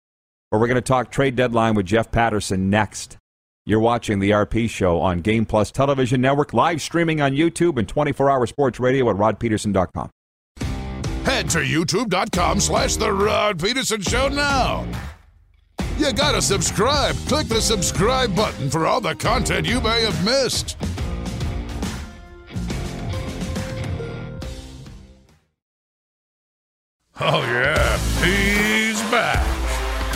But 0.51 0.59
we're 0.59 0.67
going 0.67 0.75
to 0.75 0.81
talk 0.81 1.11
trade 1.11 1.35
deadline 1.35 1.75
with 1.75 1.85
Jeff 1.85 2.11
Paterson 2.11 2.69
next. 2.69 3.17
You're 3.65 3.79
watching 3.79 4.19
the 4.19 4.31
RP 4.31 4.69
Show 4.69 4.99
on 4.99 5.21
Game 5.21 5.45
Plus 5.45 5.71
Television 5.71 6.19
Network, 6.19 6.53
live 6.53 6.81
streaming 6.81 7.21
on 7.21 7.31
YouTube 7.31 7.77
and 7.79 7.87
24-hour 7.87 8.45
sports 8.47 8.77
radio 8.79 9.09
at 9.09 9.15
rodpedersen.com. 9.15 10.09
Head 11.23 11.49
to 11.51 11.59
youtube.com 11.59 12.59
slash 12.59 12.97
The 12.97 13.11
Rod 13.11 13.57
Pedersen 13.57 14.01
Show 14.01 14.27
now. 14.27 14.85
You 15.97 16.11
gotta 16.11 16.41
subscribe. 16.41 17.15
Click 17.27 17.47
the 17.47 17.61
subscribe 17.61 18.35
button 18.35 18.69
for 18.69 18.85
all 18.85 18.99
the 18.99 19.15
content 19.15 19.65
you 19.65 19.79
may 19.79 20.01
have 20.01 20.25
missed. 20.25 20.75
Oh, 27.21 27.41
yeah, 27.43 27.97
he's 28.25 28.99
back. 29.09 29.41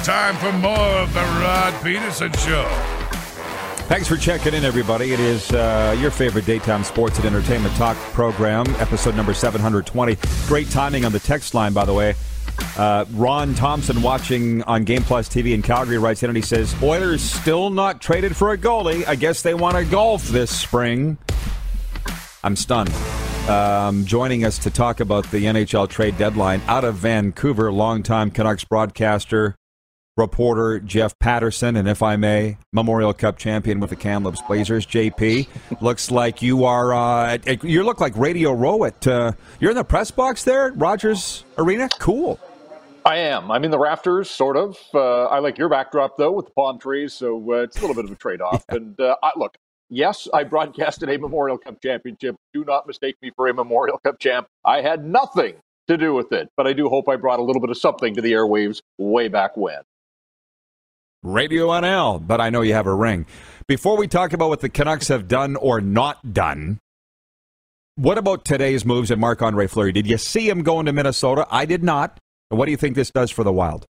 Time 0.03 0.35
for 0.35 0.51
more 0.57 0.77
of 0.77 1.13
The 1.13 1.21
Rod 1.21 1.73
Pedersen 1.81 2.33
Show. 2.33 2.96
Thanks 3.87 4.05
for 4.07 4.17
checking 4.17 4.53
in, 4.53 4.65
everybody. 4.65 5.13
It 5.13 5.19
is 5.21 5.49
uh, 5.53 5.95
your 5.97 6.11
favorite 6.11 6.45
daytime 6.45 6.83
sports 6.83 7.17
and 7.17 7.25
entertainment 7.25 7.73
talk 7.75 7.95
program, 8.11 8.67
episode 8.79 9.15
number 9.15 9.33
720. 9.33 10.17
Great 10.47 10.69
timing 10.69 11.05
on 11.05 11.13
the 11.13 11.19
text 11.19 11.53
line, 11.53 11.71
by 11.71 11.85
the 11.85 11.93
way. 11.93 12.13
Uh, 12.77 13.05
Ron 13.13 13.55
Thompson, 13.55 14.01
watching 14.01 14.61
on 14.63 14.83
Game 14.83 15.03
Plus 15.03 15.29
TV 15.29 15.53
in 15.53 15.61
Calgary, 15.61 15.97
writes 15.97 16.21
in 16.21 16.29
and 16.29 16.35
he 16.35 16.43
says, 16.43 16.75
Oilers 16.83 17.21
still 17.21 17.69
not 17.69 18.01
traded 18.01 18.35
for 18.35 18.51
a 18.51 18.57
goalie. 18.57 19.07
I 19.07 19.15
guess 19.15 19.41
they 19.41 19.53
want 19.53 19.77
to 19.77 19.85
golf 19.85 20.27
this 20.27 20.51
spring. 20.55 21.17
I'm 22.43 22.57
stunned. 22.57 22.91
um, 23.47 24.03
joining 24.05 24.43
us 24.43 24.57
to 24.59 24.69
talk 24.69 24.99
about 24.99 25.31
the 25.31 25.45
NHL 25.45 25.87
trade 25.87 26.17
deadline 26.17 26.61
out 26.67 26.83
of 26.83 26.95
Vancouver, 26.95 27.71
longtime 27.71 28.31
Canucks 28.31 28.65
broadcaster, 28.65 29.55
reporter 30.17 30.79
Jeff 30.79 31.17
Paterson, 31.19 31.75
and 31.75 31.87
if 31.87 32.01
I 32.03 32.15
may, 32.15 32.57
Memorial 32.73 33.13
Cup 33.13 33.37
champion 33.37 33.79
with 33.79 33.91
the 33.91 33.95
Kamloops 33.95 34.41
Blazers. 34.41 34.85
JP, 34.85 35.47
looks 35.81 36.11
like 36.11 36.41
you 36.41 36.65
are. 36.65 36.93
Uh, 36.93 37.37
you 37.63 37.83
look 37.83 38.01
like 38.01 38.17
Radio 38.17 38.51
Row 38.51 38.83
at. 38.83 39.07
Uh, 39.07 39.33
you're 39.59 39.71
in 39.71 39.77
the 39.77 39.83
press 39.83 40.11
box 40.11 40.43
there 40.43 40.67
at 40.67 40.77
Rogers 40.77 41.45
Arena. 41.57 41.89
Cool. 41.99 42.39
I 43.05 43.17
am. 43.17 43.49
I'm 43.51 43.63
in 43.63 43.71
the 43.71 43.79
rafters, 43.79 44.29
sort 44.29 44.57
of. 44.57 44.77
Uh, 44.93 45.25
I 45.25 45.39
like 45.39 45.57
your 45.57 45.69
backdrop 45.69 46.17
though, 46.17 46.33
with 46.33 46.47
the 46.47 46.51
palm 46.51 46.77
trees, 46.77 47.13
so 47.13 47.37
uh, 47.53 47.63
it's 47.63 47.77
a 47.77 47.81
little 47.81 47.95
bit 47.95 48.03
of 48.03 48.11
a 48.11 48.15
trade-off. 48.15 48.65
Yeah. 48.69 48.75
And 48.75 48.99
uh, 48.99 49.15
I, 49.23 49.31
look, 49.37 49.55
yes, 49.89 50.27
I 50.33 50.43
broadcasted 50.43 51.09
a 51.09 51.17
Memorial 51.17 51.57
Cup 51.57 51.81
championship. 51.81 52.35
Do 52.53 52.65
not 52.65 52.85
mistake 52.85 53.15
me 53.21 53.31
for 53.33 53.47
a 53.47 53.53
Memorial 53.53 53.97
Cup 53.99 54.19
champ. 54.19 54.47
I 54.65 54.81
had 54.81 55.05
nothing 55.05 55.55
to 55.87 55.97
do 55.97 56.13
with 56.13 56.33
it, 56.33 56.49
but 56.57 56.67
I 56.67 56.73
do 56.73 56.89
hope 56.89 57.07
I 57.07 57.15
brought 57.15 57.39
a 57.39 57.43
little 57.43 57.61
bit 57.61 57.69
of 57.69 57.77
something 57.77 58.13
to 58.15 58.21
the 58.21 58.33
airwaves 58.33 58.81
way 58.97 59.29
back 59.29 59.55
when. 59.55 59.79
Radio 61.23 61.67
NL, 61.67 62.25
but 62.25 62.39
I 62.39 62.49
know 62.49 62.61
you 62.61 62.73
have 62.73 62.87
a 62.87 62.93
ring. 62.93 63.25
Before 63.67 63.97
we 63.97 64.07
talk 64.07 64.33
about 64.33 64.49
what 64.49 64.61
the 64.61 64.69
Canucks 64.69 65.07
have 65.07 65.27
done 65.27 65.55
or 65.55 65.81
not 65.81 66.33
done, 66.33 66.79
what 67.95 68.17
about 68.17 68.45
today's 68.45 68.85
moves 68.85 69.09
at 69.09 69.17
Marc 69.17 69.41
Andre 69.41 69.65
Fleury? 69.65 69.91
Did 69.91 70.05
you 70.05 70.17
see 70.17 70.47
him 70.47 70.61
going 70.61 70.85
to 70.85 70.93
Minnesota? 70.93 71.47
I 71.49 71.65
did 71.65 71.83
not. 71.83 72.19
What 72.49 72.65
do 72.65 72.71
you 72.71 72.77
think 72.77 72.95
this 72.95 73.11
does 73.11 73.31
for 73.31 73.43
the 73.43 73.51
Wild? 73.51 73.85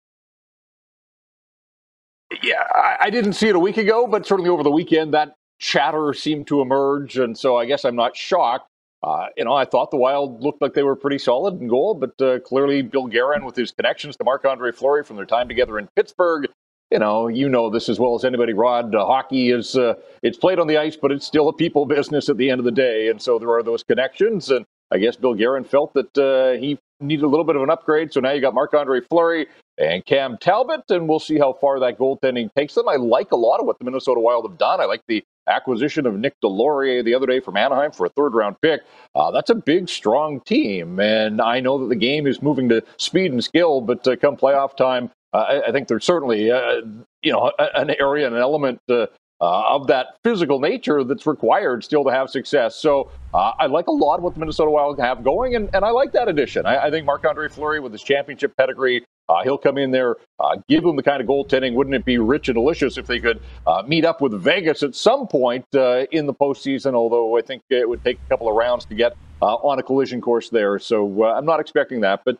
Yeah, 2.41 2.63
I, 2.99 3.09
didn't 3.09 3.33
see 3.33 3.47
it 3.49 3.55
a 3.55 3.59
week 3.59 3.77
ago, 3.77 4.07
but 4.07 4.25
certainly 4.25 4.49
over 4.49 4.63
the 4.63 4.71
weekend, 4.71 5.13
that 5.13 5.35
chatter 5.59 6.13
seemed 6.13 6.47
to 6.47 6.61
emerge. 6.61 7.17
And 7.17 7.37
so 7.37 7.57
I 7.57 7.65
guess 7.65 7.85
I'm 7.85 7.95
not 7.95 8.15
shocked. 8.15 8.67
Uh, 9.03 9.27
you 9.37 9.45
know, 9.45 9.53
I 9.53 9.65
thought 9.65 9.91
the 9.91 9.97
Wild 9.97 10.41
looked 10.41 10.61
like 10.61 10.73
they 10.73 10.83
were 10.83 10.95
pretty 10.95 11.19
solid 11.19 11.61
in 11.61 11.67
goal, 11.67 11.93
but 11.93 12.19
uh, 12.21 12.39
clearly 12.39 12.81
Bill 12.81 13.07
Guerin, 13.07 13.45
with 13.45 13.55
his 13.55 13.71
connections 13.71 14.17
to 14.17 14.23
Marc 14.23 14.43
Andre 14.43 14.71
Fleury 14.71 15.03
from 15.03 15.17
their 15.17 15.25
time 15.25 15.47
together 15.47 15.77
in 15.77 15.87
Pittsburgh, 15.95 16.47
you 16.91 16.99
know, 16.99 17.27
you 17.27 17.49
know 17.49 17.69
this 17.69 17.89
as 17.89 17.99
well 17.99 18.15
as 18.15 18.23
anybody, 18.23 18.53
Rod. 18.53 18.95
Uh, 18.95 19.05
hockey 19.05 19.51
is 19.51 19.75
uh, 19.75 19.95
it's 20.23 20.37
played 20.37 20.59
on 20.59 20.67
the 20.67 20.77
ice, 20.77 20.95
but 20.95 21.11
it's 21.11 21.25
still 21.25 21.49
a 21.49 21.53
people 21.53 21.85
business 21.85 22.29
at 22.29 22.37
the 22.37 22.49
end 22.49 22.59
of 22.59 22.65
the 22.65 22.71
day, 22.71 23.09
and 23.09 23.21
so 23.21 23.39
there 23.39 23.51
are 23.51 23.63
those 23.63 23.83
connections. 23.83 24.49
And 24.49 24.65
I 24.91 24.97
guess 24.97 25.15
Bill 25.15 25.33
Guerin 25.33 25.65
felt 25.65 25.93
that 25.93 26.17
uh, 26.17 26.59
he 26.59 26.79
needed 26.99 27.23
a 27.23 27.27
little 27.27 27.45
bit 27.45 27.55
of 27.55 27.61
an 27.61 27.69
upgrade, 27.69 28.13
so 28.13 28.19
now 28.19 28.31
you 28.31 28.41
got 28.41 28.53
Marc 28.53 28.73
Andre 28.73 29.01
Fleury 29.01 29.47
and 29.77 30.05
Cam 30.05 30.37
Talbot, 30.39 30.83
and 30.89 31.07
we'll 31.07 31.19
see 31.19 31.37
how 31.37 31.53
far 31.53 31.79
that 31.79 31.99
goaltending 31.99 32.49
takes 32.55 32.73
them. 32.73 32.87
I 32.89 32.95
like 32.95 33.31
a 33.31 33.35
lot 33.35 33.59
of 33.59 33.65
what 33.65 33.77
the 33.79 33.85
Minnesota 33.85 34.19
Wild 34.19 34.49
have 34.49 34.57
done. 34.57 34.81
I 34.81 34.85
like 34.85 35.01
the 35.07 35.23
acquisition 35.47 36.05
of 36.05 36.15
Nick 36.15 36.33
Deslauriers 36.43 37.03
the 37.05 37.13
other 37.13 37.27
day 37.27 37.39
from 37.39 37.57
Anaheim 37.57 37.91
for 37.91 38.05
a 38.05 38.09
third 38.09 38.33
round 38.33 38.55
pick. 38.61 38.81
Uh, 39.13 39.31
that's 39.31 39.49
a 39.49 39.55
big, 39.55 39.89
strong 39.89 40.41
team. 40.41 40.99
And 40.99 41.41
I 41.41 41.59
know 41.59 41.77
that 41.79 41.89
the 41.89 41.95
game 41.95 42.27
is 42.27 42.41
moving 42.41 42.69
to 42.69 42.83
speed 42.97 43.31
and 43.31 43.43
skill, 43.43 43.81
but 43.81 44.07
uh, 44.07 44.15
come 44.15 44.35
playoff 44.35 44.75
time, 44.75 45.11
I, 45.37 45.67
I, 45.67 45.71
think 45.71 45.87
there's 45.87 46.05
certainly, 46.05 46.51
uh, 46.51 46.81
you 47.21 47.31
know, 47.31 47.51
an 47.59 47.91
area, 47.99 48.27
and 48.27 48.35
an 48.35 48.41
element 48.41 48.79
uh, 48.89 49.07
uh, 49.39 49.75
of 49.75 49.87
that 49.87 50.17
physical 50.23 50.59
nature 50.59 51.03
that's 51.03 51.27
required 51.27 51.83
still 51.83 52.03
to 52.03 52.11
have 52.11 52.29
success. 52.29 52.75
So 52.75 53.11
uh, 53.33 53.51
I 53.59 53.67
like 53.67 53.87
a 53.87 53.91
lot 53.91 54.21
what 54.21 54.33
the 54.33 54.39
Minnesota 54.39 54.71
Wild 54.71 54.99
have 54.99 55.23
going, 55.23 55.55
and, 55.55 55.69
and 55.73 55.85
I 55.85 55.89
like 55.91 56.11
that 56.13 56.27
addition. 56.27 56.65
I, 56.65 56.85
I 56.85 56.91
think 56.91 57.05
Marc 57.05 57.25
Andre 57.25 57.47
Fleury, 57.47 57.79
with 57.79 57.91
his 57.91 58.01
championship 58.01 58.55
pedigree, 58.57 59.05
uh, 59.29 59.43
he'll 59.43 59.57
come 59.57 59.77
in 59.77 59.91
there, 59.91 60.15
uh, 60.39 60.55
give 60.67 60.83
them 60.83 60.95
the 60.95 61.03
kind 61.03 61.21
of 61.21 61.27
goaltending. 61.27 61.73
Wouldn't 61.73 61.95
it 61.95 62.05
be 62.05 62.17
rich 62.17 62.47
and 62.47 62.55
delicious 62.55 62.97
if 62.97 63.05
they 63.07 63.19
could 63.19 63.41
uh, 63.67 63.83
meet 63.85 64.05
up 64.05 64.21
with 64.21 64.33
Vegas 64.33 64.83
at 64.83 64.95
some 64.95 65.27
point 65.27 65.65
uh, 65.75 66.05
in 66.11 66.25
the 66.25 66.33
postseason? 66.33 66.93
Although 66.93 67.37
I 67.37 67.41
think 67.41 67.61
it 67.69 67.87
would 67.87 68.03
take 68.03 68.17
a 68.25 68.29
couple 68.29 68.47
of 68.47 68.55
rounds 68.55 68.85
to 68.85 68.95
get 68.95 69.15
on 69.41 69.77
a 69.77 69.83
collision 69.83 70.19
course 70.21 70.49
there. 70.49 70.79
So 70.79 71.25
I'm 71.25 71.45
not 71.45 71.59
expecting 71.59 72.01
that. 72.01 72.21
But 72.25 72.39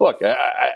look, 0.00 0.22
I, 0.22 0.28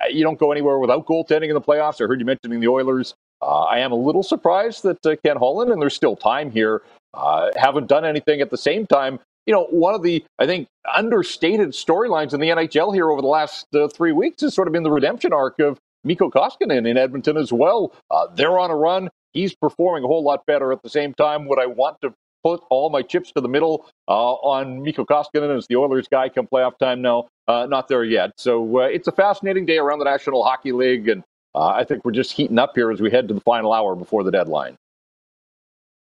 I, 0.04 0.06
you 0.08 0.22
don't 0.22 0.38
go 0.38 0.52
anywhere 0.52 0.78
without 0.78 1.06
goaltending 1.06 1.48
in 1.48 1.54
the 1.54 1.60
playoffs. 1.60 2.02
I 2.02 2.06
heard 2.06 2.20
you 2.20 2.26
mentioning 2.26 2.60
the 2.60 2.68
Oilers. 2.68 3.14
Uh, 3.40 3.62
I 3.62 3.78
am 3.78 3.92
a 3.92 3.96
little 3.96 4.22
surprised 4.22 4.82
that 4.82 5.04
uh, 5.06 5.16
Ken 5.24 5.36
Holland, 5.36 5.70
and 5.70 5.80
there's 5.80 5.94
still 5.94 6.16
time 6.16 6.50
here, 6.50 6.82
uh, 7.14 7.50
haven't 7.56 7.86
done 7.86 8.04
anything 8.04 8.40
at 8.40 8.50
the 8.50 8.56
same 8.56 8.86
time. 8.86 9.20
You 9.46 9.54
know, 9.54 9.64
one 9.70 9.94
of 9.94 10.02
the, 10.02 10.24
I 10.38 10.46
think, 10.46 10.68
understated 10.94 11.70
storylines 11.70 12.34
in 12.34 12.40
the 12.40 12.48
NHL 12.48 12.92
here 12.92 13.10
over 13.10 13.22
the 13.22 13.28
last 13.28 13.66
uh, 13.74 13.88
three 13.88 14.12
weeks 14.12 14.42
has 14.42 14.54
sort 14.54 14.68
of 14.68 14.72
been 14.72 14.82
the 14.82 14.90
redemption 14.90 15.32
arc 15.32 15.58
of 15.58 15.78
Mikko 16.04 16.30
Koskinen 16.30 16.86
in 16.86 16.96
Edmonton 16.96 17.36
as 17.36 17.52
well. 17.52 17.94
Uh, 18.10 18.26
they're 18.34 18.58
on 18.58 18.70
a 18.70 18.76
run. 18.76 19.08
He's 19.32 19.54
performing 19.54 20.04
a 20.04 20.06
whole 20.06 20.22
lot 20.22 20.44
better 20.46 20.72
at 20.72 20.82
the 20.82 20.90
same 20.90 21.14
time. 21.14 21.46
Would 21.46 21.58
I 21.58 21.66
want 21.66 22.00
to 22.02 22.12
put 22.42 22.62
all 22.70 22.90
my 22.90 23.02
chips 23.02 23.32
to 23.32 23.40
the 23.40 23.48
middle 23.48 23.86
uh, 24.06 24.32
on 24.34 24.82
Mikko 24.82 25.04
Koskinen 25.04 25.56
as 25.56 25.66
the 25.66 25.76
Oilers 25.76 26.08
guy 26.08 26.28
come 26.28 26.46
playoff 26.46 26.78
time? 26.78 27.02
No, 27.02 27.28
not 27.48 27.88
there 27.88 28.04
yet. 28.04 28.32
So 28.36 28.80
it's 28.80 29.08
a 29.08 29.12
fascinating 29.12 29.66
day 29.66 29.78
around 29.78 29.98
the 29.98 30.04
National 30.04 30.44
Hockey 30.44 30.72
League, 30.72 31.08
and 31.08 31.24
uh, 31.54 31.68
I 31.68 31.84
think 31.84 32.04
we're 32.04 32.12
just 32.12 32.32
heating 32.32 32.58
up 32.58 32.72
here 32.74 32.90
as 32.90 33.00
we 33.00 33.10
head 33.10 33.28
to 33.28 33.34
the 33.34 33.40
final 33.40 33.72
hour 33.72 33.96
before 33.96 34.22
the 34.22 34.30
deadline. 34.30 34.76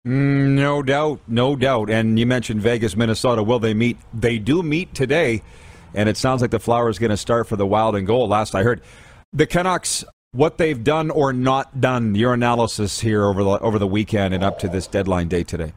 Mm, 0.05 0.55
no 0.55 0.82
doubt, 0.82 1.19
no 1.28 1.55
doubt. 1.55 1.89
And 1.89 2.17
you 2.17 2.25
mentioned 2.25 2.61
Vegas, 2.61 2.95
Minnesota. 2.95 3.43
Will 3.43 3.59
they 3.59 3.73
meet? 3.73 3.97
They 4.13 4.39
do 4.39 4.63
meet 4.63 4.93
today, 4.93 5.43
and 5.93 6.07
it 6.09 6.17
sounds 6.17 6.41
like 6.41 6.51
the 6.51 6.59
flower 6.59 6.89
is 6.89 6.99
going 6.99 7.11
to 7.11 7.17
start 7.17 7.47
for 7.47 7.55
the 7.55 7.65
Wild 7.65 7.95
and 7.95 8.07
Gold. 8.07 8.30
Last 8.30 8.55
I 8.55 8.63
heard, 8.63 8.82
the 9.34 9.45
Canucks, 9.45 10.05
what 10.32 10.57
they've 10.57 10.84
done 10.84 11.09
or 11.09 11.34
not 11.34 11.82
done. 11.82 12.15
Your 12.15 12.34
analysis 12.34 13.01
here 13.01 13.25
over 13.25 13.43
the 13.43 13.59
over 13.59 13.80
the 13.80 13.88
weekend 13.88 14.34
and 14.34 14.43
up 14.43 14.59
to 14.59 14.69
this 14.69 14.88
deadline 14.88 15.28
day 15.28 15.43
today. 15.43 15.73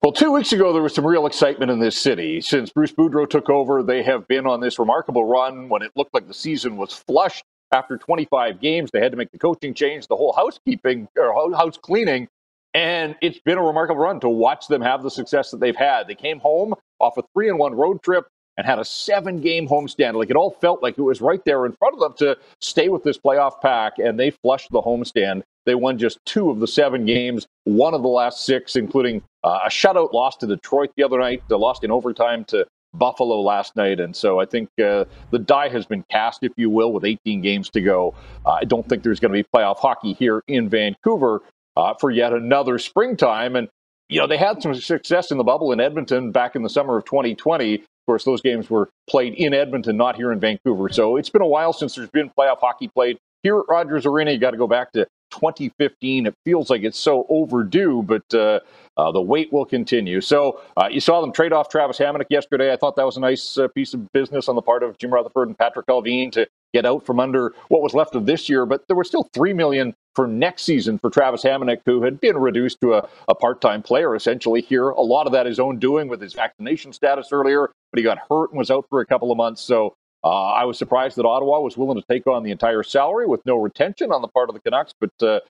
Well, 0.00 0.12
two 0.12 0.30
weeks 0.30 0.52
ago, 0.52 0.72
there 0.72 0.82
was 0.82 0.94
some 0.94 1.04
real 1.04 1.26
excitement 1.26 1.72
in 1.72 1.80
this 1.80 1.98
city. 1.98 2.40
Since 2.40 2.70
Bruce 2.70 2.92
Boudreau 2.92 3.28
took 3.28 3.50
over, 3.50 3.82
they 3.82 4.04
have 4.04 4.28
been 4.28 4.46
on 4.46 4.60
this 4.60 4.78
remarkable 4.78 5.24
run 5.24 5.68
when 5.68 5.82
it 5.82 5.90
looked 5.96 6.14
like 6.14 6.28
the 6.28 6.34
season 6.34 6.76
was 6.76 6.92
flushed 6.92 7.44
after 7.72 7.96
25 7.96 8.60
games. 8.60 8.90
They 8.92 9.00
had 9.00 9.10
to 9.10 9.18
make 9.18 9.32
the 9.32 9.38
coaching 9.38 9.74
change, 9.74 10.06
the 10.06 10.14
whole 10.14 10.32
housekeeping 10.32 11.08
or 11.16 11.34
house 11.56 11.76
cleaning. 11.76 12.28
And 12.74 13.16
it's 13.20 13.40
been 13.40 13.58
a 13.58 13.62
remarkable 13.62 14.00
run 14.00 14.20
to 14.20 14.28
watch 14.28 14.68
them 14.68 14.82
have 14.82 15.02
the 15.02 15.10
success 15.10 15.50
that 15.50 15.58
they've 15.58 15.74
had. 15.74 16.06
They 16.06 16.14
came 16.14 16.38
home 16.38 16.74
off 17.00 17.16
a 17.16 17.22
three 17.34 17.48
and 17.48 17.58
one 17.58 17.74
road 17.74 18.00
trip 18.00 18.28
and 18.56 18.64
had 18.64 18.78
a 18.78 18.84
seven 18.84 19.40
game 19.40 19.66
homestand. 19.66 20.14
Like 20.14 20.30
it 20.30 20.36
all 20.36 20.52
felt 20.52 20.80
like 20.80 20.96
it 20.96 21.02
was 21.02 21.20
right 21.20 21.44
there 21.44 21.66
in 21.66 21.72
front 21.72 21.94
of 21.94 22.00
them 22.00 22.14
to 22.18 22.38
stay 22.60 22.88
with 22.88 23.02
this 23.02 23.18
playoff 23.18 23.60
pack. 23.60 23.94
And 23.98 24.18
they 24.18 24.30
flushed 24.30 24.70
the 24.70 24.80
homestand. 24.80 25.42
They 25.68 25.74
won 25.74 25.98
just 25.98 26.18
two 26.24 26.48
of 26.48 26.60
the 26.60 26.66
seven 26.66 27.04
games, 27.04 27.46
one 27.64 27.92
of 27.92 28.00
the 28.00 28.08
last 28.08 28.46
six, 28.46 28.74
including 28.74 29.22
uh, 29.44 29.58
a 29.66 29.68
shutout 29.68 30.14
loss 30.14 30.34
to 30.38 30.46
Detroit 30.46 30.90
the 30.96 31.02
other 31.02 31.18
night, 31.18 31.42
They 31.50 31.56
lost 31.56 31.84
in 31.84 31.90
overtime 31.90 32.46
to 32.46 32.66
Buffalo 32.94 33.42
last 33.42 33.76
night. 33.76 34.00
And 34.00 34.16
so 34.16 34.40
I 34.40 34.46
think 34.46 34.70
uh, 34.82 35.04
the 35.30 35.38
die 35.38 35.68
has 35.68 35.84
been 35.84 36.06
cast, 36.10 36.42
if 36.42 36.52
you 36.56 36.70
will, 36.70 36.90
with 36.94 37.04
18 37.04 37.42
games 37.42 37.68
to 37.72 37.82
go. 37.82 38.14
Uh, 38.46 38.52
I 38.52 38.64
don't 38.64 38.88
think 38.88 39.02
there's 39.02 39.20
going 39.20 39.30
to 39.30 39.42
be 39.42 39.46
playoff 39.54 39.76
hockey 39.76 40.14
here 40.14 40.42
in 40.48 40.70
Vancouver 40.70 41.42
uh, 41.76 41.92
for 42.00 42.10
yet 42.10 42.32
another 42.32 42.78
springtime. 42.78 43.54
And, 43.54 43.68
you 44.08 44.18
know, 44.18 44.26
they 44.26 44.38
had 44.38 44.62
some 44.62 44.74
success 44.74 45.30
in 45.30 45.36
the 45.36 45.44
bubble 45.44 45.70
in 45.72 45.80
Edmonton 45.80 46.32
back 46.32 46.56
in 46.56 46.62
the 46.62 46.70
summer 46.70 46.96
of 46.96 47.04
2020. 47.04 47.74
Of 47.74 47.80
course, 48.06 48.24
those 48.24 48.40
games 48.40 48.70
were 48.70 48.88
played 49.06 49.34
in 49.34 49.52
Edmonton, 49.52 49.98
not 49.98 50.16
here 50.16 50.32
in 50.32 50.40
Vancouver. 50.40 50.88
So 50.88 51.16
it's 51.16 51.28
been 51.28 51.42
a 51.42 51.46
while 51.46 51.74
since 51.74 51.94
there's 51.94 52.08
been 52.08 52.30
playoff 52.30 52.60
hockey 52.60 52.88
played 52.88 53.18
here 53.42 53.58
at 53.58 53.66
Rogers 53.68 54.06
Arena. 54.06 54.32
You 54.32 54.38
got 54.38 54.52
to 54.52 54.56
go 54.56 54.66
back 54.66 54.92
to 54.92 55.06
2015. 55.30 56.26
It 56.26 56.34
feels 56.44 56.70
like 56.70 56.82
it's 56.82 56.98
so 56.98 57.26
overdue, 57.28 58.02
but 58.02 58.22
uh, 58.34 58.60
uh, 58.96 59.12
the 59.12 59.22
wait 59.22 59.52
will 59.52 59.64
continue. 59.64 60.20
So 60.20 60.60
uh, 60.76 60.88
you 60.90 61.00
saw 61.00 61.20
them 61.20 61.32
trade 61.32 61.52
off 61.52 61.68
Travis 61.68 61.98
Hamonic 61.98 62.26
yesterday. 62.30 62.72
I 62.72 62.76
thought 62.76 62.96
that 62.96 63.06
was 63.06 63.16
a 63.16 63.20
nice 63.20 63.56
uh, 63.56 63.68
piece 63.68 63.94
of 63.94 64.10
business 64.12 64.48
on 64.48 64.56
the 64.56 64.62
part 64.62 64.82
of 64.82 64.98
Jim 64.98 65.12
Rutherford 65.12 65.48
and 65.48 65.56
Patrik 65.56 65.86
Allvin 65.88 66.32
to 66.32 66.48
get 66.74 66.84
out 66.84 67.06
from 67.06 67.18
under 67.20 67.54
what 67.68 67.80
was 67.80 67.94
left 67.94 68.14
of 68.14 68.26
this 68.26 68.48
year. 68.48 68.66
But 68.66 68.86
there 68.88 68.96
was 68.96 69.08
still 69.08 69.28
three 69.32 69.52
million 69.52 69.94
for 70.14 70.26
next 70.26 70.62
season 70.62 70.98
for 70.98 71.10
Travis 71.10 71.44
Hamonic, 71.44 71.78
who 71.86 72.02
had 72.02 72.20
been 72.20 72.36
reduced 72.36 72.80
to 72.80 72.94
a, 72.94 73.08
a 73.28 73.34
part-time 73.34 73.82
player 73.82 74.16
essentially 74.16 74.60
here. 74.60 74.90
A 74.90 75.00
lot 75.00 75.26
of 75.26 75.32
that 75.32 75.46
his 75.46 75.60
own 75.60 75.78
doing 75.78 76.08
with 76.08 76.20
his 76.20 76.34
vaccination 76.34 76.92
status 76.92 77.28
earlier, 77.30 77.70
but 77.92 77.98
he 77.98 78.02
got 78.02 78.18
hurt 78.28 78.50
and 78.50 78.58
was 78.58 78.70
out 78.70 78.86
for 78.90 79.00
a 79.00 79.06
couple 79.06 79.30
of 79.30 79.36
months. 79.36 79.62
So 79.62 79.94
uh, 80.28 80.52
I 80.52 80.64
was 80.64 80.76
surprised 80.76 81.16
that 81.16 81.24
Ottawa 81.24 81.60
was 81.60 81.78
willing 81.78 81.98
to 81.98 82.06
take 82.06 82.26
on 82.26 82.42
the 82.42 82.50
entire 82.50 82.82
salary 82.82 83.26
with 83.26 83.40
no 83.46 83.56
retention 83.56 84.12
on 84.12 84.20
the 84.20 84.28
part 84.28 84.50
of 84.50 84.54
the 84.54 84.60
Canucks, 84.60 84.92
but 85.00 85.10
uh, 85.22 85.40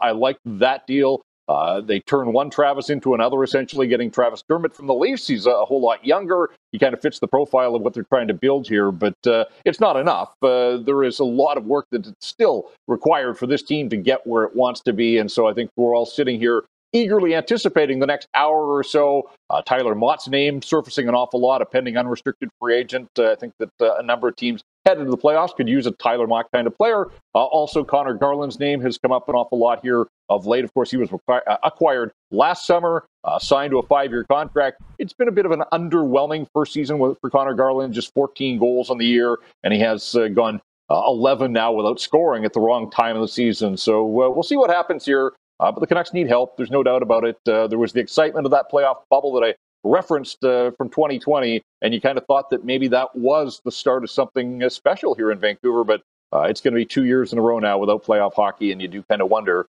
I 0.00 0.12
liked 0.12 0.40
that 0.44 0.86
deal. 0.86 1.22
Uh, 1.48 1.80
they 1.80 1.98
turn 2.00 2.32
one 2.32 2.50
Travis 2.50 2.88
into 2.88 3.14
another, 3.14 3.42
essentially 3.42 3.88
getting 3.88 4.10
Travis 4.10 4.44
Dermott 4.48 4.76
from 4.76 4.86
the 4.86 4.94
Leafs. 4.94 5.26
He's 5.26 5.46
a, 5.46 5.64
whole 5.64 5.80
lot 5.80 6.04
younger. 6.04 6.50
He 6.72 6.78
kind 6.78 6.94
of 6.94 7.00
fits 7.00 7.18
the 7.18 7.26
profile 7.26 7.74
of 7.74 7.82
what 7.82 7.94
they're 7.94 8.04
trying 8.04 8.28
to 8.28 8.34
build 8.34 8.68
here, 8.68 8.92
but 8.92 9.16
uh, 9.26 9.46
it's 9.64 9.80
not 9.80 9.96
enough. 9.96 10.34
Uh, 10.42 10.76
there 10.76 11.02
is 11.02 11.18
a 11.18 11.24
lot 11.24 11.56
of 11.56 11.64
work 11.64 11.86
that's 11.90 12.12
still 12.20 12.70
required 12.86 13.38
for 13.38 13.46
this 13.46 13.62
team 13.62 13.88
to 13.88 13.96
get 13.96 14.24
where 14.26 14.44
it 14.44 14.54
wants 14.54 14.82
to 14.82 14.92
be. 14.92 15.18
And 15.18 15.32
so 15.32 15.48
I 15.48 15.54
think 15.54 15.70
we're 15.76 15.96
all 15.96 16.06
sitting 16.06 16.38
here 16.38 16.64
eagerly 16.92 17.34
anticipating 17.34 17.98
the 17.98 18.06
next 18.06 18.28
hour 18.34 18.74
or 18.74 18.82
so. 18.82 19.30
Uh, 19.50 19.62
Tyler 19.62 19.94
Motte's 19.94 20.28
name 20.28 20.62
surfacing 20.62 21.08
an 21.08 21.14
awful 21.14 21.40
lot, 21.40 21.62
a 21.62 21.66
pending 21.66 21.96
unrestricted 21.96 22.48
free 22.60 22.76
agent. 22.76 23.08
Uh, 23.18 23.32
I 23.32 23.34
think 23.34 23.54
that 23.58 23.70
uh, 23.80 23.96
a 23.96 24.02
number 24.02 24.28
of 24.28 24.36
teams 24.36 24.62
headed 24.84 25.04
to 25.04 25.10
the 25.10 25.18
playoffs 25.18 25.54
could 25.54 25.68
use 25.68 25.86
a 25.86 25.90
Tyler 25.92 26.26
Motte 26.26 26.46
kind 26.52 26.66
of 26.66 26.76
player. 26.76 27.06
Uh, 27.34 27.44
also, 27.44 27.84
Conor 27.84 28.14
Garland's 28.14 28.58
name 28.58 28.80
has 28.80 28.98
come 28.98 29.12
up 29.12 29.28
an 29.28 29.34
awful 29.34 29.58
lot 29.58 29.80
here 29.82 30.06
of 30.28 30.46
late. 30.46 30.64
Of 30.64 30.72
course, 30.74 30.90
he 30.90 30.96
was 30.96 31.10
uh, 31.12 31.40
acquired 31.62 32.12
last 32.30 32.66
summer, 32.66 33.04
uh, 33.24 33.38
signed 33.38 33.70
to 33.72 33.78
a 33.78 33.86
five 33.86 34.10
year 34.10 34.24
contract. 34.24 34.80
It's 34.98 35.12
been 35.12 35.28
a 35.28 35.32
bit 35.32 35.46
of 35.46 35.52
an 35.52 35.62
underwhelming 35.72 36.46
first 36.54 36.72
season 36.72 36.98
for 36.98 37.30
Conor 37.30 37.54
Garland, 37.54 37.94
just 37.94 38.12
14 38.14 38.58
goals 38.58 38.90
on 38.90 38.98
the 38.98 39.06
year, 39.06 39.38
and 39.62 39.72
he 39.72 39.80
has 39.80 40.16
gone 40.34 40.60
uh, 40.90 41.02
11 41.06 41.52
now 41.52 41.72
without 41.72 42.00
scoring 42.00 42.44
at 42.44 42.52
the 42.52 42.60
wrong 42.60 42.90
time 42.90 43.16
of 43.16 43.22
the 43.22 43.28
season. 43.28 43.76
So 43.76 44.04
uh, 44.04 44.30
we'll 44.30 44.42
see 44.42 44.56
what 44.56 44.70
happens 44.70 45.04
here. 45.04 45.32
Uh, 45.60 45.72
but 45.72 45.80
the 45.80 45.86
Canucks 45.86 46.12
need 46.12 46.28
help. 46.28 46.56
There's 46.56 46.70
no 46.70 46.82
doubt 46.82 47.02
about 47.02 47.24
it. 47.24 47.36
Uh, 47.46 47.66
there 47.66 47.78
was 47.78 47.92
the 47.92 48.00
excitement 48.00 48.46
of 48.46 48.52
that 48.52 48.70
playoff 48.70 48.98
bubble 49.10 49.32
that 49.34 49.44
I 49.44 49.54
referenced 49.84 50.44
uh, 50.44 50.70
from 50.72 50.88
2020, 50.88 51.62
and 51.82 51.94
you 51.94 52.00
kind 52.00 52.18
of 52.18 52.24
thought 52.26 52.50
that 52.50 52.64
maybe 52.64 52.88
that 52.88 53.14
was 53.14 53.60
the 53.64 53.72
start 53.72 54.04
of 54.04 54.10
something 54.10 54.62
uh, 54.62 54.68
special 54.68 55.14
here 55.14 55.30
in 55.32 55.38
Vancouver. 55.38 55.84
But 55.84 56.02
it's 56.32 56.60
going 56.60 56.74
to 56.74 56.78
be 56.78 56.84
two 56.84 57.04
years 57.04 57.32
in 57.32 57.38
a 57.38 57.42
row 57.42 57.58
now 57.58 57.78
without 57.78 58.04
playoff 58.04 58.34
hockey, 58.34 58.70
and 58.70 58.80
you 58.80 58.88
do 58.88 59.02
kind 59.04 59.22
of 59.22 59.30
wonder 59.30 59.66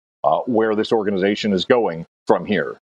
where 0.47 0.75
this 0.75 0.93
organization 0.93 1.53
is 1.53 1.65
going 1.65 2.05
from 2.27 2.45
here. 2.45 2.79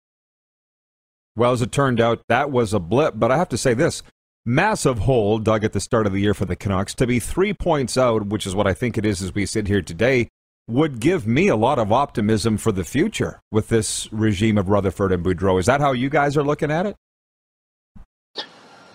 Well, 1.36 1.52
as 1.52 1.60
it 1.62 1.70
turned 1.70 2.00
out, 2.00 2.22
that 2.28 2.50
was 2.50 2.72
a 2.72 2.80
blip. 2.80 3.14
But 3.16 3.30
I 3.30 3.36
have 3.36 3.50
to 3.50 3.58
say 3.58 3.74
this 3.74 4.02
massive 4.46 5.00
hole 5.00 5.38
dug 5.38 5.64
at 5.64 5.72
the 5.72 5.80
start 5.80 6.06
of 6.06 6.12
the 6.12 6.20
year 6.20 6.32
for 6.32 6.46
the 6.46 6.56
Canucks. 6.56 6.94
To 6.94 7.06
be 7.06 7.20
three 7.20 7.52
points 7.52 7.98
out, 7.98 8.26
which 8.26 8.46
is 8.46 8.54
what 8.54 8.66
I 8.66 8.72
think 8.72 8.96
it 8.96 9.04
is 9.04 9.20
as 9.20 9.34
we 9.34 9.44
sit 9.44 9.66
here 9.66 9.82
today, 9.82 10.28
would 10.68 10.98
give 11.00 11.26
me 11.26 11.48
a 11.48 11.56
lot 11.56 11.78
of 11.78 11.92
optimism 11.92 12.56
for 12.56 12.72
the 12.72 12.84
future 12.84 13.40
with 13.52 13.68
this 13.68 14.12
regime 14.12 14.58
of 14.58 14.68
Rutherford 14.68 15.12
and 15.12 15.24
Boudreau. 15.24 15.60
Is 15.60 15.66
that 15.66 15.80
how 15.80 15.92
you 15.92 16.10
guys 16.10 16.36
are 16.36 16.42
looking 16.42 16.70
at 16.70 16.86
it? 16.86 16.96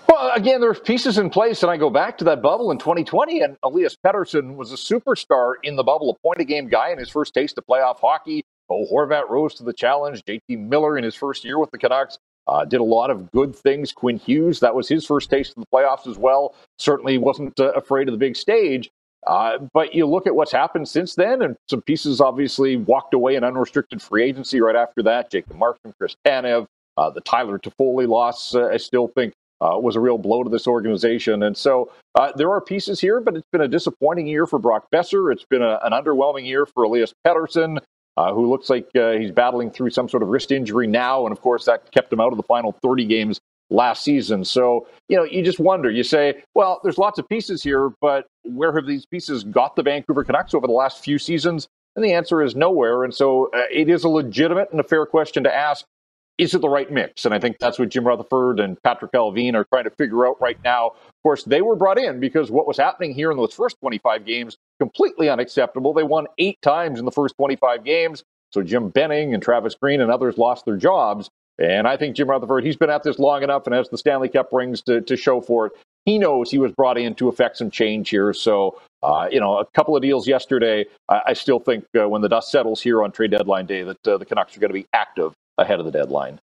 Well, 0.09 0.31
again, 0.35 0.59
there's 0.59 0.79
pieces 0.79 1.17
in 1.17 1.29
place, 1.29 1.63
and 1.63 1.71
I 1.71 1.77
go 1.77 1.89
back 1.89 2.17
to 2.17 2.25
that 2.25 2.41
bubble 2.41 2.71
in 2.71 2.77
2020, 2.77 3.39
and 3.39 3.55
Elias 3.63 3.95
Pettersson 4.05 4.55
was 4.55 4.73
a 4.73 4.75
superstar 4.75 5.53
in 5.63 5.77
the 5.77 5.83
bubble, 5.83 6.09
a 6.09 6.27
point 6.27 6.41
a 6.41 6.43
game 6.43 6.67
guy 6.67 6.91
in 6.91 6.97
his 6.97 7.09
first 7.09 7.33
taste 7.33 7.57
of 7.57 7.65
playoff 7.65 7.99
hockey. 8.01 8.43
Bo 8.67 8.85
Horvat 8.91 9.29
rose 9.29 9.53
to 9.55 9.63
the 9.63 9.73
challenge. 9.73 10.23
JT 10.25 10.59
Miller 10.59 10.97
in 10.97 11.03
his 11.03 11.15
first 11.15 11.45
year 11.45 11.57
with 11.57 11.71
the 11.71 11.77
Canucks 11.77 12.19
uh, 12.47 12.65
did 12.65 12.81
a 12.81 12.83
lot 12.83 13.09
of 13.09 13.31
good 13.31 13.55
things. 13.55 13.91
Quinn 13.91 14.17
Hughes, 14.17 14.59
that 14.59 14.75
was 14.75 14.87
his 14.87 15.05
first 15.05 15.29
taste 15.29 15.53
of 15.57 15.63
the 15.63 15.67
playoffs 15.73 16.07
as 16.07 16.17
well. 16.17 16.55
Certainly 16.77 17.17
wasn't 17.17 17.59
uh, 17.59 17.71
afraid 17.71 18.07
of 18.07 18.11
the 18.11 18.17
big 18.17 18.35
stage. 18.35 18.89
Uh, 19.27 19.59
but 19.73 19.93
you 19.93 20.05
look 20.05 20.25
at 20.25 20.35
what's 20.35 20.51
happened 20.51 20.87
since 20.87 21.15
then, 21.15 21.41
and 21.41 21.55
some 21.69 21.81
pieces 21.81 22.19
obviously 22.19 22.75
walked 22.75 23.13
away 23.13 23.35
in 23.35 23.43
unrestricted 23.43 24.01
free 24.01 24.23
agency 24.23 24.59
right 24.61 24.75
after 24.75 25.03
that. 25.03 25.29
Jacob 25.29 25.57
Markstrom, 25.57 25.93
Chris 25.99 26.15
Tanev, 26.25 26.65
uh, 26.97 27.09
the 27.09 27.21
Tyler 27.21 27.59
Toffoli 27.59 28.07
loss, 28.07 28.55
uh, 28.55 28.67
I 28.67 28.77
still 28.77 29.07
think 29.07 29.33
uh, 29.61 29.77
was 29.77 29.95
a 29.95 29.99
real 29.99 30.17
blow 30.17 30.43
to 30.43 30.49
this 30.49 30.65
organization. 30.65 31.43
And 31.43 31.55
so 31.55 31.91
there 32.35 32.51
are 32.51 32.59
pieces 32.59 32.99
here, 32.99 33.21
but 33.21 33.35
it's 33.35 33.47
been 33.51 33.61
a 33.61 33.67
disappointing 33.67 34.25
year 34.25 34.47
for 34.47 34.57
Brock 34.57 34.87
Boeser. 34.91 35.31
It's 35.31 35.45
been 35.45 35.61
a, 35.61 35.79
an 35.83 35.91
underwhelming 35.91 36.47
year 36.47 36.65
for 36.65 36.83
Elias 36.83 37.13
Pettersson 37.25 37.77
uh, 38.17 38.33
who 38.33 38.49
looks 38.49 38.69
like 38.69 38.89
uh, 38.95 39.11
he's 39.11 39.31
battling 39.31 39.71
through 39.71 39.89
some 39.89 40.09
sort 40.09 40.23
of 40.23 40.29
wrist 40.29 40.51
injury 40.51 40.87
now. 40.87 41.25
And 41.25 41.31
of 41.31 41.41
course, 41.41 41.65
that 41.65 41.91
kept 41.91 42.11
him 42.11 42.19
out 42.19 42.31
of 42.31 42.37
the 42.37 42.43
final 42.43 42.73
30 42.81 43.05
games 43.05 43.39
last 43.71 44.03
season. 44.03 44.45
So, 44.45 44.87
you 45.07 45.17
know, 45.17 45.23
you 45.23 45.41
just 45.43 45.59
wonder. 45.59 45.89
You 45.89 46.03
say, 46.03 46.43
well, 46.53 46.79
there's 46.83 46.97
lots 46.97 47.17
of 47.17 47.27
pieces 47.27 47.63
here, 47.63 47.91
but 48.01 48.27
where 48.43 48.73
have 48.73 48.85
these 48.85 49.05
pieces 49.05 49.43
got 49.43 49.75
the 49.75 49.83
Vancouver 49.83 50.23
Canucks 50.23 50.53
over 50.53 50.67
the 50.67 50.73
last 50.73 51.03
few 51.03 51.17
seasons? 51.17 51.67
And 51.95 52.05
the 52.05 52.13
answer 52.13 52.41
is 52.41 52.55
nowhere. 52.55 53.03
And 53.03 53.13
so 53.13 53.49
uh, 53.53 53.63
it 53.71 53.89
is 53.89 54.03
a 54.03 54.09
legitimate 54.09 54.69
and 54.71 54.79
a 54.79 54.83
fair 54.83 55.05
question 55.05 55.43
to 55.43 55.53
ask 55.53 55.85
is 56.37 56.55
it 56.55 56.61
the 56.61 56.69
right 56.69 56.91
mix? 56.91 57.25
And 57.25 57.35
I 57.35 57.39
think 57.39 57.59
that's 57.59 57.77
what 57.77 57.89
Jim 57.89 58.07
Rutherford 58.07 58.59
and 58.59 58.81
Patrik 58.81 59.11
Allvin 59.11 59.53
are 59.53 59.65
trying 59.65 59.83
to 59.83 59.91
figure 59.91 60.25
out 60.25 60.41
right 60.41 60.57
now. 60.63 60.87
Of 60.87 61.23
course, 61.23 61.43
they 61.43 61.61
were 61.61 61.75
brought 61.75 61.99
in 61.99 62.19
because 62.19 62.49
what 62.49 62.65
was 62.65 62.77
happening 62.77 63.13
here 63.13 63.29
in 63.29 63.37
those 63.37 63.53
first 63.53 63.77
25 63.81 64.25
games 64.25 64.57
completely 64.79 65.29
unacceptable. 65.29 65.93
They 65.93 66.03
won 66.03 66.25
eight 66.39 66.59
times 66.63 66.97
in 66.97 67.05
the 67.05 67.11
first 67.11 67.35
25 67.37 67.83
games. 67.83 68.23
So 68.51 68.63
Jim 68.63 68.89
Benning 68.89 69.35
and 69.35 69.43
Travis 69.43 69.75
Green 69.75 70.01
and 70.01 70.09
others 70.09 70.37
lost 70.37 70.65
their 70.65 70.77
jobs. 70.77 71.29
And 71.59 71.87
I 71.87 71.97
think 71.97 72.15
Jim 72.15 72.29
Rutherford, 72.29 72.63
he's 72.63 72.75
been 72.75 72.89
at 72.89 73.03
this 73.03 73.19
long 73.19 73.43
enough 73.43 73.65
and 73.67 73.75
has 73.75 73.89
the 73.89 73.97
Stanley 73.97 74.29
Cup 74.29 74.49
rings 74.51 74.81
to, 74.83 75.01
to 75.01 75.15
show 75.15 75.41
for 75.41 75.67
it. 75.67 75.73
He 76.05 76.17
knows 76.17 76.49
he 76.49 76.57
was 76.57 76.71
brought 76.71 76.97
in 76.97 77.13
to 77.15 77.29
effect 77.29 77.57
some 77.57 77.69
change 77.69 78.09
here. 78.09 78.33
So, 78.33 78.81
uh, 79.03 79.27
you 79.31 79.39
know, 79.39 79.59
a 79.59 79.65
couple 79.65 79.95
of 79.95 80.01
deals 80.01 80.27
yesterday. 80.27 80.85
I, 81.07 81.21
I 81.27 81.33
still 81.33 81.59
think 81.59 81.85
uh, 81.99 82.09
when 82.09 82.21
the 82.21 82.29
dust 82.29 82.49
settles 82.51 82.81
here 82.81 83.03
on 83.03 83.11
trade 83.11 83.31
deadline 83.31 83.67
day 83.67 83.83
that 83.83 84.07
uh, 84.07 84.17
the 84.17 84.25
Canucks 84.25 84.57
are 84.57 84.59
going 84.59 84.69
to 84.69 84.79
be 84.79 84.87
active 84.93 85.33
ahead 85.57 85.79
of 85.79 85.85
the 85.85 85.91
deadline. 85.91 86.39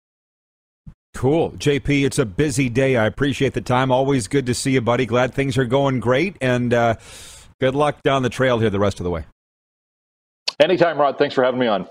Cool. 1.14 1.51
JP, 1.51 2.06
it's 2.06 2.20
a 2.20 2.26
busy 2.26 2.68
day. 2.68 2.97
I 2.97 3.06
appreciate 3.06 3.53
the 3.53 3.62
time. 3.62 3.89
Always 3.89 4.28
good 4.28 4.45
to 4.47 4.53
see 4.53 4.72
you, 4.72 4.82
buddy. 4.82 5.06
Glad 5.06 5.34
things 5.34 5.58
are 5.58 5.64
going 5.64 6.01
great. 6.01 6.36
And 6.41 6.74
uh, 6.74 6.95
good 7.62 7.74
luck 7.74 8.03
down 8.03 8.24
the 8.24 8.30
trail 8.30 8.60
here 8.60 8.70
the 8.70 8.80
rest 8.80 8.99
of 8.99 9.06
the 9.06 9.10
way. 9.10 9.24
Anytime, 10.60 10.97
Rod. 10.97 11.18
Thanks 11.18 11.34
for 11.34 11.43
having 11.45 11.60
me 11.60 11.68
on. 11.68 11.88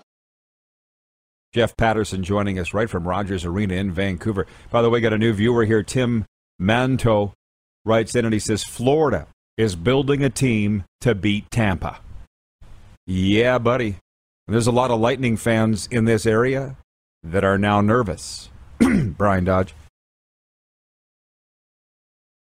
Jeff 1.55 1.77
Paterson 1.77 2.25
joining 2.25 2.59
us 2.59 2.75
right 2.75 2.91
from 2.91 3.07
Rogers 3.07 3.45
Arena 3.45 3.75
in 3.75 3.93
Vancouver. 3.93 4.45
By 4.73 4.83
the 4.83 4.91
way, 4.91 5.01
got 5.01 5.13
a 5.13 5.19
new 5.19 5.33
viewer 5.33 5.65
here. 5.65 5.85
Tim 5.85 6.25
Manto 6.59 7.33
writes 7.85 8.17
in 8.17 8.25
and 8.25 8.35
he 8.35 8.41
says 8.41 8.65
Florida 8.65 9.29
is 9.57 9.77
building 9.77 10.25
a 10.25 10.31
team 10.31 10.83
to 11.01 11.15
beat 11.15 11.49
Tampa. 11.53 12.01
Yeah, 13.07 13.59
buddy. 13.59 13.99
There's 14.49 14.67
a 14.67 14.73
lot 14.73 14.91
of 14.91 14.99
Lightning 14.99 15.37
fans 15.37 15.87
in 15.93 16.07
this 16.07 16.27
area 16.27 16.77
that 17.23 17.45
are 17.45 17.57
now 17.57 17.81
nervous. 17.81 18.51
Brian 18.81 19.45
Dodge. 19.45 19.75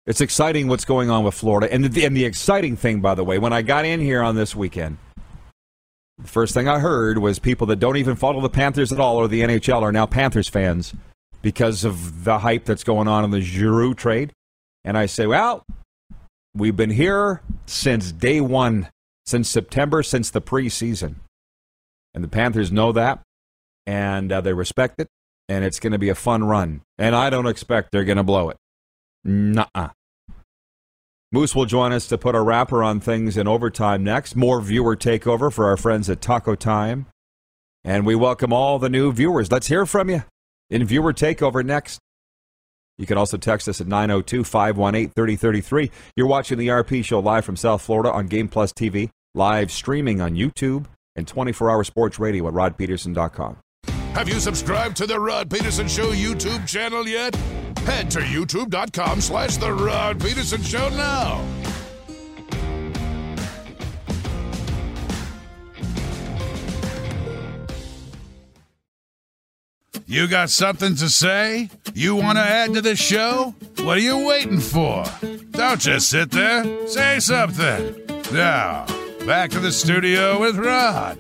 It's 0.06 0.22
exciting 0.22 0.70
what's 0.70 0.86
going 0.86 1.10
on 1.10 1.26
with 1.26 1.34
Florida. 1.34 1.72
And 1.72 1.84
the, 1.84 2.06
and 2.06 2.16
the 2.16 2.24
exciting 2.24 2.78
thing, 2.78 3.02
by 3.02 3.14
the 3.14 3.26
way, 3.26 3.40
when 3.40 3.52
I 3.52 3.62
got 3.62 3.84
in 3.84 4.00
here 4.00 4.22
on 4.22 4.38
this 4.38 4.56
weekend, 4.56 5.00
the 6.18 6.28
first 6.28 6.54
thing 6.54 6.68
I 6.68 6.80
heard 6.80 7.18
was 7.18 7.40
people 7.40 7.68
that 7.68 7.78
don't 7.78 7.98
even 7.98 8.16
follow 8.16 8.42
the 8.42 8.50
Panthers 8.50 8.92
at 8.92 9.00
all 9.00 9.18
or 9.18 9.28
the 9.28 9.42
NHL 9.42 9.82
are 9.82 9.92
now 9.92 10.06
Panthers 10.06 10.48
fans 10.48 10.94
because 11.42 11.84
of 11.84 12.24
the 12.24 12.40
hype 12.40 12.66
that's 12.66 12.84
going 12.84 13.08
on 13.08 13.24
in 13.24 13.32
the 13.32 13.42
Giroux 13.42 13.94
trade. 13.94 14.32
And 14.84 14.98
I 14.98 15.06
say, 15.06 15.28
well, 15.28 15.64
we've 16.56 16.76
been 16.76 16.92
here 16.92 17.42
since 17.66 18.12
day 18.12 18.42
one, 18.42 18.90
since 19.26 19.50
September, 19.50 20.04
since 20.04 20.30
the 20.30 20.42
preseason. 20.42 21.16
And 22.14 22.24
the 22.24 22.30
Panthers 22.30 22.72
know 22.72 22.92
that, 22.94 23.22
and 23.86 24.32
uh, 24.32 24.42
they 24.42 24.54
respect 24.54 25.00
it 25.00 25.10
and 25.48 25.64
it's 25.64 25.80
going 25.80 25.94
to 25.94 26.00
be 26.00 26.10
a 26.10 26.16
fun 26.16 26.44
run. 26.44 26.82
And 26.98 27.16
I 27.16 27.30
don't 27.30 27.48
expect 27.48 27.92
they're 27.92 28.04
going 28.04 28.18
to 28.18 28.24
blow 28.24 28.50
it. 28.50 28.58
Nuh-uh. 29.24 29.90
Moose 31.32 31.56
will 31.56 31.66
join 31.66 31.92
us 31.92 32.08
to 32.08 32.18
put 32.18 32.36
a 32.36 32.42
wrapper 32.42 32.84
on 32.84 33.00
things 33.00 33.36
in 33.36 33.48
overtime 33.48 34.04
next. 34.04 34.36
More 34.36 34.62
viewer 34.62 34.96
takeover 34.96 35.52
for 35.52 35.68
our 35.68 35.78
friends 35.78 36.10
at 36.10 36.22
Taco 36.22 36.56
Time. 36.56 37.08
And 37.84 38.06
we 38.06 38.16
welcome 38.16 38.54
all 38.54 38.80
the 38.80 38.90
new 38.90 39.12
viewers. 39.12 39.52
Let's 39.52 39.68
hear 39.68 39.86
from 39.86 40.10
you 40.10 40.24
in 40.70 40.86
viewer 40.86 41.14
takeover 41.14 41.64
next. 41.64 42.00
You 42.98 43.06
can 43.06 43.18
also 43.18 43.38
text 43.38 43.68
us 43.68 43.82
at 43.82 43.88
902 43.88 44.44
518 44.44 45.10
3033. 45.10 45.92
You're 46.16 46.28
watching 46.28 46.58
the 46.58 46.68
RP 46.68 47.04
Show 47.04 47.20
live 47.20 47.44
from 47.44 47.58
South 47.58 47.82
Florida 47.82 48.12
on 48.12 48.28
Game 48.28 48.48
Plus 48.48 48.72
TV, 48.72 49.10
live 49.34 49.72
streaming 49.72 50.22
on 50.22 50.36
YouTube, 50.36 50.86
and 51.16 51.28
24 51.28 51.70
hour 51.70 51.84
sports 51.84 52.20
radio 52.20 52.48
at 52.48 52.54
rodpedersen.com. 52.54 53.58
Have 54.16 54.30
you 54.30 54.40
subscribed 54.40 54.96
to 54.98 55.06
the 55.06 55.20
Rod 55.20 55.50
Pedersen 55.50 55.90
Show 55.90 56.12
YouTube 56.14 56.66
channel 56.66 57.06
yet? 57.06 57.36
Head 57.80 58.10
to 58.12 58.20
youtube.com 58.20 59.20
slash 59.20 59.58
the 59.58 59.74
Rod 59.74 60.22
Pedersen 60.22 60.64
Show 60.64 60.88
now. 60.88 61.46
You 70.08 70.30
got 70.30 70.50
something 70.50 70.96
to 70.96 71.10
say? 71.10 71.70
You 71.94 72.16
want 72.16 72.38
to 72.38 72.42
add 72.42 72.74
to 72.76 72.82
the 72.82 72.96
show? 72.96 73.54
What 73.80 73.98
are 73.98 74.00
you 74.00 74.26
waiting 74.26 74.62
for? 74.62 75.04
Don't 75.52 75.82
just 75.82 76.10
sit 76.10 76.32
there. 76.32 76.88
Say 76.88 77.20
something. 77.20 78.02
Now, 78.32 78.86
back 79.26 79.50
to 79.52 79.60
the 79.60 79.74
studio 79.74 80.40
with 80.40 80.56
Rod. 80.56 81.20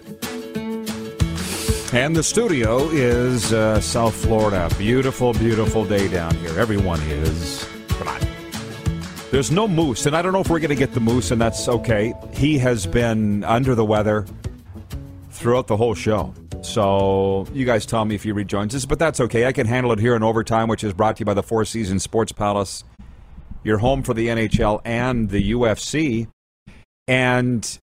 And 1.96 2.14
the 2.14 2.24
studio 2.24 2.90
is 2.90 3.54
uh, 3.54 3.80
South 3.80 4.14
Florida. 4.14 4.70
Beautiful, 4.78 5.32
beautiful 5.32 5.86
day 5.86 6.10
down 6.10 6.36
here. 6.36 6.60
Everyone 6.60 7.00
is. 7.04 7.66
Come 7.88 8.10
on. 8.10 8.20
There's 9.32 9.50
no 9.50 9.66
moose, 9.66 10.06
and 10.06 10.14
I 10.14 10.22
don't 10.22 10.34
know 10.34 10.42
if 10.42 10.50
we're 10.50 10.60
going 10.60 10.72
to 10.72 10.76
get 10.76 10.94
the 10.94 11.00
moose, 11.00 11.32
and 11.32 11.40
that's 11.40 11.70
okay. 11.70 12.14
He 12.34 12.58
has 12.58 12.86
been 12.86 13.46
under 13.46 13.76
the 13.76 13.86
weather 13.86 14.26
throughout 15.30 15.68
the 15.68 15.78
whole 15.78 15.96
show. 15.96 16.34
So 16.64 17.48
you 17.54 17.66
guys 17.66 17.86
tell 17.86 18.04
me 18.04 18.14
if 18.14 18.24
he 18.24 18.34
rejoins 18.34 18.76
us, 18.76 18.86
but 18.86 19.00
that's 19.00 19.22
okay. 19.22 19.46
I 19.46 19.54
can 19.54 19.66
handle 19.66 19.94
it 19.94 20.00
here 20.00 20.18
in 20.18 20.22
overtime, 20.22 20.68
which 20.68 20.84
is 20.84 20.92
brought 20.92 21.16
to 21.16 21.22
you 21.22 21.26
by 21.26 21.34
the 21.34 21.44
Four 21.44 21.64
Seasons 21.64 22.04
Sports 22.04 22.34
Palace. 22.34 22.84
Your 23.64 23.78
home 23.78 24.04
for 24.04 24.14
the 24.14 24.28
NHL 24.28 24.82
and 24.84 25.30
the 25.30 25.54
UFC. 25.54 26.28
And 27.08 27.80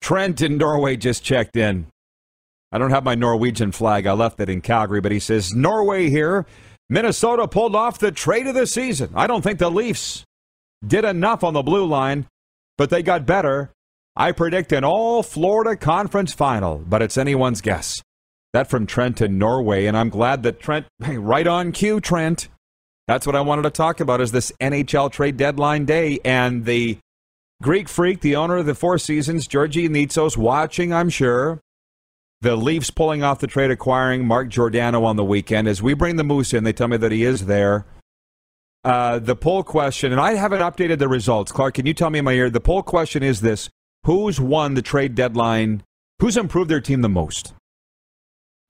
Trent 0.00 0.40
in 0.40 0.56
Norway 0.56 0.96
just 0.96 1.24
checked 1.24 1.56
in. 1.56 1.88
I 2.70 2.78
don't 2.78 2.90
have 2.90 3.04
my 3.04 3.14
Norwegian 3.14 3.72
flag. 3.72 4.06
I 4.06 4.12
left 4.12 4.40
it 4.40 4.48
in 4.48 4.60
Calgary, 4.60 5.00
but 5.00 5.12
he 5.12 5.20
says 5.20 5.54
Norway 5.54 6.10
here. 6.10 6.46
Minnesota 6.90 7.48
pulled 7.48 7.74
off 7.74 7.98
the 7.98 8.12
trade 8.12 8.46
of 8.46 8.54
the 8.54 8.66
season. 8.66 9.10
I 9.14 9.26
don't 9.26 9.42
think 9.42 9.58
the 9.58 9.70
Leafs 9.70 10.24
did 10.86 11.04
enough 11.04 11.44
on 11.44 11.54
the 11.54 11.62
blue 11.62 11.86
line, 11.86 12.26
but 12.76 12.90
they 12.90 13.02
got 13.02 13.26
better. 13.26 13.70
I 14.16 14.32
predict 14.32 14.72
an 14.72 14.84
all 14.84 15.22
Florida 15.22 15.76
conference 15.76 16.32
final, 16.32 16.78
but 16.78 17.02
it's 17.02 17.18
anyone's 17.18 17.60
guess. 17.60 18.02
That 18.52 18.70
from 18.70 18.86
Trent 18.86 19.20
in 19.20 19.38
Norway, 19.38 19.86
and 19.86 19.96
I'm 19.96 20.08
glad 20.08 20.42
that 20.42 20.60
Trent, 20.60 20.86
right 21.00 21.46
on 21.46 21.72
cue, 21.72 22.00
Trent. 22.00 22.48
That's 23.06 23.26
what 23.26 23.36
I 23.36 23.40
wanted 23.40 23.62
to 23.62 23.70
talk 23.70 24.00
about 24.00 24.20
is 24.20 24.32
this 24.32 24.52
NHL 24.60 25.10
trade 25.10 25.36
deadline 25.36 25.84
day 25.84 26.18
and 26.24 26.64
the 26.64 26.98
Greek 27.62 27.88
freak, 27.88 28.20
the 28.20 28.36
owner 28.36 28.58
of 28.58 28.66
the 28.66 28.74
Four 28.74 28.98
Seasons, 28.98 29.46
Georgi 29.46 29.88
Nitsos, 29.88 30.36
watching, 30.36 30.92
I'm 30.92 31.08
sure. 31.08 31.60
The 32.40 32.54
Leafs 32.54 32.90
pulling 32.90 33.24
off 33.24 33.40
the 33.40 33.48
trade, 33.48 33.70
acquiring 33.70 34.24
Mark 34.24 34.48
Giordano 34.48 35.04
on 35.04 35.16
the 35.16 35.24
weekend. 35.24 35.66
As 35.66 35.82
we 35.82 35.94
bring 35.94 36.16
the 36.16 36.24
Moose 36.24 36.54
in, 36.54 36.62
they 36.62 36.72
tell 36.72 36.86
me 36.86 36.96
that 36.96 37.10
he 37.10 37.24
is 37.24 37.46
there. 37.46 37.84
Uh, 38.84 39.18
the 39.18 39.34
poll 39.34 39.64
question, 39.64 40.12
and 40.12 40.20
I 40.20 40.34
haven't 40.34 40.60
updated 40.60 40.98
the 40.98 41.08
results. 41.08 41.50
Clarke, 41.50 41.74
can 41.74 41.86
you 41.86 41.94
tell 41.94 42.10
me 42.10 42.20
in 42.20 42.24
my 42.24 42.32
ear? 42.32 42.48
The 42.48 42.60
poll 42.60 42.84
question 42.84 43.24
is 43.24 43.40
this 43.40 43.68
Who's 44.04 44.40
won 44.40 44.74
the 44.74 44.82
trade 44.82 45.16
deadline? 45.16 45.82
Who's 46.20 46.36
improved 46.36 46.70
their 46.70 46.80
team 46.80 47.02
the 47.02 47.08
most? 47.08 47.54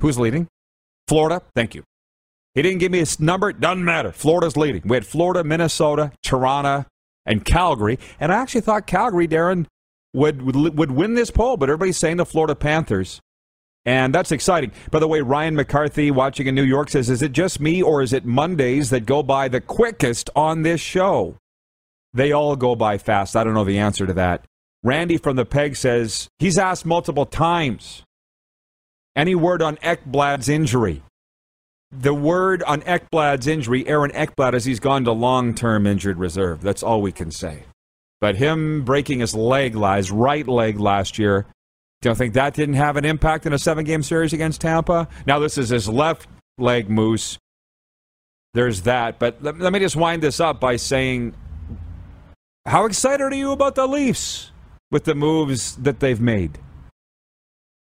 Who's 0.00 0.18
leading? 0.18 0.48
Florida. 1.06 1.42
Thank 1.54 1.74
you. 1.74 1.82
He 2.54 2.62
didn't 2.62 2.78
give 2.78 2.92
me 2.92 3.00
a 3.00 3.06
number. 3.18 3.52
Doesn't 3.52 3.84
matter. 3.84 4.12
Florida's 4.12 4.56
leading. 4.56 4.82
We 4.84 4.96
had 4.96 5.06
Florida, 5.06 5.44
Minnesota, 5.44 6.12
Toronto, 6.22 6.86
and 7.26 7.44
Calgary. 7.44 7.98
And 8.18 8.32
I 8.32 8.36
actually 8.36 8.62
thought 8.62 8.86
Calgary, 8.86 9.28
Darren, 9.28 9.66
would, 10.14 10.42
would, 10.42 10.78
would 10.78 10.90
win 10.90 11.14
this 11.14 11.30
poll, 11.30 11.56
but 11.56 11.68
everybody's 11.68 11.98
saying 11.98 12.16
the 12.16 12.26
Florida 12.26 12.54
Panthers. 12.54 13.20
And 13.89 14.14
that's 14.14 14.32
exciting. 14.32 14.72
By 14.91 14.99
the 14.99 15.09
way, 15.09 15.22
Ryan 15.22 15.57
McCarthy 15.57 16.11
watching 16.11 16.47
in 16.47 16.55
New 16.55 16.62
York 16.62 16.91
says, 16.91 17.09
Is 17.09 17.22
it 17.22 17.32
just 17.32 17.59
me 17.59 17.82
or 17.82 18.03
is 18.03 18.12
it 18.12 18.26
Mondays 18.26 18.91
that 18.91 19.07
go 19.07 19.22
by 19.22 19.49
the 19.49 19.62
quickest 19.62 20.28
on 20.36 20.61
this 20.61 20.78
show? 20.78 21.36
They 22.12 22.30
all 22.30 22.55
go 22.55 22.76
by 22.76 22.99
fast. 22.99 23.34
I 23.34 23.45
don't 23.45 23.55
know 23.55 23.64
the 23.64 23.78
answer 23.78 24.07
to 24.07 24.12
that. 24.12 24.45
Randy 24.82 25.16
from 25.16 25.36
the 25.36 25.47
Peg 25.47 25.74
says, 25.74 26.28
He's 26.39 26.59
asked 26.59 26.84
multiple 26.84 27.24
times. 27.24 28.03
Any 29.16 29.34
word 29.34 29.62
on 29.62 29.78
Ekblad's 29.78 30.51
injury? 30.51 31.03
The 31.91 32.12
word 32.12 32.62
on 32.64 32.82
Ekblad's 32.82 33.47
injury, 33.47 33.89
Aaron 33.89 34.11
Ekblad, 34.11 34.53
is 34.53 34.66
he's 34.66 34.80
gone 34.80 35.05
to 35.05 35.12
long 35.12 35.55
term 35.55 35.86
injured 35.86 36.18
reserve. 36.18 36.61
That's 36.61 36.82
all 36.82 37.01
we 37.01 37.11
can 37.11 37.30
say. 37.30 37.62
But 38.20 38.36
him 38.36 38.84
breaking 38.84 39.20
his 39.20 39.34
leg, 39.34 39.72
his 39.72 40.11
right 40.11 40.47
leg 40.47 40.78
last 40.78 41.18
year, 41.18 41.47
don't 42.01 42.16
think 42.16 42.34
that 42.34 42.55
didn't 42.55 42.76
have 42.76 42.96
an 42.96 43.05
impact 43.05 43.46
in 43.46 43.53
a 43.53 43.59
seven 43.59 43.84
game 43.84 44.03
series 44.03 44.32
against 44.32 44.61
Tampa. 44.61 45.09
Now, 45.26 45.38
this 45.38 45.59
is 45.59 45.70
his 45.70 45.88
left 45.88 46.28
leg 46.57 46.88
moose. 46.88 47.38
There's 48.55 48.82
that. 48.82 49.18
But 49.18 49.42
let, 49.42 49.59
let 49.59 49.72
me 49.72 49.78
just 49.80 49.96
wind 49.96 50.22
this 50.22 50.40
up 50.40 50.61
by 50.61 50.76
saying 50.76 51.34
how 52.66 52.84
excited 52.84 53.24
are 53.24 53.34
you 53.34 53.51
about 53.51 53.74
the 53.74 53.86
Leafs 53.86 54.53
with 54.90 55.05
the 55.05 55.14
moves 55.14 55.76
that 55.76 56.01
they've 56.01 56.20
made? 56.20 56.59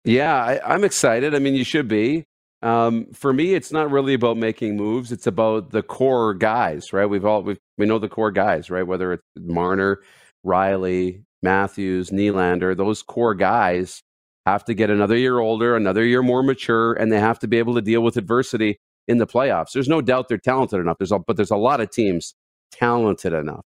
Yeah, 0.04 0.34
I, 0.34 0.74
am 0.74 0.84
excited. 0.84 1.34
I 1.34 1.38
mean, 1.38 1.54
you 1.54 1.64
should 1.64 1.88
be. 1.88 2.24
Um, 2.60 3.06
for 3.12 3.32
me, 3.32 3.54
it's 3.54 3.72
not 3.72 3.90
really 3.90 4.14
about 4.14 4.36
making 4.36 4.76
moves. 4.76 5.12
It's 5.12 5.26
about 5.26 5.70
the 5.70 5.82
core 5.82 6.34
guys, 6.34 6.92
right? 6.92 7.06
We've 7.06 7.24
all 7.24 7.42
we 7.42 7.56
we 7.78 7.86
know 7.86 7.98
the 7.98 8.08
core 8.08 8.30
guys, 8.30 8.70
right? 8.70 8.86
Whether 8.86 9.14
it's 9.14 9.22
Marner, 9.36 10.02
Rielly, 10.44 11.22
Matthews, 11.44 12.10
Nylander, 12.10 12.76
those 12.76 13.02
core 13.02 13.34
guys 13.34 14.02
have 14.46 14.64
to 14.64 14.74
get 14.74 14.90
another 14.90 15.16
year 15.16 15.38
older, 15.38 15.76
another 15.76 16.04
year 16.04 16.22
more 16.22 16.42
mature, 16.42 16.94
and 16.94 17.12
they 17.12 17.20
have 17.20 17.38
to 17.38 17.46
be 17.46 17.58
able 17.58 17.74
to 17.74 17.82
deal 17.82 18.00
with 18.00 18.16
adversity 18.16 18.78
in 19.06 19.18
the 19.18 19.26
playoffs. 19.26 19.72
There's 19.72 19.88
no 19.88 20.00
doubt 20.00 20.28
they're 20.28 20.38
talented 20.38 20.80
enough. 20.80 20.98
There's 20.98 21.12
a, 21.12 21.18
but 21.18 21.36
there's 21.36 21.50
a 21.50 21.56
lot 21.56 21.80
of 21.80 21.90
teams 21.90 22.34
talented 22.72 23.32
enough. 23.32 23.64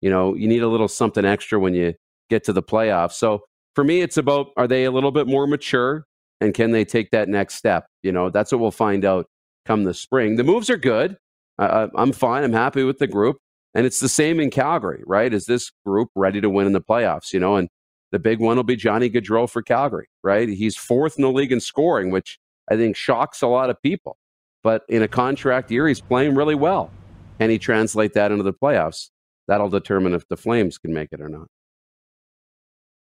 You 0.00 0.10
know, 0.10 0.34
you 0.34 0.48
need 0.48 0.62
a 0.62 0.68
little 0.68 0.88
something 0.88 1.24
extra 1.24 1.58
when 1.58 1.74
you 1.74 1.94
get 2.30 2.44
to 2.44 2.52
the 2.52 2.62
playoffs. 2.62 3.12
So 3.12 3.42
for 3.74 3.84
me, 3.84 4.00
it's 4.00 4.16
about 4.16 4.48
are 4.56 4.66
they 4.68 4.84
a 4.84 4.90
little 4.90 5.12
bit 5.12 5.26
more 5.26 5.46
mature 5.46 6.06
and 6.40 6.54
can 6.54 6.70
they 6.70 6.84
take 6.84 7.10
that 7.10 7.28
next 7.28 7.54
step? 7.54 7.86
You 8.02 8.12
know, 8.12 8.30
that's 8.30 8.52
what 8.52 8.60
we'll 8.60 8.70
find 8.70 9.04
out 9.04 9.26
come 9.64 9.84
the 9.84 9.94
spring. 9.94 10.36
The 10.36 10.44
moves 10.44 10.70
are 10.70 10.76
good. 10.76 11.16
Uh, 11.58 11.88
I'm 11.96 12.12
fine. 12.12 12.44
I'm 12.44 12.52
happy 12.52 12.84
with 12.84 12.98
the 12.98 13.06
group. 13.06 13.38
And 13.76 13.84
it's 13.84 14.00
the 14.00 14.08
same 14.08 14.40
in 14.40 14.48
Calgary, 14.48 15.02
right? 15.06 15.34
Is 15.34 15.44
this 15.44 15.70
group 15.84 16.08
ready 16.14 16.40
to 16.40 16.48
win 16.48 16.66
in 16.66 16.72
the 16.72 16.80
playoffs? 16.80 17.34
You 17.34 17.40
know, 17.40 17.56
and 17.56 17.68
the 18.10 18.18
big 18.18 18.40
one 18.40 18.56
will 18.56 18.64
be 18.64 18.74
Johnny 18.74 19.10
Gaudreau 19.10 19.48
for 19.48 19.60
Calgary, 19.60 20.08
right? 20.24 20.48
He's 20.48 20.78
fourth 20.78 21.18
in 21.18 21.22
the 21.22 21.30
league 21.30 21.52
in 21.52 21.60
scoring, 21.60 22.10
which 22.10 22.38
I 22.70 22.76
think 22.76 22.96
shocks 22.96 23.42
a 23.42 23.46
lot 23.46 23.68
of 23.68 23.80
people. 23.82 24.16
But 24.62 24.84
in 24.88 25.02
a 25.02 25.08
contract 25.08 25.70
year, 25.70 25.86
he's 25.86 26.00
playing 26.00 26.34
really 26.34 26.54
well. 26.54 26.90
Can 27.38 27.50
he 27.50 27.58
translate 27.58 28.14
that 28.14 28.32
into 28.32 28.44
the 28.44 28.54
playoffs? 28.54 29.10
That'll 29.46 29.68
determine 29.68 30.14
if 30.14 30.26
the 30.26 30.38
Flames 30.38 30.78
can 30.78 30.94
make 30.94 31.10
it 31.12 31.20
or 31.20 31.28
not. 31.28 31.48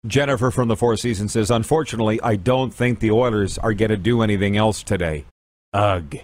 Jennifer 0.07 0.51
from 0.51 0.69
the 0.69 0.77
Four 0.77 0.99
Seasons 0.99 1.33
says, 1.33 1.51
Unfortunately, 1.51 2.21
I 2.21 2.37
don't 2.37 2.75
think 2.75 3.01
the 3.01 3.11
Oilers 3.11 3.57
are 3.57 3.73
going 3.73 3.89
to 3.89 3.97
do 3.97 4.21
anything 4.21 4.59
else 4.59 4.83
today. 4.83 5.25
Ugh. 5.73 6.19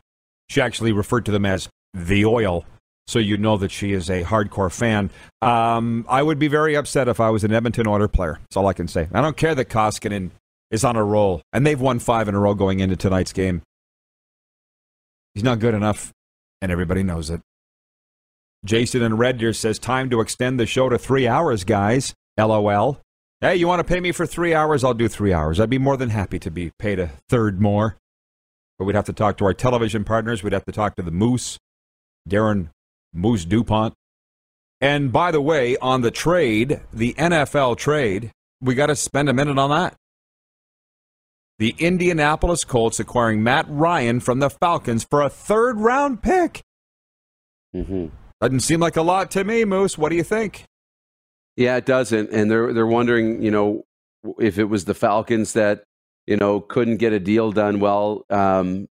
She 0.51 0.61
actually 0.61 0.93
referred 0.93 1.25
to 1.25 1.33
them 1.33 1.47
as 1.47 1.71
the 1.95 2.27
oil 2.27 2.67
so 3.07 3.19
you 3.19 3.37
know 3.37 3.57
that 3.57 3.71
she 3.71 3.93
is 3.93 4.09
a 4.09 4.23
hardcore 4.25 4.73
fan. 4.73 5.11
Um, 5.43 6.07
I 6.09 6.23
would 6.23 6.39
be 6.39 6.49
very 6.49 6.75
upset 6.75 7.09
if 7.09 7.21
I 7.21 7.31
was 7.31 7.45
an 7.45 7.53
Edmonton 7.53 7.87
Oilers 7.87 8.11
player. 8.13 8.39
That's 8.43 8.57
all 8.57 8.67
I 8.67 8.73
can 8.73 8.89
say. 8.89 9.09
I 9.13 9.21
don't 9.21 9.37
care 9.37 9.55
that 9.55 9.69
Koskinen 9.69 10.31
is 10.71 10.85
on 10.85 10.97
a 10.97 11.05
roll, 11.05 11.43
and 11.53 11.67
they've 11.67 11.81
won 11.81 11.99
five 11.99 12.29
in 12.29 12.35
a 12.35 12.41
row 12.41 12.55
going 12.55 12.81
into 12.81 12.97
tonight's 12.97 13.33
game. 13.33 13.63
He's 15.35 15.45
not 15.45 15.59
good 15.59 15.75
enough, 15.75 16.13
and 16.63 16.73
everybody 16.73 17.03
knows 17.03 17.31
it. 17.31 17.41
Jason 18.65 19.03
and 19.03 19.19
Red 19.19 19.39
Deer 19.39 19.53
says, 19.53 19.79
Time 19.79 20.09
to 20.11 20.21
extend 20.21 20.59
the 20.59 20.67
show 20.67 20.89
to 20.89 20.99
three 20.99 21.29
hours, 21.29 21.65
guys. 21.65 22.15
LOL. 22.39 23.01
Hey, 23.41 23.57
you 23.57 23.69
want 23.69 23.81
to 23.81 23.85
pay 23.85 24.01
me 24.01 24.11
for 24.11 24.25
three 24.25 24.55
hours? 24.55 24.83
I'll 24.83 24.95
do 24.95 25.07
three 25.07 25.33
hours. 25.33 25.61
I'd 25.61 25.69
be 25.69 25.79
more 25.79 25.99
than 25.99 26.09
happy 26.09 26.39
to 26.39 26.51
be 26.51 26.73
paid 26.79 26.99
a 26.99 27.11
third 27.29 27.61
more. 27.61 27.97
But 28.79 28.87
we'd 28.87 28.97
have 28.97 29.05
to 29.05 29.13
talk 29.13 29.37
to 29.39 29.45
our 29.45 29.53
television 29.53 30.03
partners. 30.03 30.43
We'd 30.43 30.55
have 30.55 30.65
to 30.65 30.73
talk 30.73 30.97
to 30.97 31.03
the 31.03 31.11
Moose, 31.11 31.59
Darren 32.29 32.71
Moose 33.15 33.45
DuPont. 33.45 33.95
And 34.81 35.13
by 35.13 35.31
the 35.31 35.41
way, 35.41 35.77
on 35.79 36.03
the 36.03 36.11
trade, 36.11 36.81
the 36.93 37.15
NFL 37.15 37.79
trade, 37.79 38.33
we 38.61 38.75
got 38.75 38.87
to 38.87 38.97
spend 38.97 39.29
a 39.29 39.33
minute 39.33 39.59
on 39.59 39.71
that. 39.71 39.95
The 41.59 41.75
Indianapolis 41.79 42.65
Colts 42.65 42.99
acquiring 42.99 43.43
Matt 43.43 43.67
Ryan 43.69 44.21
from 44.21 44.41
the 44.41 44.51
Falcons 44.51 45.05
for 45.05 45.23
a 45.23 45.31
third 45.31 45.79
round 45.79 46.23
pick. 46.23 46.61
Mm-hmm. 47.75 48.07
Doesn't 48.41 48.61
seem 48.61 48.81
like 48.81 48.97
a 48.97 49.03
lot 49.03 49.31
to 49.33 49.45
me, 49.45 49.65
Moose. 49.65 49.97
What 49.97 50.11
do 50.11 50.17
you 50.17 50.25
think? 50.25 50.65
Yeah, 51.57 51.77
it 51.77 51.87
doesn't. 51.87 52.31
And 52.31 52.51
they're 52.51 52.73
they're 52.73 52.87
wondering, 52.87 53.41
you 53.41 53.51
know, 53.51 53.85
if 54.41 54.59
it 54.59 54.65
was 54.65 54.85
the 54.85 54.95
Falcons 54.95 55.53
that 55.53 55.85
you 56.27 56.37
know 56.37 56.61
couldn't 56.61 56.97
get 56.97 57.13
a 57.13 57.21
deal 57.21 57.53
done. 57.53 57.81
Well, 57.81 58.25
um, 58.31 58.89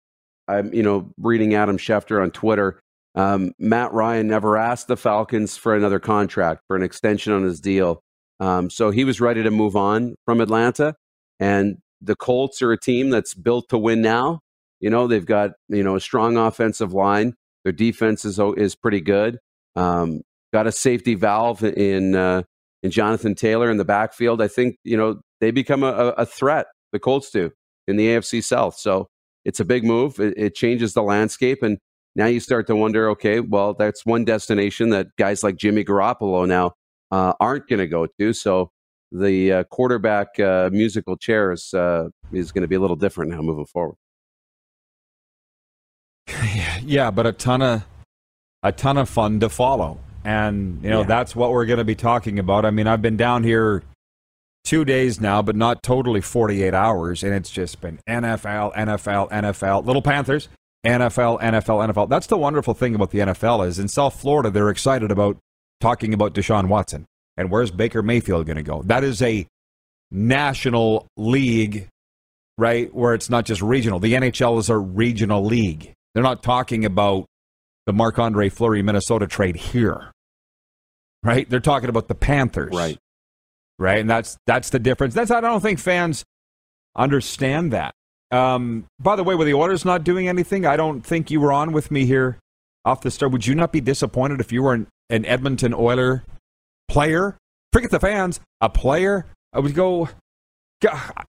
I'm 0.48 0.72
you 0.74 0.82
know 0.82 1.10
reading 1.18 1.54
Adam 1.54 1.78
Schefter 1.78 2.22
on 2.22 2.30
Twitter. 2.30 2.80
Um, 3.18 3.50
Matt 3.58 3.92
Ryan 3.92 4.28
never 4.28 4.56
asked 4.56 4.86
the 4.86 4.96
Falcons 4.96 5.56
for 5.56 5.74
another 5.74 5.98
contract, 5.98 6.62
for 6.68 6.76
an 6.76 6.84
extension 6.84 7.32
on 7.32 7.42
his 7.42 7.60
deal. 7.60 8.00
Um, 8.38 8.70
so 8.70 8.90
he 8.90 9.02
was 9.02 9.20
ready 9.20 9.42
to 9.42 9.50
move 9.50 9.74
on 9.74 10.14
from 10.24 10.40
Atlanta. 10.40 10.94
And 11.40 11.78
the 12.00 12.14
Colts 12.14 12.62
are 12.62 12.70
a 12.70 12.78
team 12.78 13.10
that's 13.10 13.34
built 13.34 13.68
to 13.70 13.78
win 13.78 14.02
now. 14.02 14.38
You 14.78 14.88
know, 14.90 15.08
they've 15.08 15.26
got, 15.26 15.50
you 15.68 15.82
know, 15.82 15.96
a 15.96 16.00
strong 16.00 16.36
offensive 16.36 16.92
line. 16.92 17.34
Their 17.64 17.72
defense 17.72 18.24
is, 18.24 18.38
is 18.56 18.76
pretty 18.76 19.00
good. 19.00 19.38
Um, 19.74 20.20
got 20.52 20.68
a 20.68 20.72
safety 20.72 21.16
valve 21.16 21.64
in, 21.64 22.14
uh, 22.14 22.44
in 22.84 22.92
Jonathan 22.92 23.34
Taylor 23.34 23.68
in 23.68 23.78
the 23.78 23.84
backfield. 23.84 24.40
I 24.40 24.46
think, 24.46 24.76
you 24.84 24.96
know, 24.96 25.20
they 25.40 25.50
become 25.50 25.82
a, 25.82 26.14
a 26.16 26.24
threat, 26.24 26.66
the 26.92 27.00
Colts 27.00 27.30
do, 27.30 27.50
in 27.88 27.96
the 27.96 28.06
AFC 28.06 28.44
South. 28.44 28.76
So 28.76 29.08
it's 29.44 29.58
a 29.58 29.64
big 29.64 29.82
move. 29.82 30.20
It, 30.20 30.34
it 30.36 30.54
changes 30.54 30.94
the 30.94 31.02
landscape. 31.02 31.64
And 31.64 31.78
now 32.18 32.26
you 32.26 32.40
start 32.40 32.66
to 32.66 32.74
wonder, 32.74 33.08
okay, 33.10 33.38
well, 33.38 33.74
that's 33.74 34.04
one 34.04 34.24
destination 34.24 34.90
that 34.90 35.06
guys 35.16 35.44
like 35.44 35.56
Jimmy 35.56 35.84
Garoppolo 35.84 36.48
now 36.48 36.72
uh, 37.12 37.32
aren't 37.38 37.68
going 37.68 37.78
to 37.78 37.86
go 37.86 38.08
to. 38.18 38.32
So 38.32 38.72
the 39.12 39.52
uh, 39.52 39.64
quarterback 39.64 40.38
uh, 40.40 40.68
musical 40.72 41.16
chairs 41.16 41.72
uh, 41.72 42.08
is 42.32 42.50
going 42.50 42.62
to 42.62 42.68
be 42.68 42.74
a 42.74 42.80
little 42.80 42.96
different 42.96 43.30
now 43.30 43.40
moving 43.40 43.66
forward. 43.66 43.96
yeah, 46.82 47.12
but 47.12 47.26
a 47.26 47.32
ton 47.32 47.62
of 47.62 47.84
a 48.64 48.72
ton 48.72 48.98
of 48.98 49.08
fun 49.08 49.38
to 49.40 49.48
follow, 49.48 49.98
and 50.24 50.82
you 50.82 50.90
know 50.90 51.00
yeah. 51.00 51.06
that's 51.06 51.34
what 51.34 51.52
we're 51.52 51.64
going 51.64 51.78
to 51.78 51.84
be 51.84 51.94
talking 51.94 52.38
about. 52.38 52.66
I 52.66 52.70
mean, 52.70 52.86
I've 52.86 53.00
been 53.00 53.16
down 53.16 53.44
here 53.44 53.84
two 54.64 54.84
days 54.84 55.20
now, 55.20 55.40
but 55.40 55.56
not 55.56 55.82
totally 55.82 56.20
48 56.20 56.74
hours, 56.74 57.22
and 57.22 57.32
it's 57.32 57.48
just 57.48 57.80
been 57.80 58.00
NFL, 58.08 58.74
NFL, 58.74 59.30
NFL. 59.30 59.86
Little 59.86 60.02
Panthers, 60.02 60.48
NFL, 60.88 61.40
NFL, 61.40 61.92
NFL. 61.92 62.08
That's 62.08 62.26
the 62.26 62.36
wonderful 62.36 62.74
thing 62.74 62.94
about 62.94 63.10
the 63.10 63.18
NFL 63.18 63.66
is 63.66 63.78
in 63.78 63.88
South 63.88 64.20
Florida 64.20 64.50
they're 64.50 64.70
excited 64.70 65.10
about 65.10 65.38
talking 65.80 66.14
about 66.14 66.34
Deshaun 66.34 66.68
Watson 66.68 67.06
and 67.36 67.50
where's 67.50 67.70
Baker 67.70 68.02
Mayfield 68.02 68.46
going 68.46 68.56
to 68.56 68.62
go. 68.62 68.82
That 68.82 69.04
is 69.04 69.22
a 69.22 69.46
national 70.10 71.06
league 71.16 71.88
right? 72.58 72.92
Where 72.92 73.14
it's 73.14 73.30
not 73.30 73.46
just 73.46 73.62
regional. 73.62 74.00
The 74.00 74.12
NHL 74.14 74.58
is 74.58 74.68
a 74.68 74.76
regional 74.76 75.44
league. 75.44 75.94
They're 76.12 76.24
not 76.24 76.42
talking 76.42 76.84
about 76.84 77.26
the 77.86 77.92
Marc 77.94 78.18
Andre 78.18 78.50
Fleury 78.50 78.82
Minnesota 78.82 79.26
trade 79.26 79.56
here, 79.56 80.10
right? 81.22 81.48
They're 81.48 81.60
talking 81.60 81.88
about 81.88 82.08
the 82.08 82.14
Panthers, 82.14 82.74
Right. 82.74 82.98
Right, 83.80 84.00
and 84.00 84.10
that's 84.10 84.36
that's 84.44 84.70
the 84.70 84.80
difference. 84.80 85.14
That's 85.14 85.30
I 85.30 85.40
don't 85.40 85.60
think 85.60 85.78
fans 85.78 86.24
understand 86.96 87.72
that. 87.72 87.94
Um, 88.30 88.86
by 89.00 89.16
the 89.16 89.24
way, 89.24 89.34
with 89.34 89.46
the 89.46 89.54
Oilers 89.54 89.84
not 89.84 90.04
doing 90.04 90.28
anything, 90.28 90.66
I 90.66 90.76
don't 90.76 91.00
think 91.04 91.30
you 91.30 91.40
were 91.40 91.52
on 91.52 91.72
with 91.72 91.90
me 91.90 92.04
here 92.04 92.38
off 92.84 93.00
the 93.00 93.10
start. 93.10 93.32
Would 93.32 93.46
you 93.46 93.54
not 93.54 93.72
be 93.72 93.80
disappointed 93.80 94.40
if 94.40 94.52
you 94.52 94.62
were 94.62 94.74
an, 94.74 94.86
an 95.08 95.24
Edmonton 95.24 95.72
Oiler 95.74 96.24
player? 96.88 97.36
Forget 97.72 97.90
the 97.90 98.00
fans, 98.00 98.40
a 98.60 98.68
player. 98.68 99.26
I 99.52 99.60
would 99.60 99.74
go. 99.74 100.08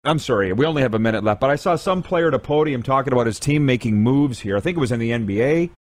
I'm 0.03 0.19
sorry, 0.19 0.53
we 0.53 0.65
only 0.65 0.83
have 0.83 0.93
a 0.93 0.99
minute 0.99 1.23
left, 1.23 1.41
but 1.41 1.49
I 1.49 1.55
saw 1.55 1.75
some 1.75 2.03
player 2.03 2.27
at 2.27 2.35
a 2.35 2.39
podium 2.39 2.83
talking 2.83 3.11
about 3.11 3.25
his 3.25 3.39
team 3.39 3.65
making 3.65 3.97
moves 3.97 4.39
here. 4.39 4.55
I 4.55 4.59
think 4.59 4.77
it 4.77 4.79
was 4.79 4.91
in 4.91 4.99
the 4.99 5.09
NBA. 5.09 5.71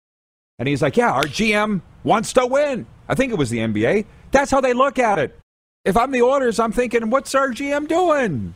And 0.58 0.68
he's 0.68 0.82
like, 0.82 0.96
Yeah, 0.96 1.12
our 1.12 1.24
GM 1.24 1.82
wants 2.02 2.32
to 2.34 2.46
win. 2.46 2.86
I 3.08 3.14
think 3.14 3.32
it 3.32 3.38
was 3.38 3.50
the 3.50 3.58
NBA. 3.58 4.06
That's 4.30 4.50
how 4.50 4.60
they 4.60 4.72
look 4.72 4.98
at 4.98 5.18
it. 5.18 5.38
If 5.84 5.96
I'm 5.96 6.12
the 6.12 6.22
Oilers, 6.22 6.58
I'm 6.58 6.72
thinking, 6.72 7.10
What's 7.10 7.34
our 7.34 7.50
GM 7.50 7.88
doing? 7.88 8.54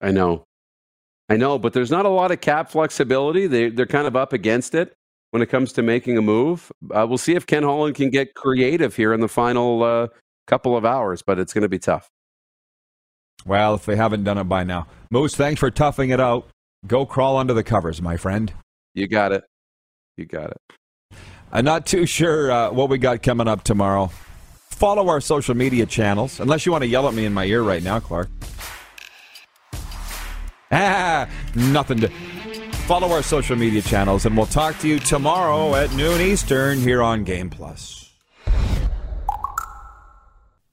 I 0.00 0.10
know. 0.12 0.45
I 1.28 1.36
know, 1.36 1.58
but 1.58 1.72
there's 1.72 1.90
not 1.90 2.06
a 2.06 2.10
lot 2.10 2.30
of 2.30 2.40
cap 2.40 2.70
flexibility. 2.70 3.46
They, 3.46 3.68
they're 3.70 3.86
kind 3.86 4.06
of 4.06 4.14
up 4.14 4.32
against 4.32 4.74
it 4.74 4.94
when 5.32 5.42
it 5.42 5.46
comes 5.46 5.72
to 5.72 5.82
making 5.82 6.16
a 6.16 6.22
move. 6.22 6.70
Uh, 6.94 7.04
we'll 7.08 7.18
see 7.18 7.34
if 7.34 7.46
Ken 7.46 7.62
Holland 7.62 7.96
can 7.96 8.10
get 8.10 8.34
creative 8.34 8.94
here 8.94 9.12
in 9.12 9.20
the 9.20 9.28
final 9.28 9.82
uh, 9.82 10.08
couple 10.46 10.76
of 10.76 10.84
hours, 10.84 11.22
but 11.22 11.38
it's 11.38 11.52
going 11.52 11.62
to 11.62 11.68
be 11.68 11.78
tough. 11.78 12.08
Well, 13.44 13.74
if 13.74 13.86
they 13.86 13.96
haven't 13.96 14.24
done 14.24 14.38
it 14.38 14.44
by 14.44 14.64
now. 14.64 14.86
Moose, 15.10 15.34
thanks 15.34 15.60
for 15.60 15.70
toughing 15.70 16.10
it 16.10 16.20
out. 16.20 16.48
Go 16.86 17.06
crawl 17.06 17.36
under 17.36 17.54
the 17.54 17.64
covers, 17.64 18.00
my 18.00 18.16
friend. 18.16 18.52
You 18.94 19.08
got 19.08 19.32
it. 19.32 19.44
You 20.16 20.26
got 20.26 20.50
it. 20.50 21.18
I'm 21.52 21.64
not 21.64 21.86
too 21.86 22.06
sure 22.06 22.50
uh, 22.50 22.70
what 22.70 22.88
we 22.88 22.98
got 22.98 23.22
coming 23.22 23.48
up 23.48 23.62
tomorrow. 23.64 24.10
Follow 24.70 25.08
our 25.08 25.20
social 25.20 25.54
media 25.54 25.86
channels, 25.86 26.40
unless 26.40 26.66
you 26.66 26.72
want 26.72 26.82
to 26.82 26.88
yell 26.88 27.08
at 27.08 27.14
me 27.14 27.24
in 27.24 27.32
my 27.32 27.44
ear 27.44 27.62
right 27.62 27.82
now, 27.82 27.98
Clarke. 28.00 28.28
Nothing 31.54 32.00
to. 32.00 32.08
Follow 32.86 33.08
our 33.08 33.22
social 33.22 33.56
media 33.56 33.82
channels, 33.82 34.26
and 34.26 34.36
we'll 34.36 34.46
talk 34.46 34.78
to 34.78 34.86
you 34.86 35.00
tomorrow 35.00 35.74
at 35.74 35.92
noon 35.94 36.20
Eastern 36.20 36.78
here 36.78 37.02
on 37.02 37.24
Game 37.24 37.50
Plus. 37.50 38.12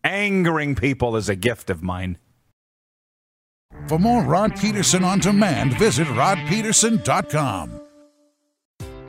Angering 0.03 0.75
people 0.75 1.15
is 1.15 1.27
a 1.27 1.35
gift 1.35 1.71
of 1.71 1.81
mine. 1.81 2.19
For 3.87 3.97
more 3.97 4.21
Rod 4.23 4.55
Pedersen 4.55 5.03
on 5.03 5.19
demand, 5.19 5.77
visit 5.79 6.07
rodpedersen.com. 6.07 7.82